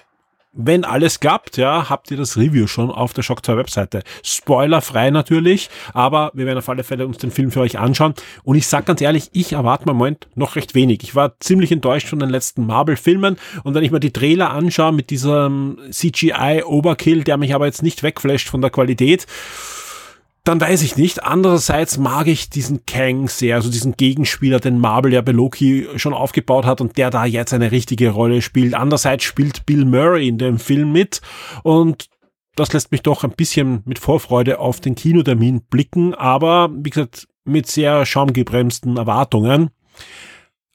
wenn 0.52 0.84
alles 0.84 1.20
klappt, 1.20 1.58
ja, 1.58 1.90
habt 1.90 2.10
ihr 2.10 2.18
das 2.18 2.36
Review 2.36 2.66
schon 2.66 2.90
auf 2.90 3.14
der 3.14 3.22
Shock 3.22 3.46
2 3.46 3.58
Webseite. 3.58 4.02
Spoilerfrei 4.24 5.12
natürlich, 5.12 5.70
aber 5.94 6.32
wir 6.34 6.46
werden 6.46 6.58
auf 6.58 6.70
alle 6.70 6.84
Fälle 6.84 7.06
uns 7.06 7.18
den 7.18 7.32
Film 7.32 7.52
für 7.52 7.62
euch 7.62 7.78
anschauen. 7.78 8.16
Und 8.44 8.56
ich 8.56 8.68
sag 8.68 8.86
ganz 8.86 9.00
ehrlich, 9.02 9.30
ich 9.34 9.54
erwarte 9.54 9.86
mal 9.86 9.92
im 9.92 9.98
Moment 9.98 10.28
noch 10.36 10.56
recht 10.56 10.74
wenig. 10.74 11.04
Ich 11.04 11.16
war 11.16 11.40
ziemlich 11.40 11.72
enttäuscht 11.72 12.08
von 12.08 12.20
den 12.20 12.30
letzten 12.30 12.66
Marvel-Filmen 12.66 13.38
und 13.64 13.74
wenn 13.76 13.84
ich 13.84 13.92
mir 13.92 14.00
die 14.00 14.14
Trailer 14.14 14.52
anschaue 14.52 14.92
mit 14.92 15.12
diesem 15.12 15.78
CGI-Overkill, 15.92 17.24
der 17.24 17.38
mich 17.38 17.54
aber 17.54 17.68
jetzt 17.68 17.84
nicht 17.84 18.02
wegflasht 18.02 18.50
von 18.50 18.62
der 18.62 18.72
Qualität, 18.72 19.28
dann 20.44 20.62
weiß 20.62 20.82
ich 20.84 20.96
nicht. 20.98 21.24
Andererseits 21.24 21.98
mag 21.98 22.28
ich 22.28 22.50
diesen 22.50 22.86
Kang 22.86 23.28
sehr, 23.28 23.56
also 23.56 23.70
diesen 23.70 23.96
Gegenspieler, 23.98 24.60
den 24.60 24.80
Marvel 24.80 25.14
ja 25.14 25.22
bei 25.22 25.32
Loki 25.32 25.88
schon 25.96 26.14
aufgebaut 26.14 26.66
hat 26.66 26.82
und 26.82 26.98
der 26.98 27.10
da 27.10 27.26
jetzt 27.26 27.54
eine 27.54 27.72
richtige 27.72 28.10
Rolle 28.10 28.42
spielt. 28.42 28.74
Andererseits 28.74 29.24
spielt 29.24 29.66
Bill 29.66 29.86
Murray 29.86 30.28
in 30.28 30.38
dem 30.38 30.60
Film 30.60 30.92
mit 30.92 31.22
und 31.64 32.10
das 32.56 32.74
lässt 32.74 32.92
mich 32.92 33.04
doch 33.04 33.24
ein 33.24 33.32
bisschen 33.32 33.84
mit 33.86 34.00
Vorfreude 34.00 34.60
auf 34.60 34.82
den 34.82 34.96
Kinotermin 34.96 35.62
blicken, 35.70 36.14
aber 36.14 36.70
wie 36.74 36.90
gesagt, 36.90 37.28
mit 37.46 37.68
sehr 37.68 38.06
schaumgebremsten 38.06 38.98
Erwartungen. 38.98 39.70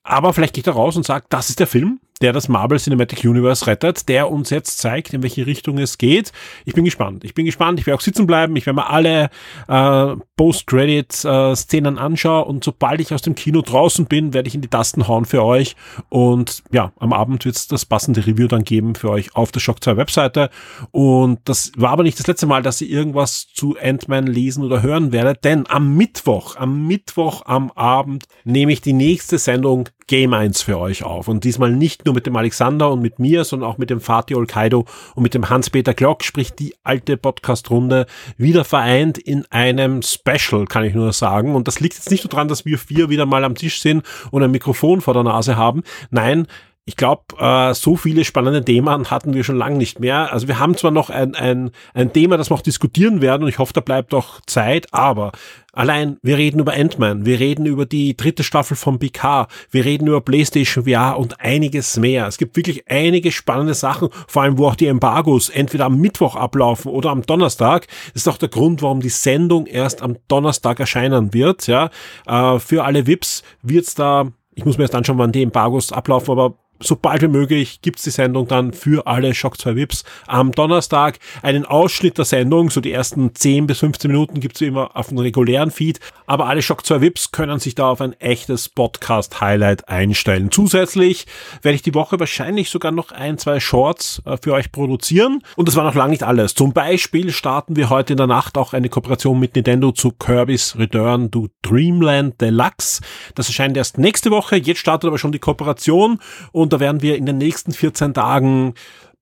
Aber 0.02 0.32
vielleicht 0.32 0.54
geht 0.54 0.66
er 0.66 0.74
raus 0.74 0.96
und 0.96 1.04
sagt, 1.04 1.32
das 1.32 1.50
ist 1.50 1.60
der 1.60 1.66
Film, 1.66 2.00
der 2.22 2.32
das 2.32 2.48
Marvel 2.48 2.78
Cinematic 2.78 3.24
Universe 3.24 3.66
rettet, 3.66 4.08
der 4.08 4.30
uns 4.30 4.50
jetzt 4.50 4.78
zeigt, 4.78 5.12
in 5.12 5.22
welche 5.22 5.46
Richtung 5.46 5.78
es 5.78 5.98
geht. 5.98 6.32
Ich 6.64 6.74
bin 6.74 6.84
gespannt. 6.84 7.24
Ich 7.24 7.34
bin 7.34 7.44
gespannt. 7.44 7.80
Ich 7.80 7.86
werde 7.86 7.98
auch 7.98 8.02
sitzen 8.02 8.26
bleiben. 8.26 8.54
Ich 8.56 8.66
werde 8.66 8.76
mir 8.76 8.88
alle 8.88 9.30
äh, 9.68 10.16
Post-Credit-Szenen 10.36 11.96
äh, 11.96 12.00
anschauen 12.00 12.44
und 12.44 12.64
sobald 12.64 13.00
ich 13.00 13.12
aus 13.12 13.22
dem 13.22 13.34
Kino 13.34 13.62
draußen 13.62 14.06
bin, 14.06 14.32
werde 14.32 14.48
ich 14.48 14.54
in 14.54 14.60
die 14.60 14.68
Tasten 14.68 15.08
hauen 15.08 15.24
für 15.24 15.42
euch. 15.42 15.74
Und 16.08 16.62
ja, 16.72 16.92
am 16.98 17.12
Abend 17.12 17.44
wird 17.44 17.56
es 17.56 17.66
das 17.66 17.84
passende 17.84 18.26
Review 18.26 18.46
dann 18.46 18.64
geben 18.64 18.94
für 18.94 19.10
euch 19.10 19.34
auf 19.34 19.50
der 19.50 19.60
Shock 19.60 19.82
2 19.82 19.96
Webseite. 19.96 20.50
Und 20.92 21.40
das 21.44 21.72
war 21.76 21.90
aber 21.90 22.04
nicht 22.04 22.18
das 22.18 22.26
letzte 22.26 22.46
Mal, 22.46 22.62
dass 22.62 22.80
ihr 22.80 22.88
irgendwas 22.88 23.48
zu 23.52 23.76
Ant-Man 23.80 24.26
lesen 24.26 24.64
oder 24.64 24.82
hören 24.82 25.12
werdet, 25.12 25.44
denn 25.44 25.66
am 25.68 25.96
Mittwoch, 25.96 26.56
am 26.56 26.86
Mittwoch 26.86 27.42
am 27.46 27.70
Abend 27.72 28.24
nehme 28.44 28.72
ich 28.72 28.80
die 28.80 28.92
nächste 28.92 29.38
Sendung 29.38 29.88
Game 30.06 30.34
1 30.34 30.62
für 30.62 30.78
euch 30.78 31.04
auf. 31.04 31.28
Und 31.28 31.44
diesmal 31.44 31.70
nicht 31.70 32.04
nur 32.04 32.14
mit 32.14 32.26
dem 32.26 32.36
Alexander 32.36 32.90
und 32.90 33.00
mit 33.00 33.18
mir, 33.18 33.44
sondern 33.44 33.68
auch 33.68 33.78
mit 33.78 33.90
dem 33.90 34.00
Fatih 34.00 34.34
Olkaido 34.34 34.84
und 35.14 35.22
mit 35.22 35.34
dem 35.34 35.48
Hans-Peter 35.48 35.94
Glock, 35.94 36.24
sprich 36.24 36.52
die 36.52 36.74
alte 36.82 37.16
Podcast-Runde, 37.16 38.06
wieder 38.36 38.64
vereint 38.64 39.18
in 39.18 39.44
einem 39.50 40.02
Special, 40.02 40.66
kann 40.66 40.84
ich 40.84 40.94
nur 40.94 41.12
sagen. 41.12 41.54
Und 41.54 41.68
das 41.68 41.80
liegt 41.80 41.94
jetzt 41.94 42.10
nicht 42.10 42.24
nur 42.24 42.30
daran, 42.30 42.48
dass 42.48 42.64
wir 42.64 42.78
vier 42.78 43.08
wieder 43.08 43.26
mal 43.26 43.44
am 43.44 43.54
Tisch 43.54 43.80
sind 43.80 44.04
und 44.30 44.42
ein 44.42 44.50
Mikrofon 44.50 45.00
vor 45.00 45.14
der 45.14 45.22
Nase 45.22 45.56
haben. 45.56 45.82
Nein, 46.10 46.46
ich 46.86 46.96
glaube, 46.96 47.22
äh, 47.38 47.72
so 47.72 47.96
viele 47.96 48.24
spannende 48.24 48.62
Themen 48.62 49.10
hatten 49.10 49.32
wir 49.32 49.42
schon 49.42 49.56
lange 49.56 49.78
nicht 49.78 50.00
mehr. 50.00 50.32
Also 50.32 50.48
wir 50.48 50.58
haben 50.58 50.76
zwar 50.76 50.90
noch 50.90 51.08
ein, 51.08 51.34
ein, 51.34 51.70
ein 51.94 52.12
Thema, 52.12 52.36
das 52.36 52.50
wir 52.50 52.54
auch 52.54 52.60
diskutieren 52.62 53.22
werden 53.22 53.42
und 53.42 53.48
ich 53.48 53.58
hoffe, 53.58 53.72
da 53.72 53.80
bleibt 53.80 54.12
auch 54.12 54.40
Zeit, 54.46 54.92
aber 54.92 55.32
allein, 55.74 56.18
wir 56.22 56.38
reden 56.38 56.60
über 56.60 56.72
Ant-Man, 56.72 57.26
wir 57.26 57.40
reden 57.40 57.66
über 57.66 57.86
die 57.86 58.16
dritte 58.16 58.44
Staffel 58.44 58.76
von 58.76 58.98
PK, 58.98 59.48
wir 59.70 59.84
reden 59.84 60.08
über 60.08 60.20
PlayStation 60.20 60.84
VR 60.84 61.18
und 61.18 61.40
einiges 61.40 61.96
mehr. 61.96 62.26
Es 62.26 62.38
gibt 62.38 62.56
wirklich 62.56 62.88
einige 62.88 63.32
spannende 63.32 63.74
Sachen, 63.74 64.08
vor 64.26 64.42
allem 64.42 64.58
wo 64.58 64.66
auch 64.68 64.76
die 64.76 64.86
Embargos 64.86 65.48
entweder 65.48 65.86
am 65.86 65.98
Mittwoch 65.98 66.36
ablaufen 66.36 66.90
oder 66.90 67.10
am 67.10 67.22
Donnerstag. 67.22 67.86
Das 68.12 68.22
ist 68.22 68.28
auch 68.28 68.38
der 68.38 68.48
Grund, 68.48 68.82
warum 68.82 69.00
die 69.00 69.08
Sendung 69.08 69.66
erst 69.66 70.02
am 70.02 70.16
Donnerstag 70.28 70.80
erscheinen 70.80 71.32
wird. 71.34 71.66
Ja, 71.66 71.90
äh, 72.26 72.58
Für 72.58 72.84
alle 72.84 73.06
VIPs 73.06 73.42
wird's 73.62 73.94
da 73.94 74.32
ich 74.54 74.64
muss 74.64 74.78
mir 74.78 74.84
erst 74.84 74.94
anschauen, 74.94 75.18
wann 75.18 75.32
die 75.32 75.42
Embargos 75.42 75.92
ablaufen, 75.92 76.30
aber 76.32 76.58
sobald 76.86 77.22
wie 77.22 77.28
möglich 77.28 77.80
gibt's 77.82 78.02
die 78.02 78.10
Sendung 78.10 78.48
dann 78.48 78.72
für 78.72 79.06
alle 79.06 79.34
Shock 79.34 79.58
2 79.58 79.76
Vips 79.76 80.04
am 80.26 80.52
Donnerstag. 80.52 81.18
Einen 81.42 81.64
Ausschnitt 81.64 82.18
der 82.18 82.24
Sendung, 82.24 82.70
so 82.70 82.80
die 82.80 82.92
ersten 82.92 83.34
10 83.34 83.66
bis 83.66 83.80
15 83.80 84.10
Minuten 84.10 84.40
gibt's 84.40 84.60
immer 84.60 84.96
auf 84.96 85.08
dem 85.08 85.18
regulären 85.18 85.70
Feed, 85.70 86.00
aber 86.26 86.46
alle 86.46 86.62
Shock 86.62 86.84
2 86.84 87.00
Vips 87.00 87.32
können 87.32 87.58
sich 87.58 87.74
da 87.74 87.88
auf 87.88 88.00
ein 88.00 88.12
echtes 88.20 88.68
Podcast-Highlight 88.68 89.88
einstellen. 89.88 90.50
Zusätzlich 90.50 91.26
werde 91.62 91.76
ich 91.76 91.82
die 91.82 91.94
Woche 91.94 92.20
wahrscheinlich 92.20 92.70
sogar 92.70 92.92
noch 92.92 93.12
ein, 93.12 93.38
zwei 93.38 93.60
Shorts 93.60 94.22
äh, 94.24 94.36
für 94.40 94.52
euch 94.52 94.72
produzieren 94.72 95.40
und 95.56 95.68
das 95.68 95.76
war 95.76 95.84
noch 95.84 95.94
lange 95.94 96.10
nicht 96.10 96.22
alles. 96.22 96.54
Zum 96.54 96.72
Beispiel 96.72 97.32
starten 97.32 97.76
wir 97.76 97.90
heute 97.90 98.12
in 98.12 98.18
der 98.18 98.26
Nacht 98.26 98.58
auch 98.58 98.72
eine 98.72 98.88
Kooperation 98.88 99.40
mit 99.40 99.54
Nintendo 99.54 99.92
zu 99.92 100.10
Kirby's 100.10 100.76
Return 100.78 101.30
to 101.30 101.48
Dreamland 101.62 102.40
Deluxe. 102.40 103.00
Das 103.34 103.48
erscheint 103.48 103.76
erst 103.76 103.98
nächste 103.98 104.30
Woche, 104.30 104.56
jetzt 104.56 104.80
startet 104.80 105.08
aber 105.08 105.18
schon 105.18 105.32
die 105.32 105.38
Kooperation 105.38 106.18
und 106.52 106.73
da 106.74 106.80
werden 106.80 107.02
wir 107.02 107.16
in 107.16 107.24
den 107.24 107.38
nächsten 107.38 107.72
14 107.72 108.14
Tagen 108.14 108.74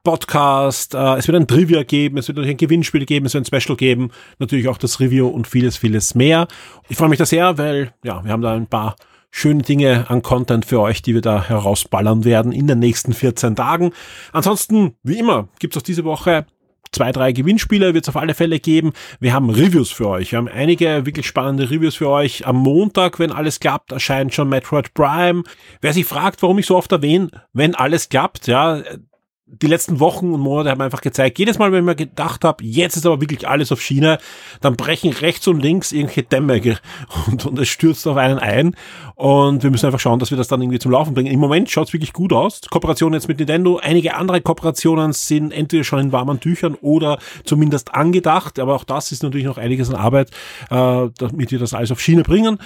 Podcast, 0.05 0.95
äh, 0.95 1.17
es 1.17 1.29
wird 1.29 1.37
ein 1.37 1.47
Trivia 1.47 1.83
geben, 1.83 2.17
es 2.17 2.27
wird 2.27 2.37
natürlich 2.37 2.55
ein 2.55 2.59
Gewinnspiel 2.59 3.05
geben, 3.05 3.27
es 3.27 3.35
wird 3.35 3.45
ein 3.45 3.61
Special 3.61 3.77
geben, 3.77 4.11
natürlich 4.39 4.69
auch 4.69 4.79
das 4.79 5.01
Review 5.01 5.29
und 5.29 5.47
vieles, 5.47 5.77
vieles 5.77 6.15
mehr. 6.15 6.49
Ich 6.89 6.97
freue 6.97 7.11
mich 7.11 7.19
da 7.19 7.27
sehr, 7.27 7.59
weil 7.59 7.93
ja, 8.03 8.25
wir 8.25 8.33
haben 8.33 8.41
da 8.41 8.55
ein 8.55 8.67
paar 8.67 8.97
schöne 9.31 9.63
Dinge 9.63 10.07
an 10.09 10.23
Content 10.23 10.65
für 10.65 10.81
euch, 10.81 11.03
die 11.03 11.13
wir 11.13 11.21
da 11.21 11.45
herausballern 11.45 12.25
werden 12.25 12.53
in 12.53 12.67
den 12.67 12.79
nächsten 12.79 13.13
14 13.13 13.55
Tagen. 13.55 13.93
Ansonsten, 14.33 14.97
wie 15.03 15.19
immer, 15.19 15.49
gibt's 15.59 15.77
auch 15.77 15.83
diese 15.83 16.05
Woche 16.05 16.47
zwei, 16.93 17.11
drei 17.13 17.33
Gewinnspiele 17.33 17.95
wird 17.95 18.05
es 18.05 18.09
auf 18.09 18.17
alle 18.17 18.35
Fälle 18.35 18.61
geben. 18.61 18.93
Wir 19.19 19.33
haben 19.33 19.51
Reviews 19.51 19.91
für 19.91 20.09
euch. 20.09 20.33
Wir 20.33 20.39
haben 20.39 20.49
einige 20.49 21.07
wirklich 21.07 21.27
spannende 21.27 21.71
Reviews 21.71 21.97
für 21.97 22.09
euch. 22.09 22.47
Am 22.47 22.57
Montag, 22.57 23.19
wenn 23.19 23.33
alles 23.33 23.61
klappt, 23.61 23.93
erscheint 23.93 24.35
schon 24.35 24.49
Metroid 24.49 24.95
Prime. 24.95 25.43
Wer 25.81 25.93
sich 25.93 26.07
fragt, 26.07 26.43
warum 26.43 26.59
ich 26.59 26.67
so 26.67 26.77
oft 26.77 26.93
erwähne, 26.93 27.29
wenn 27.53 27.75
alles 27.75 28.09
klappt, 28.09 28.47
ja, 28.47 28.83
die 29.61 29.67
letzten 29.67 30.01
Wochen 30.01 30.33
und 30.33 30.41
Monate 30.41 30.71
haben 30.71 30.81
einfach 30.81 31.03
gezeigt, 31.03 31.39
jedes 31.39 31.59
Mal, 31.59 31.71
wenn 31.73 31.81
ich 31.81 31.85
mir 31.85 31.95
gedacht 31.95 32.43
habe, 32.43 32.65
jetzt 32.65 32.97
ist 32.97 33.05
aber 33.05 33.21
wirklich 33.21 33.47
alles 33.47 33.71
auf 33.71 33.83
Schiene, 33.83 34.19
dann 34.63 34.77
brechen 34.77 35.13
rechts 35.13 35.47
und 35.47 35.61
links 35.61 35.93
irgendwelche 35.93 36.23
Dämme 36.23 36.61
und, 37.27 37.45
und 37.45 37.59
es 37.59 37.69
stürzt 37.69 38.07
auf 38.09 38.17
einen 38.17 38.39
ein. 38.39 38.75
Und 39.15 39.63
wir 39.63 39.71
müssen 39.71 39.87
einfach 39.87 40.01
schauen, 40.01 40.19
dass 40.19 40.31
wir 40.31 40.39
das 40.39 40.49
dann 40.49 40.63
irgendwie 40.63 40.79
zum 40.79 40.91
Laufen 40.91 41.13
bringen. 41.13 41.31
Im 41.31 41.39
Moment 41.39 41.71
schaut 41.71 41.89
es 41.89 41.93
wirklich 41.93 42.15
gut 42.15 42.33
aus. 42.33 42.63
Kooperation 42.71 43.13
jetzt 43.13 43.29
mit 43.29 43.39
Nintendo. 43.39 43.79
Einige 43.83 44.15
andere 44.15 44.41
Kooperationen 44.41 45.13
sind 45.13 45.53
entweder 45.53 45.85
schon 45.85 45.99
in 45.99 46.13
warmen 46.13 46.41
Tüchern 46.41 46.75
oder 46.81 47.19
zumindest 47.45 47.95
angedacht. 47.95 48.59
Aber 48.59 48.75
auch 48.75 48.85
das 48.85 49.13
ist 49.13 49.23
natürlich 49.23 49.47
noch 49.47 49.59
einiges 49.59 49.91
an 49.91 49.97
Arbeit, 49.97 50.31
äh, 50.71 51.09
damit 51.19 51.51
wir 51.51 51.59
das 51.59 51.75
alles 51.75 51.93
auf 51.93 52.01
Schiene 52.01 52.23
bringen. 52.23 52.59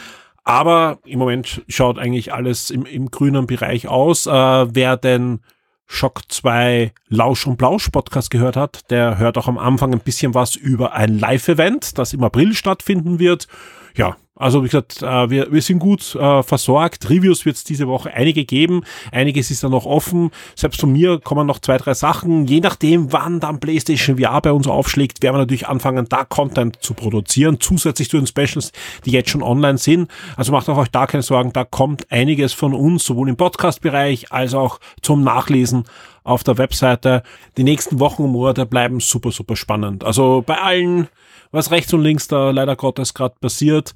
Aber 0.44 0.98
im 1.04 1.18
Moment 1.18 1.62
schaut 1.68 1.98
eigentlich 1.98 2.32
alles 2.32 2.70
im, 2.70 2.86
im 2.86 3.10
grünen 3.10 3.48
Bereich 3.48 3.88
aus. 3.88 4.26
Äh, 4.26 4.30
wer 4.30 4.96
denn 4.96 5.40
Schock 5.86 6.22
2 6.28 6.92
Lausch 7.08 7.46
und 7.46 7.56
Blausch 7.56 7.88
Podcast 7.90 8.30
gehört 8.30 8.56
hat, 8.56 8.90
der 8.90 9.18
hört 9.18 9.38
auch 9.38 9.48
am 9.48 9.58
Anfang 9.58 9.92
ein 9.92 10.00
bisschen 10.00 10.34
was 10.34 10.56
über 10.56 10.92
ein 10.92 11.18
Live-Event, 11.18 11.98
das 11.98 12.12
im 12.12 12.24
April 12.24 12.54
stattfinden 12.54 13.18
wird. 13.18 13.46
Ja, 13.94 14.16
also 14.36 14.62
wie 14.62 14.68
gesagt, 14.68 15.02
äh, 15.02 15.30
wir, 15.30 15.50
wir 15.50 15.62
sind 15.62 15.78
gut 15.78 16.14
äh, 16.14 16.42
versorgt. 16.42 17.08
Reviews 17.08 17.46
wird 17.46 17.56
es 17.56 17.64
diese 17.64 17.88
Woche 17.88 18.12
einige 18.12 18.44
geben. 18.44 18.82
Einiges 19.10 19.50
ist 19.50 19.64
da 19.64 19.70
noch 19.70 19.86
offen. 19.86 20.30
Selbst 20.54 20.80
von 20.80 20.92
mir 20.92 21.18
kommen 21.18 21.46
noch 21.46 21.58
zwei, 21.58 21.78
drei 21.78 21.94
Sachen. 21.94 22.46
Je 22.46 22.60
nachdem, 22.60 23.12
wann 23.12 23.40
dann 23.40 23.60
PlayStation 23.60 24.18
VR 24.18 24.42
bei 24.42 24.52
uns 24.52 24.66
aufschlägt, 24.66 25.22
werden 25.22 25.36
wir 25.36 25.40
natürlich 25.40 25.66
anfangen, 25.66 26.06
da 26.08 26.24
Content 26.24 26.82
zu 26.82 26.92
produzieren, 26.92 27.60
zusätzlich 27.60 28.10
zu 28.10 28.18
den 28.18 28.26
Specials, 28.26 28.72
die 29.06 29.10
jetzt 29.10 29.30
schon 29.30 29.42
online 29.42 29.78
sind. 29.78 30.10
Also 30.36 30.52
macht 30.52 30.68
auch 30.68 30.76
euch 30.76 30.90
da 30.90 31.06
keine 31.06 31.22
Sorgen, 31.22 31.52
da 31.54 31.64
kommt 31.64 32.12
einiges 32.12 32.52
von 32.52 32.74
uns, 32.74 33.06
sowohl 33.06 33.30
im 33.30 33.36
Podcast-Bereich 33.36 34.32
als 34.32 34.52
auch 34.52 34.80
zum 35.00 35.22
Nachlesen 35.22 35.84
auf 36.26 36.44
der 36.44 36.58
Webseite. 36.58 37.22
Die 37.56 37.64
nächsten 37.64 38.00
Wochen 38.00 38.24
und 38.24 38.32
Monate 38.32 38.66
bleiben 38.66 39.00
super, 39.00 39.30
super 39.30 39.56
spannend. 39.56 40.04
Also 40.04 40.42
bei 40.44 40.58
allen, 40.58 41.08
was 41.52 41.70
rechts 41.70 41.92
und 41.94 42.02
links 42.02 42.28
da 42.28 42.50
leider 42.50 42.76
Gottes 42.76 43.14
gerade 43.14 43.36
passiert, 43.40 43.94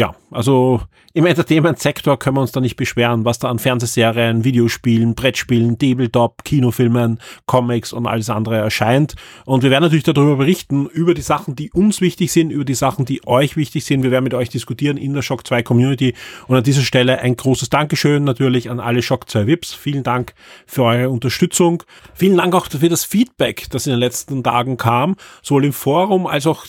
ja, 0.00 0.14
also 0.30 0.80
im 1.12 1.26
Entertainment-Sektor 1.26 2.18
können 2.18 2.36
wir 2.36 2.40
uns 2.40 2.52
da 2.52 2.60
nicht 2.60 2.76
beschweren, 2.76 3.26
was 3.26 3.38
da 3.38 3.50
an 3.50 3.58
Fernsehserien, 3.58 4.44
Videospielen, 4.44 5.14
Brettspielen, 5.14 5.76
Tabletop, 5.76 6.42
Kinofilmen, 6.42 7.20
Comics 7.44 7.92
und 7.92 8.06
alles 8.06 8.30
andere 8.30 8.56
erscheint. 8.56 9.14
Und 9.44 9.62
wir 9.62 9.70
werden 9.70 9.82
natürlich 9.82 10.04
darüber 10.04 10.36
berichten, 10.36 10.86
über 10.86 11.12
die 11.12 11.20
Sachen, 11.20 11.54
die 11.54 11.70
uns 11.70 12.00
wichtig 12.00 12.32
sind, 12.32 12.50
über 12.50 12.64
die 12.64 12.74
Sachen, 12.74 13.04
die 13.04 13.26
euch 13.26 13.58
wichtig 13.58 13.84
sind. 13.84 14.02
Wir 14.02 14.10
werden 14.10 14.24
mit 14.24 14.32
euch 14.32 14.48
diskutieren 14.48 14.96
in 14.96 15.12
der 15.12 15.20
Shock 15.20 15.46
2 15.46 15.62
Community. 15.64 16.14
Und 16.46 16.56
an 16.56 16.64
dieser 16.64 16.82
Stelle 16.82 17.18
ein 17.18 17.36
großes 17.36 17.68
Dankeschön 17.68 18.24
natürlich 18.24 18.70
an 18.70 18.80
alle 18.80 19.02
Shock 19.02 19.28
2 19.28 19.48
VIPs. 19.48 19.74
Vielen 19.74 20.02
Dank 20.02 20.32
für 20.64 20.84
eure 20.84 21.10
Unterstützung. 21.10 21.82
Vielen 22.14 22.38
Dank 22.38 22.54
auch 22.54 22.68
für 22.70 22.88
das 22.88 23.04
Feedback, 23.04 23.66
das 23.68 23.86
in 23.86 23.90
den 23.90 24.00
letzten 24.00 24.42
Tagen 24.42 24.78
kam, 24.78 25.16
sowohl 25.42 25.66
im 25.66 25.74
Forum 25.74 26.26
als 26.26 26.46
auch 26.46 26.64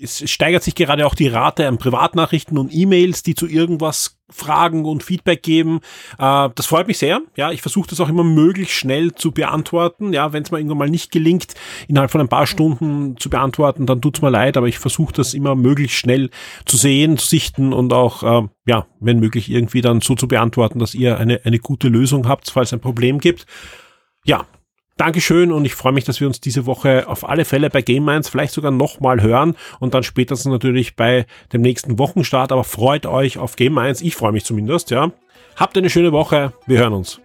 es 0.00 0.30
steigert 0.30 0.62
sich 0.62 0.74
gerade 0.74 1.06
auch 1.06 1.14
die 1.14 1.28
Rate 1.28 1.68
an 1.68 1.78
Privatnachrichten 1.78 2.58
und 2.58 2.72
E-Mails, 2.72 3.22
die 3.22 3.34
zu 3.34 3.46
irgendwas 3.46 4.18
Fragen 4.30 4.84
und 4.84 5.02
Feedback 5.02 5.42
geben. 5.42 5.80
Äh, 6.18 6.48
das 6.54 6.66
freut 6.66 6.88
mich 6.88 6.98
sehr. 6.98 7.20
Ja, 7.36 7.52
ich 7.52 7.62
versuche 7.62 7.88
das 7.90 8.00
auch 8.00 8.08
immer 8.08 8.24
möglichst 8.24 8.74
schnell 8.74 9.12
zu 9.14 9.32
beantworten. 9.32 10.12
Ja, 10.12 10.32
wenn 10.32 10.42
es 10.42 10.50
mir 10.50 10.58
irgendwann 10.58 10.78
mal 10.78 10.90
nicht 10.90 11.12
gelingt, 11.12 11.54
innerhalb 11.88 12.10
von 12.10 12.20
ein 12.20 12.28
paar 12.28 12.46
Stunden 12.46 13.16
zu 13.18 13.30
beantworten, 13.30 13.86
dann 13.86 14.00
tut's 14.00 14.22
mir 14.22 14.30
leid, 14.30 14.56
aber 14.56 14.68
ich 14.68 14.78
versuche 14.78 15.12
das 15.12 15.34
immer 15.34 15.54
möglichst 15.54 15.96
schnell 15.96 16.30
zu 16.64 16.76
sehen, 16.76 17.18
zu 17.18 17.26
sichten 17.26 17.72
und 17.72 17.92
auch, 17.92 18.22
äh, 18.22 18.48
ja, 18.66 18.86
wenn 19.00 19.20
möglich 19.20 19.50
irgendwie 19.50 19.82
dann 19.82 20.00
so 20.00 20.14
zu 20.14 20.28
beantworten, 20.28 20.78
dass 20.78 20.94
ihr 20.94 21.18
eine, 21.18 21.40
eine 21.44 21.58
gute 21.58 21.88
Lösung 21.88 22.28
habt, 22.28 22.50
falls 22.50 22.70
es 22.70 22.72
ein 22.72 22.80
Problem 22.80 23.18
gibt. 23.18 23.46
Ja, 24.24 24.46
Dankeschön 24.96 25.52
und 25.52 25.64
ich 25.64 25.74
freue 25.74 25.92
mich, 25.92 26.04
dass 26.04 26.20
wir 26.20 26.26
uns 26.26 26.40
diese 26.40 26.66
Woche 26.66 27.08
auf 27.08 27.28
alle 27.28 27.44
Fälle 27.44 27.70
bei 27.70 27.82
Game 27.82 28.04
Minds 28.04 28.28
vielleicht 28.28 28.52
sogar 28.52 28.70
nochmal 28.70 29.22
hören 29.22 29.56
und 29.80 29.94
dann 29.94 30.02
spätestens 30.02 30.52
natürlich 30.52 30.96
bei 30.96 31.26
dem 31.52 31.62
nächsten 31.62 31.98
Wochenstart. 31.98 32.52
Aber 32.52 32.64
freut 32.64 33.06
euch 33.06 33.38
auf 33.38 33.56
Game 33.56 33.74
Minds. 33.74 34.02
Ich 34.02 34.16
freue 34.16 34.32
mich 34.32 34.44
zumindest, 34.44 34.90
ja. 34.90 35.10
Habt 35.56 35.76
eine 35.76 35.90
schöne 35.90 36.12
Woche. 36.12 36.52
Wir 36.66 36.78
hören 36.78 36.92
uns. 36.92 37.20